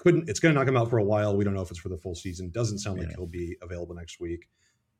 couldn't. 0.00 0.30
It's 0.30 0.40
going 0.40 0.54
to 0.54 0.58
knock 0.58 0.66
him 0.66 0.78
out 0.78 0.88
for 0.88 0.98
a 0.98 1.04
while. 1.04 1.36
We 1.36 1.44
don't 1.44 1.52
know 1.52 1.60
if 1.60 1.70
it's 1.70 1.78
for 1.78 1.90
the 1.90 1.98
full 1.98 2.14
season. 2.14 2.50
Doesn't 2.50 2.78
sound 2.78 2.98
yeah. 2.98 3.06
like 3.06 3.16
he'll 3.16 3.26
be 3.26 3.56
available 3.60 3.94
next 3.94 4.18
week. 4.18 4.48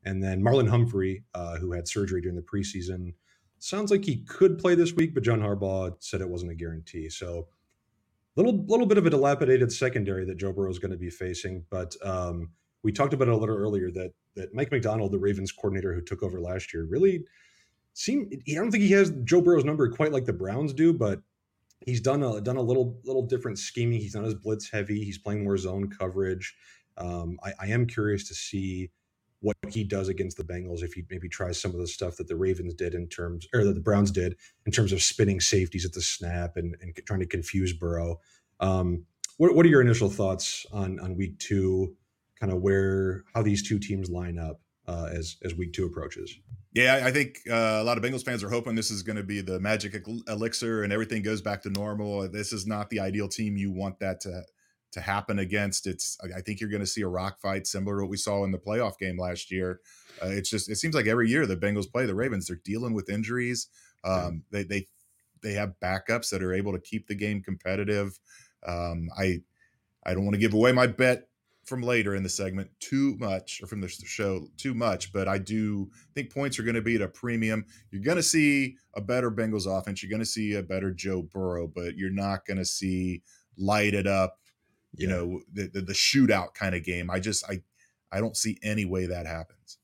And 0.05 0.23
then 0.23 0.43
Marlon 0.43 0.69
Humphrey, 0.69 1.25
uh, 1.35 1.57
who 1.57 1.73
had 1.73 1.89
surgery 1.89 2.21
during 2.21 2.37
the 2.37 2.43
preseason, 2.43 3.15
sounds 3.59 3.91
like 3.91 4.05
he 4.05 4.17
could 4.25 4.59
play 4.59 4.75
this 4.75 4.93
week, 4.93 5.15
but 5.15 5.23
John 5.23 5.41
Harbaugh 5.41 5.95
said 6.01 6.21
it 6.21 6.29
wasn't 6.29 6.53
a 6.53 6.55
guarantee. 6.55 7.09
So 7.09 7.49
little 8.37 8.63
little 8.67 8.87
bit 8.87 8.99
of 8.99 9.07
a 9.07 9.11
dilapidated 9.11 9.73
secondary 9.73 10.27
that 10.27 10.37
Joe 10.37 10.53
Burrow 10.53 10.71
is 10.71 10.79
going 10.79 10.93
to 10.93 10.99
be 10.99 11.11
facing. 11.11 11.65
But 11.71 11.97
um, 12.05 12.51
we 12.83 12.93
talked 12.93 13.15
about 13.15 13.29
it 13.29 13.35
a 13.35 13.37
little 13.37 13.57
earlier 13.57 13.91
that 13.93 14.13
that 14.37 14.55
Mike 14.55 14.71
Macdonald, 14.71 15.13
the 15.13 15.19
Ravens 15.19 15.51
coordinator 15.51 15.95
who 15.95 16.03
took 16.03 16.23
over 16.23 16.41
last 16.41 16.75
year, 16.75 16.85
really 16.85 17.25
seemed. 17.95 18.35
I 18.49 18.55
don't 18.55 18.71
think 18.71 18.85
he 18.85 18.93
has 18.93 19.13
Joe 19.25 19.41
Burrow's 19.41 19.65
number 19.65 19.89
quite 19.89 20.13
like 20.13 20.27
the 20.27 20.33
Browns 20.35 20.75
do, 20.75 20.93
but 20.93 21.23
he's 21.87 22.01
done 22.01 22.23
a 22.23 22.41
done 22.41 22.57
a 22.57 22.63
little 22.63 23.01
little 23.05 23.27
different 23.27 23.59
scheming. 23.59 24.01
He's 24.01 24.15
not 24.15 24.25
as 24.25 24.35
blitz 24.35 24.71
heavy. 24.71 25.05
He's 25.05 25.19
playing 25.19 25.45
more 25.45 25.57
zone 25.57 25.91
coverage. 25.91 26.55
Um, 26.97 27.39
I, 27.43 27.53
I, 27.61 27.67
am 27.69 27.87
curious 27.87 28.29
to 28.29 28.35
see 28.35 28.91
what 29.41 29.57
he 29.71 29.85
does 29.85 30.09
against 30.09 30.37
the 30.37 30.45
Bengals 30.45 30.83
if 30.83 30.93
he 30.93 31.05
maybe 31.09 31.29
tries 31.29 31.59
some 31.59 31.71
of 31.71 31.79
the 31.79 31.87
stuff 31.87 32.17
that 32.17 32.29
the 32.29 32.37
Ravens 32.37 32.75
did 32.75 32.95
in 32.95 33.09
terms 33.09 33.49
or 33.55 33.65
that 33.65 33.75
the 33.75 33.81
Browns 33.81 34.11
did 34.11 34.37
in 34.67 34.73
terms 34.73 34.93
of 34.93 35.01
spinning 35.01 35.41
safeties 35.41 35.87
at 35.87 35.93
the 35.93 36.03
snap 36.03 36.57
and, 36.57 36.77
and 36.83 36.95
trying 37.07 37.21
to 37.21 37.27
confuse 37.27 37.73
Burrow. 37.73 38.21
Um, 38.59 39.07
what, 39.39 39.55
what 39.55 39.65
are 39.65 39.71
your 39.71 39.81
initial 39.81 40.11
thoughts 40.11 40.67
on 40.73 41.01
on 41.01 41.17
week 41.17 41.39
two? 41.39 41.97
Kind 42.39 42.53
of 42.53 42.61
where 42.61 43.25
how 43.35 43.43
these 43.43 43.67
two 43.67 43.79
teams 43.79 44.11
line 44.11 44.39
up 44.39 44.61
uh, 44.91 45.09
as 45.13 45.37
as 45.45 45.55
week 45.55 45.73
two 45.73 45.87
approaches. 45.87 46.37
Yeah, 46.73 47.03
I 47.05 47.11
think 47.11 47.41
uh, 47.51 47.79
a 47.81 47.85
lot 47.85 47.99
of 47.99 48.05
Bengals 48.05 48.25
fans 48.25 48.45
are 48.45 48.49
hoping 48.49 48.77
this 48.77 48.91
is 48.93 49.03
going 49.03 49.17
to 49.17 49.25
be 49.25 49.41
the 49.41 49.59
magic 49.59 50.05
elixir 50.29 50.85
and 50.85 50.93
everything 50.93 51.23
goes 51.23 51.43
back 51.43 51.63
to 51.63 51.71
normal. 51.71 52.29
This 52.29 52.53
is 52.53 52.65
not 52.67 52.91
the 52.91 53.01
ideal 53.01 53.29
team 53.29 53.57
you 53.57 53.73
want 53.73 53.99
that 54.01 54.21
to 54.23 54.43
to 54.93 55.01
happen 55.01 55.39
against. 55.39 55.87
It's 55.87 56.19
I 56.37 56.41
think 56.41 56.61
you're 56.61 56.71
going 56.71 56.83
to 56.83 56.87
see 56.87 57.03
a 57.03 57.09
rock 57.09 57.41
fight 57.41 57.67
similar 57.67 57.99
to 57.99 58.03
what 58.03 58.11
we 58.11 58.17
saw 58.17 58.45
in 58.45 58.51
the 58.51 58.59
playoff 58.59 58.99
game 58.99 59.19
last 59.19 59.51
year. 59.51 59.81
Uh, 60.23 60.29
it's 60.29 60.51
just 60.51 60.69
it 60.69 60.77
seems 60.77 60.95
like 60.95 61.07
every 61.07 61.29
year 61.29 61.47
the 61.47 61.57
Bengals 61.57 61.91
play 61.91 62.07
the 62.07 62.15
Ravens, 62.15 62.47
they're 62.47 62.61
dealing 62.65 62.95
with 62.95 63.09
injuries. 63.09 63.69
Um, 64.05 64.45
they 64.51 64.65
they 64.65 64.87
they 65.43 65.53
have 65.53 65.75
backups 65.83 66.31
that 66.31 66.43
are 66.43 66.53
able 66.53 66.73
to 66.73 66.81
keep 66.81 67.07
the 67.07 67.15
game 67.15 67.43
competitive. 67.43 68.19
Um, 68.67 69.09
I 69.17 69.43
I 70.05 70.15
don't 70.15 70.25
want 70.25 70.35
to 70.35 70.41
give 70.41 70.55
away 70.55 70.73
my 70.73 70.87
bet 70.87 71.30
from 71.71 71.83
later 71.83 72.17
in 72.17 72.25
the 72.25 72.29
segment 72.29 72.69
too 72.81 73.17
much 73.21 73.63
or 73.63 73.67
from 73.69 73.81
the 73.81 73.89
show 73.89 74.49
too 74.57 74.75
much, 74.75 75.13
but 75.13 75.29
I 75.29 75.39
do 75.39 75.89
think 76.17 76.35
points 76.35 76.59
are 76.59 76.65
going 76.65 76.75
to 76.75 76.83
be 76.83 76.97
at 76.97 77.01
a 77.01 77.07
premium. 77.09 77.65
You're 77.93 78.03
going 78.03 78.17
to 78.17 78.25
see 78.25 78.77
a 78.95 79.01
better 79.01 79.31
Bengals 79.31 79.67
offense. 79.67 80.03
You're 80.03 80.11
going 80.11 80.19
to 80.19 80.27
see 80.27 80.55
a 80.55 80.65
better 80.65 80.91
Joe 80.91 81.23
Burrow, 81.23 81.69
but 81.69 81.97
you're 81.97 82.11
not 82.11 82.45
going 82.45 82.57
to 82.57 82.65
see 82.65 83.23
light 83.57 83.95
it 83.95 84.09
up, 84.09 84.41
you 84.97 85.09
yeah. 85.09 85.15
know, 85.15 85.41
the, 85.53 85.69
the, 85.69 85.81
the 85.83 85.93
shootout 85.93 86.55
kind 86.55 86.75
of 86.75 86.83
game. 86.83 87.09
I 87.09 87.21
just 87.21 87.49
I 87.49 87.63
I 88.11 88.19
don't 88.19 88.37
see 88.37 88.59
any 88.65 88.85
way 88.85 89.07
that 89.07 89.27
happens. 89.27 89.79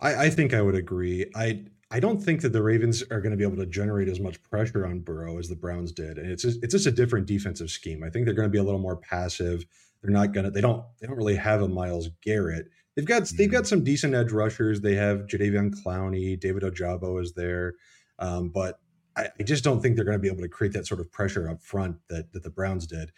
I, 0.00 0.26
I 0.26 0.30
think 0.30 0.52
I 0.52 0.60
would 0.60 0.74
agree. 0.74 1.30
I 1.34 1.64
I 1.90 2.00
don't 2.00 2.22
think 2.22 2.42
that 2.42 2.52
the 2.52 2.62
Ravens 2.62 3.02
are 3.10 3.22
going 3.22 3.30
to 3.30 3.38
be 3.38 3.44
able 3.44 3.56
to 3.56 3.66
generate 3.66 4.08
as 4.08 4.20
much 4.20 4.42
pressure 4.42 4.84
on 4.84 5.00
Burrow 5.00 5.38
as 5.38 5.48
the 5.48 5.56
Browns 5.56 5.92
did, 5.92 6.18
and 6.18 6.30
it's 6.30 6.42
just, 6.42 6.62
it's 6.62 6.74
just 6.74 6.86
a 6.86 6.90
different 6.90 7.26
defensive 7.26 7.70
scheme. 7.70 8.04
I 8.04 8.10
think 8.10 8.26
they're 8.26 8.34
going 8.34 8.48
to 8.48 8.52
be 8.52 8.58
a 8.58 8.62
little 8.62 8.78
more 8.78 8.96
passive 8.96 9.64
they're 10.02 10.12
not 10.12 10.32
gonna. 10.32 10.50
They 10.50 10.60
don't. 10.60 10.84
They 11.00 11.06
don't 11.06 11.16
really 11.16 11.36
have 11.36 11.62
a 11.62 11.68
Myles 11.68 12.08
Garrett. 12.22 12.68
They've 12.96 13.04
got. 13.04 13.22
Mm-hmm. 13.22 13.36
They've 13.36 13.50
got 13.50 13.66
some 13.66 13.84
decent 13.84 14.14
edge 14.14 14.32
rushers. 14.32 14.80
They 14.80 14.94
have 14.94 15.26
Jadeveon 15.26 15.74
Clowney. 15.82 16.38
David 16.38 16.62
Ojabo 16.62 17.20
is 17.22 17.32
there, 17.34 17.74
um, 18.18 18.50
but 18.50 18.78
I, 19.16 19.28
I, 19.38 19.42
just 19.42 19.64
don't 19.64 19.80
think 19.80 19.96
they're 19.96 20.04
going 20.04 20.16
to 20.16 20.22
be 20.22 20.28
able 20.28 20.42
to 20.42 20.48
create 20.48 20.72
that 20.74 20.86
sort 20.86 21.00
of 21.00 21.10
pressure 21.10 21.48
up 21.48 21.62
front 21.62 21.96
that 22.08 22.32
that 22.32 22.42
the 22.42 22.50
Browns 22.50 22.86
did. 22.86 23.12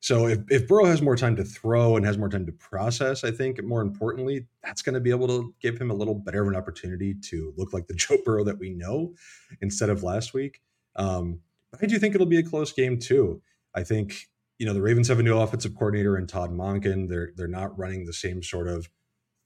So 0.00 0.26
if, 0.28 0.38
if 0.48 0.68
Burrow 0.68 0.84
has 0.84 1.02
more 1.02 1.16
time 1.16 1.34
to 1.36 1.44
throw 1.44 1.96
and 1.96 2.06
has 2.06 2.16
more 2.16 2.28
time 2.28 2.46
to 2.46 2.52
process, 2.52 3.24
I 3.24 3.32
think 3.32 3.62
more 3.64 3.80
importantly, 3.80 4.46
that's 4.62 4.80
going 4.80 4.94
to 4.94 5.00
be 5.00 5.10
able 5.10 5.26
to 5.26 5.52
give 5.60 5.76
him 5.80 5.90
a 5.90 5.94
little 5.94 6.14
better 6.14 6.42
of 6.42 6.48
an 6.48 6.54
opportunity 6.54 7.14
to 7.30 7.52
look 7.56 7.72
like 7.72 7.88
the 7.88 7.94
Joe 7.96 8.18
Burrow 8.24 8.44
that 8.44 8.58
we 8.58 8.70
know 8.70 9.14
instead 9.60 9.90
of 9.90 10.02
last 10.04 10.34
week. 10.34 10.60
Um, 10.94 11.40
but 11.70 11.82
I 11.82 11.86
do 11.86 11.98
think 11.98 12.14
it'll 12.14 12.26
be 12.26 12.38
a 12.38 12.44
close 12.44 12.72
game 12.72 12.98
too. 12.98 13.42
I 13.74 13.82
think 13.82 14.28
you 14.58 14.66
know 14.66 14.74
the 14.74 14.82
Ravens 14.82 15.08
have 15.08 15.20
a 15.20 15.22
new 15.22 15.38
offensive 15.38 15.74
coordinator 15.74 16.18
in 16.18 16.26
Todd 16.26 16.50
Monken. 16.50 17.08
They're 17.08 17.32
they're 17.36 17.46
not 17.46 17.78
running 17.78 18.04
the 18.04 18.12
same 18.12 18.42
sort 18.42 18.68
of 18.68 18.88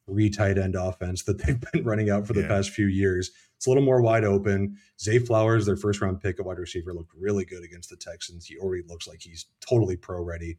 three 0.06 0.30
tight 0.30 0.58
end 0.58 0.74
offense 0.74 1.22
that 1.24 1.38
they've 1.38 1.60
been 1.72 1.84
running 1.84 2.10
out 2.10 2.26
for 2.26 2.32
the 2.32 2.42
yeah. 2.42 2.48
past 2.48 2.70
few 2.70 2.86
years. 2.86 3.30
It's 3.56 3.66
a 3.66 3.70
little 3.70 3.84
more 3.84 4.02
wide 4.02 4.24
open. 4.24 4.76
Zay 5.00 5.18
Flowers, 5.18 5.66
their 5.66 5.76
first 5.76 6.00
round 6.00 6.20
pick, 6.20 6.40
a 6.40 6.42
wide 6.42 6.58
receiver, 6.58 6.92
looked 6.92 7.12
really 7.16 7.44
good 7.44 7.62
against 7.62 7.90
the 7.90 7.96
Texans. 7.96 8.46
He 8.46 8.56
already 8.56 8.82
looks 8.88 9.06
like 9.06 9.20
he's 9.22 9.46
totally 9.60 9.96
pro 9.96 10.22
ready. 10.22 10.58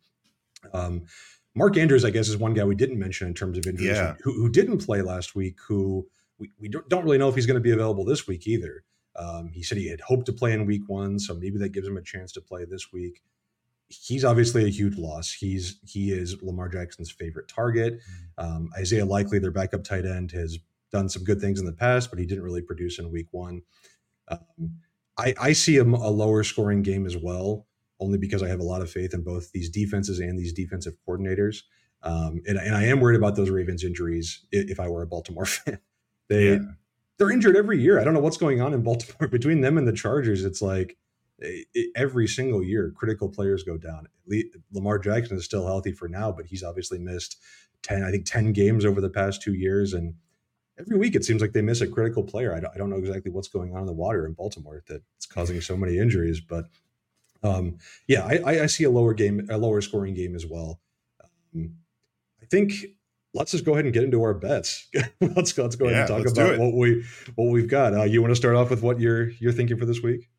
Um, 0.73 1.07
Mark 1.55 1.77
Andrews, 1.77 2.05
I 2.05 2.09
guess, 2.09 2.29
is 2.29 2.37
one 2.37 2.53
guy 2.53 2.63
we 2.63 2.75
didn't 2.75 2.97
mention 2.97 3.27
in 3.27 3.33
terms 3.33 3.57
of 3.57 3.67
injuries 3.67 3.89
yeah. 3.89 4.15
who, 4.23 4.33
who 4.33 4.49
didn't 4.49 4.85
play 4.85 5.01
last 5.01 5.35
week. 5.35 5.57
Who 5.67 6.07
we, 6.37 6.51
we 6.59 6.69
don't 6.69 7.03
really 7.03 7.17
know 7.17 7.27
if 7.27 7.35
he's 7.35 7.45
going 7.45 7.55
to 7.55 7.61
be 7.61 7.71
available 7.71 8.05
this 8.05 8.27
week 8.27 8.47
either. 8.47 8.83
Um, 9.15 9.51
he 9.53 9.61
said 9.61 9.77
he 9.77 9.89
had 9.89 10.01
hoped 10.01 10.25
to 10.27 10.33
play 10.33 10.53
in 10.53 10.65
week 10.65 10.83
one, 10.87 11.19
so 11.19 11.35
maybe 11.35 11.59
that 11.59 11.69
gives 11.69 11.87
him 11.87 11.97
a 11.97 12.01
chance 12.01 12.31
to 12.31 12.41
play 12.41 12.65
this 12.65 12.91
week 12.91 13.21
he's 14.01 14.25
obviously 14.25 14.65
a 14.65 14.69
huge 14.69 14.97
loss. 14.97 15.32
He's 15.32 15.79
he 15.86 16.12
is 16.12 16.41
Lamar 16.41 16.69
Jackson's 16.69 17.12
favorite 17.12 17.47
target. 17.47 17.99
Mm. 18.39 18.43
Um, 18.43 18.69
Isaiah 18.77 19.06
Likely, 19.06 19.39
their 19.39 19.51
backup 19.51 19.84
tight 19.84 20.06
end, 20.06 20.32
has 20.32 20.60
done 20.91 21.10
some 21.10 21.23
good 21.23 21.41
things 21.41 21.60
in 21.60 21.65
the 21.65 21.73
past, 21.73 22.10
but 22.10 22.19
he 22.19 22.25
didn't 22.25 22.43
really 22.43 22.62
produce 22.62 22.99
in 22.99 23.12
Week 23.12 23.27
One. 23.32 23.62
Um, 24.29 24.77
I, 25.17 25.34
I 25.39 25.53
see 25.53 25.77
a, 25.77 25.84
a, 25.84 25.86
lower 25.86 26.43
scoring 26.43 26.82
game 26.82 27.06
as 27.06 27.17
well, 27.17 27.67
only 27.99 28.17
because 28.17 28.41
I 28.41 28.47
have 28.47 28.60
a 28.60 28.63
lot 28.63 28.82
of 28.82 28.89
faith 28.89 29.13
in 29.13 29.23
both 29.23 29.51
these 29.51 29.69
defenses 29.69 30.19
and 30.19 30.39
these 30.39 30.53
defensive 30.53 30.93
coordinators. 31.08 31.63
Um, 32.01 32.41
and, 32.47 32.58
and 32.58 32.75
I 32.75 32.86
am 32.86 32.99
worried 32.99 33.17
about 33.17 33.36
those 33.36 33.49
Ravens 33.49 33.84
injuries 33.84 34.45
if 34.51 34.79
I 34.79 34.88
were 34.88 35.01
a 35.01 35.08
Baltimore 35.08 35.45
fan. 35.45 35.79
They 36.29 36.53
yeah. 36.53 36.60
they're 37.17 37.32
injured 37.32 37.56
every 37.56 37.82
year. 37.82 37.99
I 37.99 38.03
don't 38.03 38.13
know 38.13 38.19
what's 38.19 38.38
going 38.38 38.62
on 38.62 38.73
in 38.73 38.82
Baltimore 38.82 39.27
between 39.32 39.62
them 39.62 39.77
and 39.77 39.88
the 39.88 39.93
Chargers. 39.93 40.43
It's 40.43 40.62
like 40.62 40.97
it, 41.39 41.91
every 41.95 42.27
single 42.27 42.63
year, 42.63 42.91
critical 42.95 43.29
players 43.29 43.63
go 43.63 43.77
down. 43.77 44.07
Lamar 44.71 44.99
Jackson 44.99 45.37
is 45.37 45.45
still 45.45 45.65
healthy 45.65 45.91
for 45.91 46.07
now, 46.07 46.31
but 46.31 46.45
he's 46.45 46.63
obviously 46.63 46.99
missed 46.99 47.37
ten, 47.81 48.03
I 48.03 48.11
think, 48.11 48.25
ten 48.25 48.53
games 48.53 48.85
over 48.85 49.01
the 49.01 49.09
past 49.09 49.41
two 49.41 49.53
years, 49.53 49.93
and 49.93 50.15
every 50.79 50.97
week 50.97 51.15
it 51.15 51.25
seems 51.25 51.41
like 51.41 51.53
they 51.53 51.61
miss 51.61 51.81
a 51.81 51.87
critical 51.87 52.23
player. 52.23 52.55
I 52.55 52.59
don't, 52.59 52.73
I 52.73 52.77
don't 52.77 52.89
know 52.89 52.97
exactly 52.97 53.31
what's 53.31 53.47
going 53.47 53.73
on 53.75 53.81
in 53.81 53.87
the 53.87 53.93
water 53.93 54.25
in 54.25 54.33
Baltimore 54.33 54.83
that's 54.87 55.25
causing 55.25 55.59
so 55.61 55.77
many 55.77 55.97
injuries, 55.97 56.39
but 56.39 56.65
um, 57.43 57.77
yeah, 58.07 58.25
I, 58.25 58.61
I, 58.61 58.65
see 58.67 58.85
a 58.85 58.89
lower 58.89 59.13
game, 59.13 59.47
a 59.49 59.57
lower 59.57 59.81
scoring 59.81 60.13
game 60.13 60.33
as 60.33 60.45
well. 60.45 60.79
Um, 61.53 61.75
I 62.41 62.45
think 62.45 62.73
let's 63.33 63.51
just 63.51 63.65
go 63.65 63.73
ahead 63.73 63.83
and 63.85 63.93
get 63.93 64.03
into 64.03 64.21
our 64.23 64.33
bets. 64.33 64.87
let's 65.21 65.57
let's 65.57 65.75
go 65.75 65.85
ahead 65.85 66.09
yeah, 66.09 66.15
and 66.15 66.25
talk 66.25 66.33
about 66.33 66.59
what 66.59 66.73
we 66.73 67.03
what 67.35 67.51
we've 67.51 67.67
got. 67.67 67.93
Uh, 67.93 68.03
you 68.03 68.21
want 68.21 68.31
to 68.31 68.35
start 68.35 68.55
off 68.55 68.69
with 68.69 68.81
what 68.81 68.99
you're 68.99 69.29
you're 69.31 69.51
thinking 69.51 69.77
for 69.77 69.85
this 69.85 70.01
week? 70.01 70.29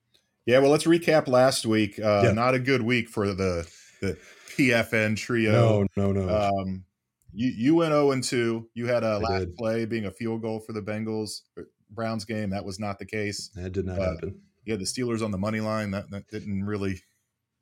Yeah, 0.47 0.59
well, 0.59 0.71
let's 0.71 0.85
recap 0.85 1.27
last 1.27 1.65
week. 1.65 1.99
Uh, 1.99 2.23
yeah. 2.25 2.33
Not 2.33 2.55
a 2.55 2.59
good 2.59 2.83
week 2.83 3.09
for 3.09 3.33
the 3.33 3.67
the 4.01 4.19
PFN 4.57 5.17
trio. 5.17 5.87
No, 5.97 6.13
no, 6.13 6.13
no. 6.13 6.29
Um, 6.29 6.85
you 7.33 7.51
you 7.57 7.75
went 7.75 7.93
zero 7.93 8.11
and 8.13 8.23
two. 8.23 8.69
You 8.75 8.87
had 8.87 9.05
a 9.05 9.07
I 9.07 9.17
last 9.17 9.41
did. 9.47 9.57
play 9.57 9.85
being 9.87 10.07
a 10.07 10.11
field 10.11 10.43
goal 10.43 10.61
for 10.61 10.73
the 10.73 10.83
Bengals 10.83 11.41
uh, 11.59 11.63
Browns 11.91 12.25
game. 12.25 12.51
That 12.51 12.65
was 12.65 12.79
not 12.79 12.99
the 12.99 13.07
case. 13.07 13.51
That 13.55 13.73
did 13.73 13.87
not 13.87 13.99
uh, 13.99 14.13
happen. 14.15 14.41
Yeah, 14.67 14.77
the 14.77 14.85
Steelers 14.85 15.23
on 15.23 15.31
the 15.31 15.39
money 15.39 15.61
line. 15.61 15.91
That, 15.91 16.11
that 16.11 16.29
didn't 16.31 16.65
really 16.65 17.01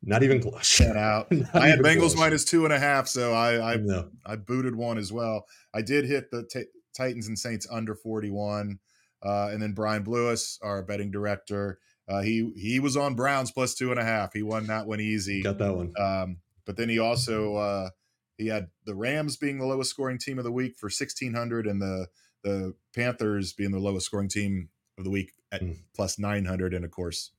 not 0.03 0.23
even 0.23 0.43
close. 0.43 0.81
out. 0.81 1.29
I 1.55 1.69
had 1.69 1.79
Bengals 1.81 1.99
close. 1.99 2.17
minus 2.17 2.45
two 2.45 2.65
and 2.65 2.73
a 2.73 2.79
half, 2.79 3.07
so 3.07 3.33
I 3.33 3.75
I, 3.75 3.77
no. 3.77 4.09
I 4.27 4.37
booted 4.37 4.75
one 4.75 4.99
as 4.99 5.13
well. 5.13 5.47
I 5.73 5.83
did 5.83 6.05
hit 6.05 6.31
the 6.31 6.45
t- 6.51 6.65
Titans 6.97 7.29
and 7.29 7.39
Saints 7.39 7.67
under 7.71 7.95
forty 7.95 8.31
one, 8.31 8.79
uh, 9.23 9.51
and 9.53 9.63
then 9.63 9.73
Brian 9.73 10.03
Blewis, 10.03 10.59
our 10.63 10.83
betting 10.83 11.11
director, 11.13 11.79
uh, 12.09 12.21
he 12.21 12.53
he 12.57 12.81
was 12.81 12.97
on 12.97 13.15
Browns 13.15 13.51
plus 13.51 13.75
two 13.75 13.91
and 13.91 14.01
a 14.01 14.05
half. 14.05 14.33
He 14.33 14.43
won 14.43 14.67
that 14.67 14.87
one 14.87 15.01
easy. 15.01 15.43
Got 15.43 15.59
that 15.59 15.75
one. 15.75 15.93
Um, 15.99 16.39
but 16.67 16.77
then 16.77 16.89
he 16.89 16.99
also 16.99 17.57
uh, 17.57 17.91
he 18.39 18.49
had 18.49 18.69
the 18.85 18.95
Rams 18.95 19.37
being 19.37 19.59
the 19.59 19.67
lowest 19.67 19.91
scoring 19.91 20.19
team 20.19 20.39
of 20.39 20.45
the 20.45 20.53
week 20.53 20.77
for 20.77 20.91
sixteen 20.91 21.35
hundred, 21.35 21.67
and 21.67 21.81
the 21.81 22.09
the 22.43 22.75
Panthers 22.95 23.53
being 23.53 23.71
the 23.71 23.79
lowest 23.79 24.07
scoring 24.07 24.29
team 24.29 24.69
of 24.99 25.05
the 25.05 25.11
week 25.11 25.33
at 25.51 25.63
mm. 25.63 25.79
plus 25.95 26.19
nine 26.19 26.45
hundred, 26.45 26.75
and 26.75 26.85
of 26.85 26.91
course 26.91 27.31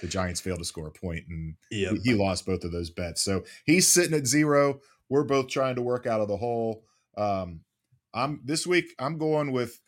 the 0.00 0.06
Giants 0.06 0.40
failed 0.40 0.58
to 0.58 0.64
score 0.64 0.86
a 0.86 0.90
point, 0.90 1.24
and 1.28 1.56
yep. 1.70 1.94
he 2.02 2.14
lost 2.14 2.46
both 2.46 2.64
of 2.64 2.72
those 2.72 2.90
bets. 2.90 3.22
So 3.22 3.44
he's 3.64 3.88
sitting 3.88 4.14
at 4.14 4.26
zero. 4.26 4.80
We're 5.08 5.24
both 5.24 5.48
trying 5.48 5.76
to 5.76 5.82
work 5.82 6.06
out 6.06 6.20
of 6.20 6.28
the 6.28 6.36
hole. 6.36 6.84
Um, 7.16 7.60
I'm 8.14 8.40
this 8.44 8.66
week. 8.66 8.94
I'm 8.98 9.18
going 9.18 9.52
with. 9.52 9.80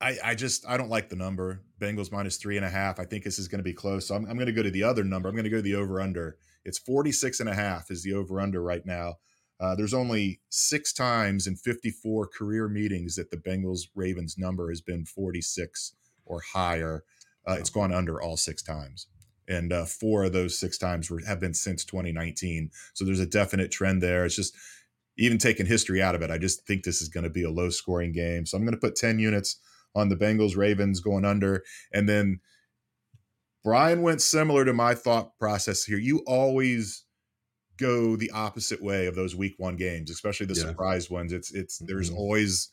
I, 0.00 0.18
I 0.24 0.34
just 0.34 0.68
I 0.68 0.76
don't 0.76 0.90
like 0.90 1.10
the 1.10 1.16
number 1.16 1.62
Bengals 1.82 2.12
minus 2.12 2.36
three 2.36 2.56
and 2.56 2.64
a 2.64 2.70
half. 2.70 3.00
I 3.00 3.04
think 3.04 3.24
this 3.24 3.38
is 3.38 3.48
going 3.48 3.58
to 3.58 3.64
be 3.64 3.72
close. 3.72 4.06
So 4.06 4.14
I'm, 4.14 4.24
I'm 4.26 4.36
going 4.36 4.46
to 4.46 4.52
go 4.52 4.62
to 4.62 4.70
the 4.70 4.84
other 4.84 5.04
number. 5.04 5.28
I'm 5.28 5.34
going 5.34 5.44
to 5.44 5.50
go 5.50 5.56
to 5.56 5.62
the 5.62 5.74
over 5.74 6.00
under. 6.00 6.36
It's 6.64 6.78
46 6.78 7.40
and 7.40 7.48
a 7.48 7.54
half 7.54 7.90
is 7.90 8.02
the 8.02 8.14
over 8.14 8.40
under 8.40 8.62
right 8.62 8.86
now. 8.86 9.16
Uh, 9.58 9.74
there's 9.74 9.94
only 9.94 10.40
six 10.48 10.92
times 10.92 11.46
in 11.46 11.56
54 11.56 12.28
career 12.28 12.68
meetings 12.68 13.16
that 13.16 13.30
the 13.30 13.36
Bengals 13.36 13.82
Ravens 13.94 14.36
number 14.38 14.70
has 14.70 14.80
been 14.80 15.04
46 15.04 15.94
or 16.24 16.40
higher. 16.52 17.04
Uh, 17.46 17.56
it's 17.58 17.70
gone 17.70 17.92
under 17.92 18.20
all 18.20 18.36
six 18.36 18.62
times. 18.62 19.06
And 19.48 19.72
uh, 19.72 19.84
four 19.84 20.24
of 20.24 20.32
those 20.32 20.58
six 20.58 20.78
times 20.78 21.10
were, 21.10 21.20
have 21.26 21.40
been 21.40 21.54
since 21.54 21.84
2019. 21.84 22.70
So 22.94 23.04
there's 23.04 23.20
a 23.20 23.26
definite 23.26 23.70
trend 23.70 24.02
there. 24.02 24.24
It's 24.24 24.36
just 24.36 24.54
even 25.16 25.38
taking 25.38 25.66
history 25.66 26.02
out 26.02 26.14
of 26.14 26.22
it, 26.22 26.30
I 26.30 26.38
just 26.38 26.66
think 26.66 26.84
this 26.84 27.02
is 27.02 27.08
going 27.08 27.24
to 27.24 27.30
be 27.30 27.42
a 27.42 27.50
low 27.50 27.70
scoring 27.70 28.12
game. 28.12 28.46
So 28.46 28.56
I'm 28.56 28.64
going 28.64 28.74
to 28.74 28.80
put 28.80 28.96
10 28.96 29.18
units 29.18 29.56
on 29.94 30.08
the 30.08 30.16
Bengals 30.16 30.56
Ravens 30.56 31.00
going 31.00 31.24
under. 31.24 31.62
And 31.92 32.08
then 32.08 32.40
Brian 33.64 34.02
went 34.02 34.20
similar 34.20 34.64
to 34.64 34.72
my 34.72 34.94
thought 34.94 35.38
process 35.38 35.84
here. 35.84 35.98
You 35.98 36.22
always 36.26 37.04
go 37.78 38.16
the 38.16 38.30
opposite 38.32 38.82
way 38.82 39.06
of 39.06 39.14
those 39.14 39.34
week 39.34 39.54
one 39.58 39.76
games, 39.76 40.10
especially 40.10 40.46
the 40.46 40.54
yeah. 40.54 40.66
surprise 40.66 41.10
ones. 41.10 41.32
It's 41.32 41.52
it's 41.52 41.78
mm-hmm. 41.78 41.86
there's 41.86 42.10
always 42.10 42.70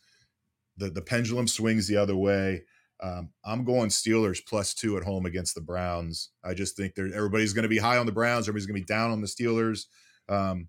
the 0.78 0.90
the 0.90 1.02
pendulum 1.02 1.48
swings 1.48 1.88
the 1.88 1.98
other 1.98 2.16
way. 2.16 2.64
Um, 3.02 3.30
I'm 3.46 3.64
going 3.64 3.90
Steelers 3.90 4.40
plus 4.46 4.74
two 4.74 4.98
at 4.98 5.04
home 5.04 5.26
against 5.26 5.56
the 5.56 5.62
Browns. 5.62 6.32
I 6.44 6.54
just 6.54 6.76
think 6.76 6.96
there 6.96 7.14
everybody's 7.14 7.54
going 7.54 7.64
to 7.64 7.70
be 7.70 7.78
high 7.78 7.98
on 7.98 8.06
the 8.06 8.12
Browns. 8.12 8.46
Everybody's 8.46 8.66
going 8.66 8.82
to 8.82 8.86
be 8.86 8.94
down 8.94 9.12
on 9.12 9.22
the 9.22 9.28
Steelers. 9.28 9.86
Um, 10.28 10.68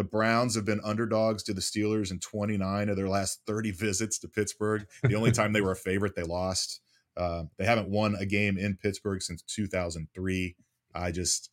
the 0.00 0.04
Browns 0.04 0.54
have 0.54 0.64
been 0.64 0.80
underdogs 0.82 1.42
to 1.42 1.52
the 1.52 1.60
Steelers 1.60 2.10
in 2.10 2.20
29 2.20 2.88
of 2.88 2.96
their 2.96 3.10
last 3.10 3.42
30 3.46 3.72
visits 3.72 4.18
to 4.20 4.28
Pittsburgh. 4.28 4.86
The 5.02 5.14
only 5.14 5.30
time 5.30 5.52
they 5.52 5.60
were 5.60 5.72
a 5.72 5.76
favorite, 5.90 6.16
they 6.16 6.22
lost. 6.22 6.80
Uh, 7.18 7.42
they 7.58 7.66
haven't 7.66 7.90
won 7.90 8.14
a 8.14 8.24
game 8.24 8.56
in 8.56 8.78
Pittsburgh 8.78 9.20
since 9.20 9.42
2003. 9.42 10.56
I 10.94 11.10
just 11.10 11.50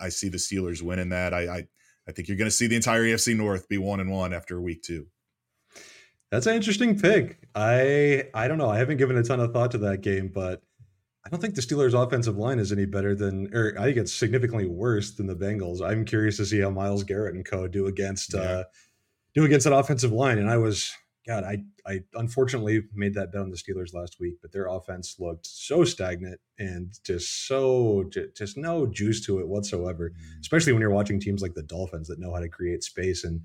I 0.00 0.08
see 0.08 0.30
the 0.30 0.38
Steelers 0.38 0.80
winning 0.80 1.10
that. 1.10 1.34
I 1.34 1.40
I, 1.40 1.66
I 2.08 2.12
think 2.12 2.28
you're 2.28 2.38
going 2.38 2.46
to 2.48 2.50
see 2.50 2.66
the 2.66 2.76
entire 2.76 3.02
AFC 3.02 3.36
North 3.36 3.68
be 3.68 3.76
one 3.76 4.00
and 4.00 4.10
one 4.10 4.32
after 4.32 4.58
week 4.58 4.82
two. 4.82 5.08
That's 6.30 6.46
an 6.46 6.54
interesting 6.54 6.98
pick. 6.98 7.46
I 7.54 8.30
I 8.32 8.48
don't 8.48 8.56
know. 8.56 8.70
I 8.70 8.78
haven't 8.78 8.96
given 8.96 9.18
a 9.18 9.22
ton 9.22 9.38
of 9.38 9.52
thought 9.52 9.72
to 9.72 9.78
that 9.78 10.00
game, 10.00 10.28
but 10.28 10.62
I 11.24 11.28
don't 11.28 11.40
think 11.40 11.54
the 11.54 11.60
Steelers' 11.60 11.94
offensive 11.94 12.36
line 12.36 12.58
is 12.58 12.72
any 12.72 12.84
better 12.84 13.14
than, 13.14 13.54
or 13.54 13.74
I 13.78 13.84
think 13.84 13.96
it's 13.96 14.12
significantly 14.12 14.66
worse 14.66 15.12
than 15.12 15.26
the 15.28 15.36
Bengals. 15.36 15.80
I'm 15.80 16.04
curious 16.04 16.36
to 16.38 16.46
see 16.46 16.60
how 16.60 16.70
Myles 16.70 17.04
Garrett 17.04 17.34
and 17.34 17.44
co 17.44 17.68
do 17.68 17.86
against 17.86 18.34
yeah. 18.34 18.40
uh, 18.40 18.64
do 19.34 19.44
against 19.44 19.64
that 19.64 19.74
offensive 19.74 20.10
line. 20.10 20.38
And 20.38 20.50
I 20.50 20.56
was, 20.56 20.92
God, 21.26 21.44
I 21.44 21.62
I 21.86 22.00
unfortunately 22.14 22.82
made 22.92 23.14
that 23.14 23.30
bet 23.30 23.40
on 23.40 23.50
the 23.50 23.56
Steelers 23.56 23.94
last 23.94 24.18
week, 24.18 24.38
but 24.42 24.50
their 24.50 24.66
offense 24.66 25.16
looked 25.20 25.46
so 25.46 25.84
stagnant 25.84 26.40
and 26.58 26.92
just 27.04 27.46
so 27.46 28.10
just 28.36 28.56
no 28.56 28.86
juice 28.86 29.24
to 29.26 29.38
it 29.38 29.46
whatsoever. 29.46 30.10
Mm. 30.10 30.40
Especially 30.40 30.72
when 30.72 30.80
you're 30.80 30.90
watching 30.90 31.20
teams 31.20 31.40
like 31.40 31.54
the 31.54 31.62
Dolphins 31.62 32.08
that 32.08 32.18
know 32.18 32.34
how 32.34 32.40
to 32.40 32.48
create 32.48 32.82
space 32.82 33.22
and 33.22 33.42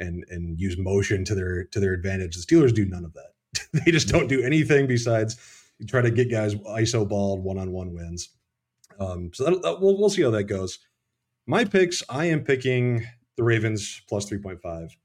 and 0.00 0.24
and 0.30 0.58
use 0.58 0.76
motion 0.76 1.24
to 1.26 1.36
their 1.36 1.64
to 1.66 1.78
their 1.78 1.92
advantage. 1.92 2.34
The 2.34 2.42
Steelers 2.42 2.74
do 2.74 2.84
none 2.86 3.04
of 3.04 3.14
that. 3.14 3.34
they 3.84 3.92
just 3.92 4.08
don't 4.08 4.28
do 4.28 4.42
anything 4.42 4.88
besides 4.88 5.36
try 5.86 6.02
to 6.02 6.10
get 6.10 6.30
guys 6.30 6.54
iso 6.54 7.08
balled 7.08 7.42
one 7.42 7.58
on 7.58 7.72
one 7.72 7.92
wins. 7.92 8.30
Um, 8.98 9.30
so 9.32 9.44
that, 9.44 9.62
that, 9.62 9.80
we'll 9.80 9.98
we'll 9.98 10.10
see 10.10 10.22
how 10.22 10.30
that 10.30 10.44
goes. 10.44 10.78
My 11.46 11.64
picks, 11.64 12.02
I 12.08 12.26
am 12.26 12.44
picking 12.44 13.06
the 13.36 13.44
Ravens 13.44 14.02
plus 14.08 14.26
three 14.26 14.38
point 14.38 14.60
five, 14.60 14.96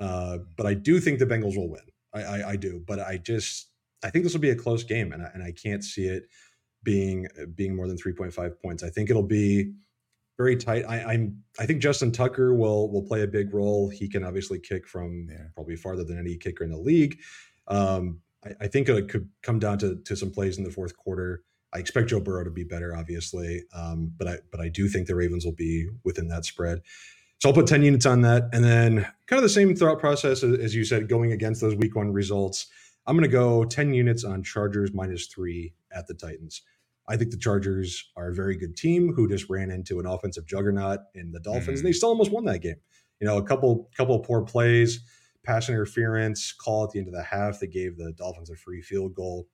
uh, 0.00 0.38
but 0.56 0.66
I 0.66 0.74
do 0.74 1.00
think 1.00 1.18
the 1.18 1.26
Bengals 1.26 1.56
will 1.56 1.70
win. 1.70 1.82
I, 2.12 2.22
I, 2.22 2.50
I 2.50 2.56
do, 2.56 2.82
but 2.86 3.00
I 3.00 3.18
just 3.18 3.68
I 4.02 4.10
think 4.10 4.24
this 4.24 4.32
will 4.32 4.40
be 4.40 4.50
a 4.50 4.56
close 4.56 4.84
game, 4.84 5.12
and 5.12 5.22
I, 5.22 5.30
and 5.34 5.42
I 5.42 5.52
can't 5.52 5.82
see 5.84 6.06
it 6.06 6.24
being 6.82 7.26
being 7.54 7.74
more 7.74 7.88
than 7.88 7.96
three 7.96 8.12
point 8.12 8.32
five 8.32 8.60
points. 8.60 8.82
I 8.82 8.90
think 8.90 9.10
it'll 9.10 9.22
be 9.22 9.72
very 10.36 10.56
tight. 10.56 10.84
I, 10.88 11.14
am 11.14 11.42
I 11.58 11.66
think 11.66 11.80
Justin 11.80 12.12
Tucker 12.12 12.54
will 12.54 12.90
will 12.90 13.02
play 13.02 13.22
a 13.22 13.26
big 13.26 13.54
role. 13.54 13.88
He 13.88 14.08
can 14.08 14.24
obviously 14.24 14.58
kick 14.58 14.86
from 14.86 15.28
yeah. 15.30 15.46
probably 15.54 15.76
farther 15.76 16.04
than 16.04 16.18
any 16.18 16.36
kicker 16.36 16.64
in 16.64 16.70
the 16.70 16.78
league. 16.78 17.18
Um, 17.68 18.20
I, 18.44 18.64
I, 18.64 18.66
think 18.68 18.88
it 18.88 19.08
could 19.08 19.28
come 19.42 19.58
down 19.58 19.78
to 19.78 19.96
to 20.04 20.16
some 20.16 20.30
plays 20.30 20.58
in 20.58 20.64
the 20.64 20.70
fourth 20.70 20.96
quarter. 20.96 21.42
I 21.72 21.78
expect 21.78 22.08
Joe 22.08 22.20
Burrow 22.20 22.44
to 22.44 22.50
be 22.50 22.64
better, 22.64 22.94
obviously, 22.94 23.62
um, 23.74 24.12
but 24.16 24.28
I 24.28 24.38
but 24.50 24.60
I 24.60 24.68
do 24.68 24.88
think 24.88 25.06
the 25.06 25.16
Ravens 25.16 25.44
will 25.44 25.52
be 25.52 25.88
within 26.04 26.28
that 26.28 26.44
spread. 26.44 26.80
So 27.40 27.48
I'll 27.48 27.54
put 27.54 27.66
ten 27.66 27.82
units 27.82 28.06
on 28.06 28.22
that, 28.22 28.48
and 28.52 28.64
then 28.64 29.06
kind 29.26 29.38
of 29.38 29.42
the 29.42 29.48
same 29.48 29.74
thought 29.74 29.98
process 29.98 30.42
as, 30.42 30.58
as 30.58 30.74
you 30.74 30.84
said, 30.84 31.08
going 31.08 31.32
against 31.32 31.60
those 31.60 31.74
Week 31.74 31.96
One 31.96 32.12
results. 32.12 32.66
I'm 33.06 33.16
going 33.16 33.28
to 33.28 33.36
go 33.36 33.64
ten 33.64 33.92
units 33.92 34.24
on 34.24 34.42
Chargers 34.42 34.92
minus 34.94 35.26
three 35.26 35.74
at 35.92 36.06
the 36.06 36.14
Titans. 36.14 36.62
I 37.06 37.16
think 37.16 37.30
the 37.30 37.36
Chargers 37.36 38.10
are 38.16 38.28
a 38.30 38.34
very 38.34 38.56
good 38.56 38.76
team 38.76 39.12
who 39.12 39.28
just 39.28 39.50
ran 39.50 39.70
into 39.70 40.00
an 40.00 40.06
offensive 40.06 40.46
juggernaut 40.46 41.00
in 41.14 41.32
the 41.32 41.40
Dolphins, 41.40 41.66
mm-hmm. 41.66 41.78
and 41.78 41.86
they 41.86 41.92
still 41.92 42.10
almost 42.10 42.32
won 42.32 42.44
that 42.46 42.60
game. 42.60 42.80
You 43.20 43.26
know, 43.26 43.36
a 43.36 43.42
couple 43.42 43.90
couple 43.96 44.16
of 44.16 44.22
poor 44.22 44.42
plays, 44.42 45.00
pass 45.44 45.68
interference 45.68 46.52
call 46.52 46.84
at 46.84 46.90
the 46.90 46.98
end 46.98 47.08
of 47.08 47.14
the 47.14 47.22
half 47.22 47.60
that 47.60 47.68
gave 47.68 47.96
the 47.96 48.12
Dolphins 48.12 48.50
a 48.50 48.56
free 48.56 48.82
field 48.82 49.14
goal. 49.14 49.46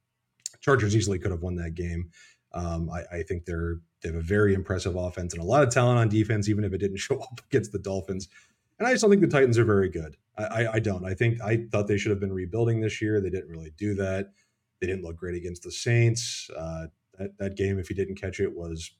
Chargers 0.61 0.97
easily 0.97 1.18
could 1.18 1.30
have 1.30 1.43
won 1.43 1.57
that 1.57 1.74
game. 1.74 2.11
Um, 2.53 2.91
I, 2.91 3.18
I, 3.18 3.22
think 3.22 3.45
they're 3.45 3.76
they 4.03 4.09
have 4.09 4.16
a 4.16 4.22
very 4.22 4.55
impressive 4.55 4.97
offense 4.97 5.32
and 5.34 5.43
a 5.43 5.47
lot 5.47 5.62
of 5.62 5.70
talent 5.70 6.01
on 6.01 6.09
defense, 6.09 6.49
even 6.49 6.64
if 6.64 6.72
it 6.72 6.78
didn't 6.78 6.97
show 7.09 7.20
up 7.20 7.41
against 7.49 7.72
the 7.72 7.78
Dolphins. 7.78 8.28
And 8.78 8.88
I 8.88 8.93
just 8.93 9.03
don't 9.03 9.11
think 9.11 9.22
the 9.22 9.28
Titans 9.28 9.59
are 9.59 9.64
very 9.64 9.88
good. 9.88 10.16
I, 10.36 10.45
I, 10.45 10.72
I 10.74 10.78
don't. 10.80 11.05
I 11.05 11.14
think 11.14 11.41
I 11.43 11.66
thought 11.70 11.86
they 11.86 11.99
should 11.99 12.11
have 12.11 12.20
been 12.20 12.32
rebuilding 12.32 12.80
this 12.80 13.01
year. 13.01 13.20
They 13.20 13.30
didn't 13.30 13.51
really 13.51 13.72
do 13.76 13.95
that. 13.97 14.32
They 14.80 14.86
didn't 14.86 15.05
look 15.05 15.16
great 15.16 15.36
against 15.36 15.62
the 15.62 15.70
Saints. 15.70 16.49
Uh, 16.57 16.86
that, 17.18 17.36
that 17.38 17.57
game, 17.57 17.78
if 17.78 17.91
you 17.91 17.97
didn't 17.97 18.16
catch 18.16 18.41
it, 18.41 18.53
was 18.53 18.91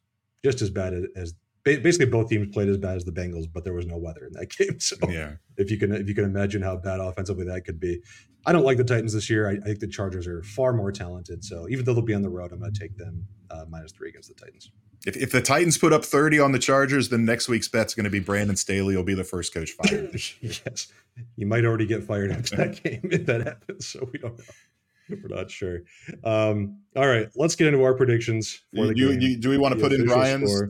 just 0.45 0.62
as 0.62 0.70
bad 0.70 0.95
as 1.16 1.34
basically 1.65 2.07
both 2.07 2.29
teams 2.29 2.53
played 2.53 2.69
as 2.69 2.79
bad 2.79 2.97
as 2.97 3.05
the 3.05 3.13
Bengals, 3.13 3.47
but 3.53 3.65
there 3.65 3.75
was 3.75 3.87
no 3.87 3.99
weather 3.99 4.25
in 4.27 4.33
that 4.35 4.51
game. 4.57 4.81
So 4.81 4.97
yeah. 5.09 5.33
if 5.57 5.71
you 5.71 5.79
can 5.79 5.93
if 5.93 6.09
you 6.09 6.15
can 6.15 6.25
imagine 6.25 6.63
how 6.63 6.77
bad 6.77 7.01
offensively 7.01 7.45
that 7.47 7.65
could 7.65 7.81
be, 7.81 8.01
I 8.47 8.53
don't 8.53 8.65
like 8.65 8.79
the 8.79 8.85
Titans 8.85 9.13
this 9.13 9.29
year. 9.29 9.49
I, 9.49 9.53
I 9.53 9.67
think 9.67 9.81
the 9.81 9.89
Chargers 9.89 10.27
are 10.27 10.43
far 10.43 10.73
more 10.73 10.93
talented. 10.93 11.45
So 11.45 11.69
even 11.69 11.85
though 11.85 11.95
they'll 11.95 12.03
be 12.03 12.15
on 12.15 12.23
the 12.23 12.31
road, 12.31 12.53
I'm 12.53 12.61
going 12.61 12.73
to 12.73 12.81
take 12.81 12.97
them 12.97 13.27
uh, 13.51 13.65
minus 13.69 13.93
three 13.93 14.09
against 14.09 14.29
the 14.29 14.35
Titans. 14.35 14.71
If, 15.07 15.17
if 15.17 15.33
the 15.33 15.41
Titans 15.41 15.79
put 15.79 15.93
up 15.93 16.05
30 16.05 16.41
on 16.41 16.53
the 16.53 16.59
Chargers, 16.59 17.09
then 17.09 17.25
next 17.25 17.49
week's 17.49 17.69
bet's 17.69 17.95
going 17.95 18.05
to 18.05 18.11
be 18.11 18.21
Brandon 18.21 18.57
Staley 18.57 18.97
will 18.97 19.03
be 19.03 19.15
the 19.15 19.25
first 19.25 19.55
coach 19.55 19.71
fired. 19.71 20.13
yes. 20.41 20.89
You 21.37 21.47
might 21.47 21.65
already 21.65 21.87
get 21.87 22.05
fired 22.05 22.33
after 22.33 22.57
that 22.57 22.83
game 22.85 23.01
if 23.05 23.27
that 23.27 23.47
happens. 23.47 23.87
So 23.89 24.09
we 24.13 24.19
don't 24.19 24.39
know. 24.39 24.45
We're 25.11 25.37
not 25.37 25.51
sure. 25.51 25.81
Um, 26.23 26.79
all 26.95 27.09
right, 27.09 27.29
let's 27.35 27.57
get 27.57 27.67
into 27.67 27.83
our 27.83 27.95
predictions 27.95 28.63
for 28.75 28.87
the 28.87 28.97
you, 28.97 29.09
game. 29.09 29.21
You, 29.21 29.37
do 29.39 29.49
we 29.49 29.59
want 29.59 29.75
to 29.75 29.81
put 29.81 29.93
in 29.93 30.05
Brian's? 30.05 30.63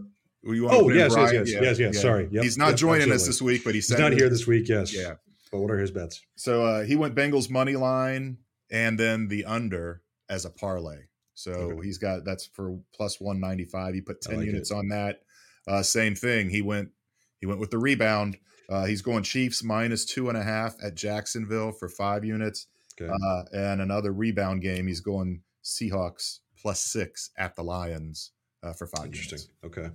Oh 0.47 0.91
yes, 0.91 1.15
yes, 1.17 1.33
yes, 1.33 1.53
yeah. 1.53 1.61
yes, 1.61 1.79
yes, 1.79 1.95
yeah. 1.95 2.01
Sorry, 2.01 2.29
yep, 2.31 2.43
he's 2.43 2.59
not 2.59 2.71
yep, 2.71 2.77
joining 2.77 3.11
absolutely. 3.11 3.15
us 3.15 3.27
this 3.27 3.43
week, 3.43 3.65
but 3.65 3.75
he 3.75 3.79
he's 3.79 3.91
not 3.91 4.13
here 4.13 4.29
this 4.29 4.47
week. 4.47 4.69
Yes, 4.69 4.95
yeah. 4.95 5.15
But 5.51 5.61
what 5.61 5.71
are 5.71 5.79
his 5.79 5.91
bets? 5.91 6.21
So 6.37 6.65
uh, 6.65 6.85
he 6.85 6.97
went 6.97 7.15
Bengals 7.15 7.51
money 7.51 7.77
line 7.77 8.39
and 8.71 8.99
then 8.99 9.29
the 9.29 9.45
under 9.45 10.03
as 10.29 10.45
a 10.45 10.51
parlay. 10.51 11.07
So 11.35 11.53
okay. 11.53 11.87
he's 11.87 11.99
got 11.99 12.25
that's 12.25 12.47
for 12.47 12.79
plus 12.95 13.21
one 13.21 13.41
ninety 13.41 13.65
five. 13.65 13.95
He 13.95 14.01
put 14.01 14.21
ten 14.21 14.39
like 14.39 14.47
units 14.47 14.71
it. 14.71 14.75
on 14.75 14.89
that. 14.89 15.23
Uh, 15.67 15.83
same 15.83 16.15
thing. 16.15 16.51
He 16.51 16.63
went 16.63 16.91
he 17.39 17.47
went 17.47 17.61
with 17.61 17.71
the 17.71 17.79
rebound. 17.79 18.39
Uh, 18.69 18.85
he's 18.85 19.03
going 19.03 19.25
Chiefs 19.25 19.65
minus 19.65 20.05
two 20.05 20.29
and 20.29 20.39
a 20.39 20.43
half 20.43 20.77
at 20.83 20.95
Jacksonville 20.95 21.73
for 21.73 21.89
five 21.89 22.25
units. 22.25 22.67
Okay. 23.01 23.11
Uh, 23.11 23.43
and 23.53 23.81
another 23.81 24.13
rebound 24.13 24.63
game. 24.63 24.87
He's 24.87 25.01
going 25.01 25.43
Seahawks 25.65 26.41
plus 26.61 26.81
six 26.81 27.31
at 27.37 27.57
the 27.57 27.63
Lions 27.63 28.33
uh, 28.63 28.73
for 28.73 28.87
five. 28.87 29.07
Interesting. 29.07 29.39
Units. 29.39 29.79
Okay. 29.79 29.91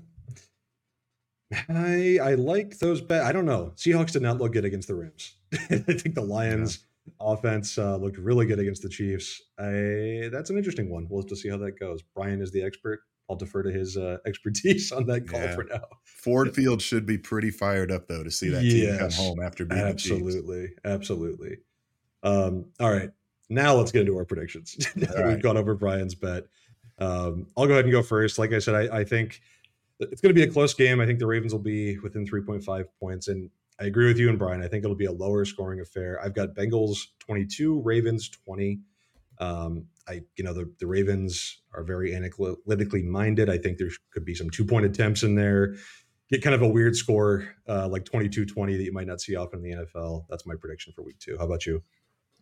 I 1.70 2.20
I 2.22 2.34
like 2.36 2.80
those 2.80 3.01
bet. 3.01 3.24
I 3.24 3.32
don't 3.32 3.45
know. 3.45 3.74
Seahawks 3.76 4.12
did 4.12 4.22
not 4.22 4.38
look 4.38 4.53
good 4.53 4.66
against 4.66 4.88
the 4.88 4.95
Rams. 4.95 5.36
I 5.53 5.78
think 5.78 6.16
the 6.16 6.22
Lions 6.22 6.86
yeah. 7.06 7.14
offense 7.34 7.78
uh, 7.78 7.97
looked 7.97 8.18
really 8.18 8.45
good 8.45 8.60
against 8.60 8.82
the 8.82 8.89
Chiefs. 8.89 9.41
I 9.60 10.30
that's 10.32 10.49
an 10.49 10.58
interesting 10.58 10.89
one. 10.89 11.08
We'll 11.10 11.22
have 11.22 11.30
to 11.30 11.36
see 11.36 11.49
how 11.49 11.58
that 11.58 11.80
goes. 11.80 12.01
Brian 12.16 12.41
is 12.41 12.51
the 12.51 12.64
expert. 12.64 13.01
I'll 13.30 13.36
defer 13.36 13.64
to 13.64 13.72
his 13.72 13.97
uh, 13.97 14.18
expertise 14.26 14.91
on 14.91 15.06
that 15.08 15.28
call 15.28 15.39
yeah. 15.39 15.56
for 15.56 15.64
now. 15.64 15.84
Ford 16.03 16.53
Field 16.53 16.82
should 16.82 17.06
be 17.06 17.18
pretty 17.18 17.51
fired 17.51 17.91
up 17.91 18.08
though 18.08 18.24
to 18.24 18.32
see 18.32 18.49
that 18.49 18.64
yes, 18.64 18.74
team 18.74 18.97
come 18.97 19.12
home 19.12 19.39
after 19.43 19.66
being 19.66 19.82
absolutely, 19.82 20.70
absolutely. 20.84 21.58
Um, 22.24 22.66
all 22.80 22.91
right, 22.91 23.12
now 23.49 23.76
let's 23.76 23.91
get 23.91 24.01
into 24.01 24.18
our 24.18 24.26
predictions. 24.26 24.78
We've 24.95 25.10
right. 25.10 25.41
gone 25.41 25.58
over 25.58 25.76
Brian's 25.76 26.16
bet. 26.16 26.45
Um, 26.97 27.47
I'll 27.58 27.68
go 27.68 27.74
ahead 27.74 27.86
and 27.86 27.91
go 27.91 28.01
first. 28.01 28.39
Like 28.39 28.53
I 28.53 28.60
said, 28.60 28.76
I, 28.76 28.99
I 28.99 29.03
think 29.03 29.41
it's 30.00 30.22
going 30.22 30.34
to 30.34 30.39
be 30.39 30.43
a 30.43 30.52
close 30.52 30.74
game. 30.74 31.00
I 31.00 31.06
think 31.06 31.20
the 31.20 31.28
Ravens 31.28 31.54
will 31.54 31.62
be 31.62 31.98
within 32.00 32.26
3.5 32.26 32.86
points. 33.00 33.28
And 33.28 33.50
I 33.80 33.86
agree 33.86 34.08
with 34.08 34.18
you 34.18 34.30
and 34.30 34.39
Brian. 34.39 34.62
I 34.62 34.68
think 34.68 34.84
it'll 34.84 34.96
be 34.96 35.06
a 35.06 35.12
lower 35.12 35.46
scoring 35.46 35.80
affair. 35.80 36.20
I've 36.24 36.34
got 36.34 36.56
Bengals 36.56 37.08
22, 37.20 37.82
Ravens 37.82 38.30
20. 38.30 38.80
Um, 39.39 39.88
I, 40.08 40.22
you 40.38 40.43
know, 40.43 40.54
the, 40.54 40.72
the 40.80 40.88
Ravens 40.88 41.62
are 41.74 41.84
very 41.84 42.16
analytically 42.16 43.04
minded. 43.04 43.50
I 43.50 43.58
think 43.58 43.78
there 43.78 43.89
could 44.12 44.26
be 44.26 44.36
some 44.36 44.50
two 44.50 44.66
point 44.66 44.86
attempts 44.86 45.24
in 45.24 45.36
there. 45.36 45.76
Get 46.30 46.41
kind 46.41 46.56
of 46.56 46.62
a 46.62 46.68
weird 46.68 46.96
score 46.96 47.48
uh, 47.68 47.88
like 47.88 48.06
22 48.06 48.46
20 48.46 48.78
that 48.78 48.84
you 48.84 48.91
might 48.91 49.08
not 49.08 49.22
see 49.22 49.36
often 49.36 49.64
in 49.64 49.64
the 49.64 49.86
NFL. 49.86 50.26
That's 50.30 50.46
my 50.46 50.56
prediction 50.56 50.93
for 50.93 51.04
week 51.04 51.20
two. 51.20 51.38
How 51.38 51.46
about 51.46 51.66
you? 51.66 51.84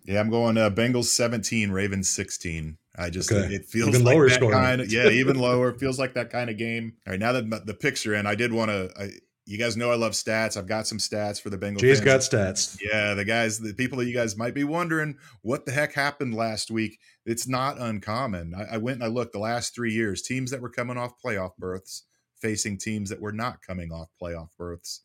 Yeah, 0.06 0.20
I'm 0.20 0.30
going 0.30 0.58
uh, 0.58 0.70
Bengals 0.70 1.06
17, 1.06 1.72
Ravens 1.72 2.10
16. 2.10 2.78
I 2.98 3.10
just 3.10 3.32
okay. 3.32 3.54
it 3.54 3.66
feels 3.66 3.90
even 3.90 4.04
like 4.04 4.16
lower 4.16 4.30
that 4.30 4.36
scoring. 4.36 4.58
kind 4.58 4.82
of 4.82 4.92
yeah, 4.92 5.08
even 5.10 5.38
lower. 5.38 5.70
It 5.70 5.80
feels 5.80 5.98
like 5.98 6.14
that 6.14 6.30
kind 6.30 6.50
of 6.50 6.58
game. 6.58 6.94
All 7.08 7.12
right, 7.12 7.20
now 7.20 7.32
that 7.34 7.66
the 7.66 7.74
picture 7.74 8.14
in, 8.14 8.28
I 8.28 8.36
did 8.36 8.54
want 8.54 8.70
to. 8.70 9.12
You 9.46 9.58
guys 9.58 9.76
know 9.76 9.92
I 9.92 9.96
love 9.96 10.14
stats. 10.14 10.56
I've 10.56 10.68
got 10.68 10.88
some 10.88 11.00
stats 11.00 11.42
for 11.42 11.50
the 11.50 11.58
Bengals. 11.58 11.80
Jay's 11.80 12.00
got 12.00 12.22
stats. 12.22 12.80
Yeah, 12.82 13.14
the 13.14 13.26
guys, 13.26 13.60
the 13.60 13.74
people 13.74 13.98
that 13.98 14.06
you 14.06 14.14
guys 14.14 14.38
might 14.38 14.54
be 14.54 14.64
wondering 14.64 15.18
what 15.42 15.66
the 15.66 15.74
heck 15.74 15.92
happened 15.92 16.34
last 16.34 16.72
week. 16.72 16.98
It's 17.26 17.46
not 17.46 17.78
uncommon. 17.78 18.54
I, 18.56 18.76
I 18.76 18.78
went 18.78 18.96
and 18.96 19.04
I 19.04 19.08
looked 19.08 19.34
the 19.34 19.40
last 19.40 19.76
three 19.76 19.92
years. 19.92 20.22
Teams 20.22 20.50
that 20.52 20.62
were 20.62 20.70
coming 20.70 20.98
off 20.98 21.16
playoff 21.22 21.58
berths 21.58 22.04
facing 22.44 22.78
teams 22.78 23.10
that 23.10 23.22
were 23.22 23.34
not 23.34 23.62
coming 23.66 23.92
off 23.92 24.10
playoff 24.22 24.50
berths, 24.58 25.02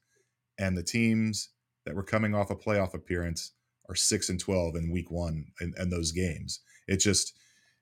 and 0.59 0.77
the 0.77 0.85
teams 0.85 1.49
that 1.87 1.97
were 1.97 2.05
coming 2.05 2.35
off 2.35 2.51
a 2.51 2.57
playoff 2.57 2.95
appearance 2.95 3.53
are 3.89 3.97
six 3.97 4.29
and 4.29 4.39
twelve 4.39 4.77
in 4.77 4.93
week 4.93 5.11
one 5.11 5.47
in, 5.61 5.73
in 5.79 5.91
those 5.91 6.13
games. 6.13 6.61
It 6.87 6.99
just 6.99 7.33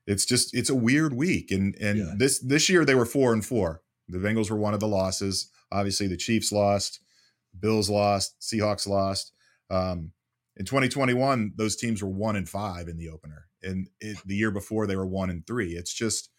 it's 0.07 0.25
just 0.25 0.55
it's 0.55 0.71
a 0.71 0.75
weird 0.75 1.15
week. 1.15 1.51
And 1.51 1.75
and 1.77 1.99
yeah. 1.99 2.15
this 2.17 2.39
this 2.41 2.69
year 2.69 2.85
they 2.85 2.95
were 2.95 3.07
four 3.07 3.33
and 3.33 3.45
four. 3.45 3.83
The 4.09 4.19
Bengals 4.19 4.51
were 4.51 4.57
one 4.57 4.75
of 4.75 4.81
the 4.81 4.89
losses. 4.89 5.51
Obviously, 5.73 6.07
the 6.07 6.17
Chiefs 6.17 6.53
lost, 6.53 7.01
Bills 7.59 7.91
lost, 7.91 8.37
Seahawks 8.41 8.87
lost. 8.87 9.33
Um, 9.69 10.13
in 10.57 10.65
2021, 10.65 11.55
those 11.57 11.77
teams 11.77 12.03
were 12.03 12.09
one 12.09 12.37
and 12.37 12.49
five 12.49 12.89
in 12.89 12.97
the 12.97 13.09
opener, 13.09 13.47
and 13.63 13.89
it, 14.01 14.17
the 14.25 14.37
year 14.37 14.53
before 14.53 14.87
they 14.87 14.97
were 14.97 15.07
one 15.07 15.29
and 15.29 15.47
three. 15.47 15.73
It's 15.73 15.93
just 15.93 16.31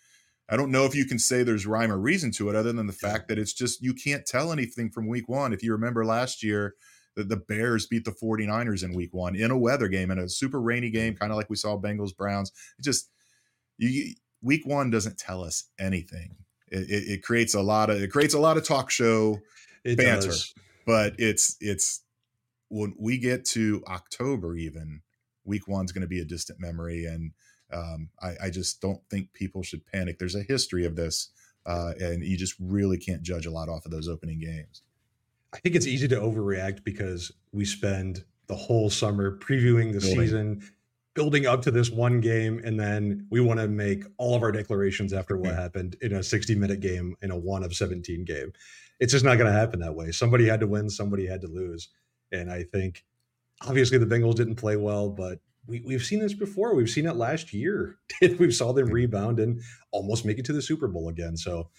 I 0.49 0.55
don't 0.55 0.72
know 0.72 0.86
if 0.86 0.95
you 0.95 1.05
can 1.05 1.20
say 1.20 1.43
there's 1.43 1.68
rhyme 1.68 1.91
or 1.91 1.99
reason 1.99 2.32
to 2.34 2.49
it, 2.49 2.55
other 2.55 2.72
than 2.72 2.88
the 2.88 2.93
fact 2.93 3.28
that 3.28 3.38
it's 3.38 3.53
just 3.53 3.82
you 3.82 3.93
can't 3.93 4.26
tell 4.26 4.51
anything 4.51 4.89
from 4.89 5.07
week 5.07 5.28
one. 5.28 5.51
If 5.51 5.61
you 5.61 5.74
remember 5.74 6.05
last 6.05 6.41
year, 6.41 6.76
the, 7.15 7.26
the 7.26 7.38
Bears 7.38 7.86
beat 7.86 8.05
the 8.05 8.11
49ers 8.11 8.84
in 8.84 8.93
week 8.93 9.13
one 9.13 9.36
in 9.36 9.51
a 9.51 9.57
weather 9.57 9.89
game, 9.89 10.09
in 10.09 10.20
a 10.20 10.30
super 10.30 10.61
rainy 10.61 10.89
game, 10.89 11.15
kind 11.15 11.32
of 11.32 11.38
like 11.38 11.49
we 11.49 11.57
saw 11.57 11.78
Bengals 11.78 12.15
Browns. 12.15 12.51
It 12.80 12.84
just 12.84 13.09
you, 13.78 14.14
week 14.42 14.66
one 14.66 14.90
doesn't 14.90 15.18
tell 15.18 15.44
us 15.44 15.66
anything. 15.80 16.36
It, 16.70 16.90
it, 16.90 17.12
it, 17.12 17.24
creates 17.24 17.54
a 17.54 17.62
lot 17.62 17.90
of 17.90 18.02
it 18.02 18.12
creates 18.12 18.34
a 18.34 18.40
lot 18.40 18.58
of 18.58 18.66
talk 18.66 18.90
show 18.90 19.40
it 19.86 19.98
banter, 19.98 20.28
does. 20.28 20.54
but 20.86 21.14
it's 21.18 21.56
it's 21.62 22.04
when 22.68 22.94
we 23.00 23.18
get 23.18 23.46
to 23.46 23.82
October 23.88 24.56
even 24.58 25.02
week 25.48 25.68
one's 25.68 25.92
going 25.92 26.02
to 26.02 26.08
be 26.08 26.20
a 26.20 26.26
distant 26.26 26.60
memory, 26.60 27.06
and 27.06 27.32
um, 27.74 28.10
I, 28.22 28.34
I, 28.44 28.50
just 28.50 28.82
don't 28.82 29.02
think 29.10 29.34
people 29.34 29.64
should 29.64 29.86
panic. 29.86 30.20
There's 30.20 30.36
a 30.36 30.44
history 30.44 30.86
of 30.86 30.96
this, 30.96 31.30
uh, 31.66 31.94
and 32.00 32.24
you 32.24 32.38
just 32.38 32.56
really 32.60 32.98
can't 32.98 33.24
judge 33.24 33.46
a 33.46 33.52
lot 33.52 33.70
off 33.70 33.86
of 33.86 33.92
those 33.92 34.08
opening 34.08 34.40
games. 34.40 34.84
I 35.54 35.60
think 35.60 35.76
it's 35.76 35.88
easy 35.88 36.08
to 36.10 36.18
overreact 36.18 36.84
because 36.84 37.32
we 37.52 37.66
spend 37.66 38.26
the 38.48 38.56
whole 38.56 38.90
summer 38.90 39.38
previewing 39.38 39.94
the 39.94 40.00
Building. 40.00 40.20
season, 40.20 40.72
building 41.18 41.47
up 41.47 41.63
to 41.63 41.72
this 41.72 41.89
one 41.89 42.22
game 42.22 42.61
and 42.63 42.80
then 42.80 43.26
we 43.32 43.41
want 43.41 43.59
to 43.59 43.68
make 43.68 44.03
all 44.20 44.36
of 44.36 44.43
our 44.43 44.51
declarations 44.51 45.13
after 45.13 45.36
what 45.36 45.49
mm. 45.49 45.57
happened 45.57 45.95
in 45.99 46.13
a 46.13 46.22
60 46.22 46.53
minute 46.53 46.80
game 46.80 47.15
in 47.24 47.32
a 47.32 47.36
one 47.36 47.63
of 47.63 47.74
17 47.74 48.24
game. 48.24 48.53
It's 48.99 49.13
just 49.13 49.26
not 49.26 49.39
going 49.39 49.51
to 49.51 49.59
happen 49.59 49.80
that 49.80 49.95
way. 49.95 50.11
Somebody 50.11 50.45
had 50.45 50.59
to 50.59 50.68
win 50.68 50.91
somebody 50.91 51.26
had 51.26 51.41
to 51.41 51.47
lose. 51.47 51.89
And 52.32 52.51
i 52.51 52.61
think 52.61 53.03
obviously 53.68 53.97
the 53.97 54.05
bengals 54.05 54.36
didn't 54.36 54.57
play 54.57 54.76
well 54.76 55.09
but 55.09 55.39
we, 55.65 55.82
we've 55.84 56.05
seen 56.05 56.20
this 56.20 56.36
before. 56.36 56.76
We've 56.76 56.89
seen 56.89 57.07
it 57.07 57.15
last 57.15 57.51
year. 57.51 57.97
We 58.22 58.51
saw 58.51 58.72
them 58.72 58.89
mm. 58.89 58.93
rebound 58.93 59.39
and 59.39 59.61
almost 59.91 60.24
make 60.24 60.38
it 60.38 60.45
to 60.45 60.53
the 60.53 60.61
super 60.61 60.88
bowl 60.88 61.09
again. 61.09 61.36
So 61.36 61.70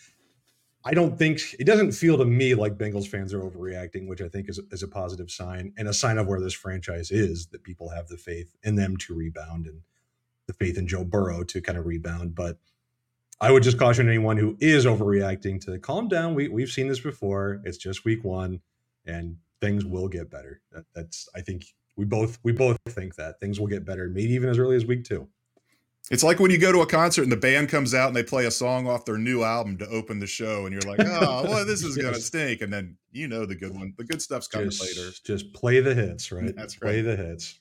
I 0.85 0.95
don't 0.95 1.19
think 1.19 1.41
it 1.59 1.65
doesn't 1.65 1.93
feel 1.93 2.17
to 2.19 2.25
me 2.25 2.55
like 2.55 2.79
Bengals 2.79 3.09
fans 3.09 3.35
are 3.35 3.41
overreacting, 3.41 4.07
which 4.07 4.23
I 4.23 4.29
think 4.29 4.49
is, 4.49 4.61
is 4.71 4.83
a 4.83 4.89
positive 4.89 5.31
sign 5.31 5.73
and 5.77 5.89
a 5.89 5.93
sign 5.93 6.19
of 6.19 6.27
where 6.27 6.41
this 6.41 6.55
franchise 6.55 7.11
is 7.11 7.49
that 7.49 7.65
people 7.65 7.89
have 7.91 8.09
the 8.09 8.17
faith 8.17 8.57
in 8.63 8.77
them 8.77 8.97
to 8.99 9.15
rebound 9.15 9.67
and 9.67 9.83
the 10.47 10.53
faith 10.53 10.79
in 10.79 10.87
Joe 10.87 11.05
Burrow 11.05 11.43
to 11.45 11.61
kind 11.61 11.77
of 11.77 11.87
rebound. 11.87 12.35
But 12.35 12.59
I 13.41 13.51
would 13.51 13.65
just 13.65 13.79
caution 13.79 14.09
anyone 14.09 14.37
who 14.37 14.57
is 14.61 14.87
overreacting 14.87 15.61
to 15.67 15.79
calm 15.79 16.09
down. 16.09 16.35
We, 16.35 16.49
we've 16.49 16.71
seen 16.71 16.89
this 16.89 17.01
before. 17.01 17.61
It's 17.65 17.79
just 17.79 18.05
week 18.05 18.25
one 18.25 18.61
and 19.05 19.37
things 19.61 19.85
will 19.85 20.09
get 20.09 20.31
better. 20.31 20.61
That, 20.73 20.85
that's, 20.95 21.29
I 21.35 21.41
think 21.41 21.65
we 21.97 22.05
both, 22.05 22.39
we 22.45 22.53
both 22.53 22.79
think 22.89 23.17
that 23.17 23.41
things 23.41 23.59
will 23.59 23.67
get 23.67 23.85
better, 23.85 24.09
maybe 24.09 24.33
even 24.33 24.49
as 24.49 24.59
early 24.59 24.77
as 24.77 24.87
week 24.87 25.05
two. 25.05 25.29
It's 26.11 26.23
like 26.23 26.41
when 26.41 26.51
you 26.51 26.59
go 26.59 26.73
to 26.73 26.81
a 26.81 26.87
concert 26.87 27.23
and 27.23 27.33
the 27.33 27.37
band 27.37 27.69
comes 27.69 27.95
out 27.95 28.09
and 28.09 28.17
they 28.17 28.23
play 28.23 28.47
a 28.47 28.51
song 28.51 28.87
off 28.87 29.05
their 29.05 29.19
new 29.19 29.43
album 29.43 29.77
to 29.79 29.89
open 29.89 30.19
the 30.19 30.27
show, 30.27 30.65
and 30.65 30.73
you're 30.73 30.91
like, 30.91 31.07
"Oh, 31.07 31.45
well, 31.45 31.65
this 31.67 31.83
is 31.83 31.97
gonna 31.97 32.21
stink," 32.21 32.63
and 32.63 32.73
then 32.73 32.97
you 33.13 33.29
know 33.29 33.45
the 33.45 33.55
good 33.55 33.75
one, 33.75 33.93
the 33.99 34.05
good 34.05 34.23
stuff's 34.23 34.49
coming 34.49 34.71
just, 34.71 34.83
later. 34.83 35.11
Just 35.25 35.53
play 35.53 35.81
the 35.81 35.95
hits, 35.95 36.33
right? 36.33 36.55
That's 36.57 36.81
right. 36.81 36.89
Play 36.89 37.01
the 37.03 37.17
hits. 37.17 37.61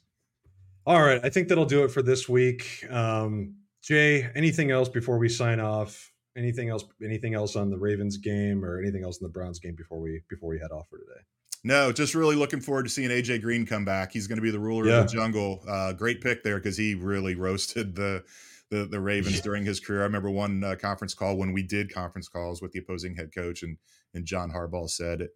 All 0.85 1.01
right, 1.01 1.19
I 1.23 1.29
think 1.29 1.49
that'll 1.49 1.65
do 1.65 1.83
it 1.83 1.91
for 1.91 2.01
this 2.01 2.29
week. 2.29 2.85
Um, 2.89 3.55
Jay, 3.81 4.29
anything 4.35 4.71
else 4.71 4.87
before 4.87 5.17
we 5.17 5.27
sign 5.27 5.59
off? 5.59 6.13
Anything 6.37 6.69
else? 6.69 6.85
Anything 7.03 7.33
else 7.33 7.57
on 7.57 7.69
the 7.69 7.77
Ravens 7.77 8.15
game 8.17 8.63
or 8.63 8.79
anything 8.79 9.03
else 9.03 9.19
in 9.19 9.25
the 9.25 9.31
Browns 9.31 9.59
game 9.59 9.75
before 9.75 9.99
we 9.99 10.21
before 10.29 10.49
we 10.49 10.59
head 10.59 10.71
off 10.71 10.87
for 10.89 10.99
today? 10.99 11.21
No, 11.67 11.91
just 11.91 12.15
really 12.15 12.37
looking 12.37 12.61
forward 12.61 12.83
to 12.83 12.89
seeing 12.89 13.09
AJ 13.09 13.41
Green 13.41 13.65
come 13.65 13.83
back. 13.83 14.13
He's 14.13 14.25
going 14.25 14.37
to 14.37 14.41
be 14.41 14.51
the 14.51 14.59
ruler 14.59 14.85
yeah. 14.85 14.99
of 14.99 15.07
the 15.07 15.13
jungle. 15.13 15.61
Uh, 15.67 15.91
great 15.91 16.21
pick 16.21 16.41
there 16.41 16.55
because 16.55 16.77
he 16.77 16.95
really 16.95 17.35
roasted 17.35 17.93
the 17.93 18.23
the 18.69 18.85
the 18.85 19.01
Ravens 19.01 19.41
during 19.41 19.65
his 19.65 19.81
career. 19.81 19.99
I 19.99 20.05
remember 20.05 20.31
one 20.31 20.63
uh, 20.63 20.75
conference 20.79 21.13
call 21.13 21.35
when 21.35 21.51
we 21.51 21.63
did 21.63 21.93
conference 21.93 22.29
calls 22.29 22.61
with 22.61 22.71
the 22.71 22.79
opposing 22.79 23.17
head 23.17 23.35
coach, 23.35 23.63
and 23.63 23.77
and 24.13 24.25
John 24.25 24.49
Harbaugh 24.49 24.89
said, 24.89 25.27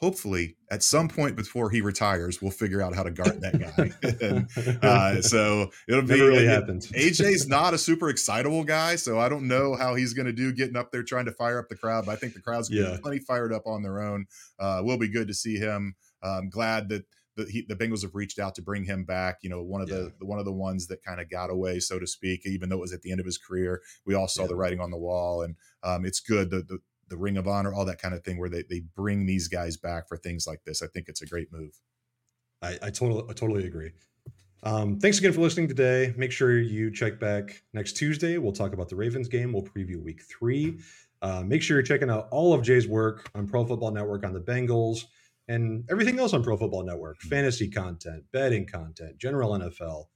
hopefully 0.00 0.56
at 0.70 0.82
some 0.82 1.08
point 1.08 1.36
before 1.36 1.70
he 1.70 1.80
retires, 1.80 2.40
we'll 2.40 2.50
figure 2.50 2.80
out 2.80 2.94
how 2.94 3.02
to 3.02 3.10
guard 3.10 3.40
that 3.40 3.58
guy. 3.58 4.46
and, 4.66 4.84
uh, 4.84 5.22
so 5.22 5.70
it'll 5.88 6.02
be 6.02 6.16
Never 6.16 6.28
really 6.28 6.46
happens. 6.46 6.90
AJ's 6.92 7.48
not 7.48 7.74
a 7.74 7.78
super 7.78 8.08
excitable 8.08 8.64
guy, 8.64 8.96
so 8.96 9.18
I 9.18 9.28
don't 9.28 9.46
know 9.46 9.74
how 9.74 9.94
he's 9.94 10.14
going 10.14 10.26
to 10.26 10.32
do 10.32 10.52
getting 10.52 10.76
up 10.76 10.90
there 10.90 11.02
trying 11.02 11.26
to 11.26 11.32
fire 11.32 11.58
up 11.58 11.68
the 11.68 11.76
crowd. 11.76 12.06
But 12.06 12.12
I 12.12 12.16
think 12.16 12.34
the 12.34 12.40
crowd's 12.40 12.70
yeah. 12.70 12.96
plenty 13.02 13.18
fired 13.18 13.52
up 13.52 13.66
on 13.66 13.82
their 13.82 14.00
own. 14.00 14.26
Uh, 14.58 14.80
will 14.82 14.98
be 14.98 15.08
good 15.08 15.28
to 15.28 15.34
see 15.34 15.56
him. 15.56 15.94
I'm 16.22 16.50
glad 16.50 16.88
that 16.88 17.04
the 17.38 17.44
he, 17.50 17.64
the 17.66 17.76
Bengals 17.76 18.02
have 18.02 18.14
reached 18.14 18.38
out 18.38 18.54
to 18.56 18.62
bring 18.62 18.84
him 18.84 19.04
back. 19.04 19.38
You 19.42 19.50
know, 19.50 19.62
one 19.62 19.80
of 19.80 19.88
Yeah. 19.88 19.96
the, 19.96 20.12
the 20.20 20.26
one 20.26 20.38
of 20.38 20.44
the 20.44 20.52
ones 20.52 20.88
that 20.88 21.02
kind 21.02 21.20
of 21.20 21.30
got 21.30 21.50
away, 21.50 21.80
so 21.80 21.98
to 21.98 22.06
speak, 22.06 22.42
even 22.44 22.68
though 22.68 22.76
it 22.76 22.80
was 22.80 22.92
at 22.92 23.02
the 23.02 23.10
end 23.10 23.20
of 23.20 23.26
his 23.26 23.38
career. 23.38 23.80
We 24.04 24.14
all 24.14 24.28
saw 24.28 24.42
Yeah. 24.42 24.48
the 24.48 24.56
writing 24.56 24.80
on 24.80 24.90
the 24.90 24.98
wall, 24.98 25.42
and 25.42 25.56
um, 25.82 26.04
it's 26.04 26.20
good. 26.20 26.50
The, 26.50 26.62
the 26.62 26.78
the 27.08 27.16
Ring 27.16 27.36
of 27.36 27.48
Honor, 27.48 27.72
all 27.72 27.84
that 27.84 28.00
kind 28.00 28.14
of 28.14 28.24
thing, 28.24 28.38
where 28.38 28.48
they 28.48 28.64
they 28.68 28.82
bring 28.94 29.26
these 29.26 29.48
guys 29.48 29.76
back 29.76 30.08
for 30.08 30.16
things 30.16 30.46
like 30.46 30.64
this. 30.64 30.82
I 30.82 30.86
think 30.86 31.08
it's 31.08 31.22
a 31.22 31.26
great 31.26 31.52
move. 31.52 31.80
I, 32.62 32.78
I 32.82 32.90
totally 32.90 33.24
I 33.28 33.32
totally 33.32 33.66
agree. 33.66 33.92
Um, 34.64 34.98
thanks 34.98 35.18
again 35.18 35.32
for 35.32 35.40
listening 35.40 35.68
today. 35.68 36.12
Make 36.16 36.32
sure 36.32 36.58
you 36.58 36.90
check 36.90 37.20
back 37.20 37.62
next 37.72 37.92
Tuesday. 37.92 38.38
We'll 38.38 38.52
talk 38.52 38.72
about 38.72 38.88
the 38.88 38.96
Ravens 38.96 39.28
game. 39.28 39.52
We'll 39.52 39.62
preview 39.62 40.02
week 40.02 40.22
three. 40.22 40.80
Uh, 41.22 41.42
make 41.44 41.62
sure 41.62 41.76
you're 41.76 41.82
checking 41.82 42.10
out 42.10 42.28
all 42.30 42.52
of 42.52 42.62
Jay's 42.62 42.86
work 42.86 43.30
on 43.34 43.46
Pro 43.46 43.64
Football 43.64 43.92
Network 43.92 44.24
on 44.24 44.32
the 44.32 44.40
Bengals 44.40 45.04
and 45.46 45.84
everything 45.90 46.18
else 46.18 46.32
on 46.32 46.42
Pro 46.42 46.56
Football 46.56 46.84
Network 46.84 47.20
fantasy 47.20 47.68
content, 47.68 48.24
betting 48.32 48.66
content, 48.66 49.18
general 49.18 49.52
NFL, 49.52 50.06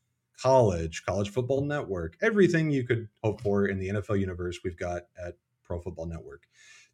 college, 0.43 1.05
college 1.07 1.31
football 1.31 1.65
network, 1.65 2.17
everything 2.21 2.71
you 2.71 2.85
could 2.85 3.09
hope 3.23 3.41
for 3.41 3.67
in 3.67 3.79
the 3.79 3.89
NFL 3.89 4.19
universe, 4.19 4.59
we've 4.65 4.77
got 4.77 5.03
at 5.25 5.35
Pro 5.65 5.81
Football 5.81 6.07
Network. 6.07 6.43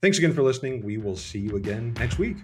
Thanks 0.00 0.18
again 0.18 0.32
for 0.32 0.42
listening. 0.42 0.84
We 0.84 0.96
will 0.96 1.16
see 1.16 1.40
you 1.40 1.56
again 1.56 1.92
next 1.98 2.18
week. 2.18 2.36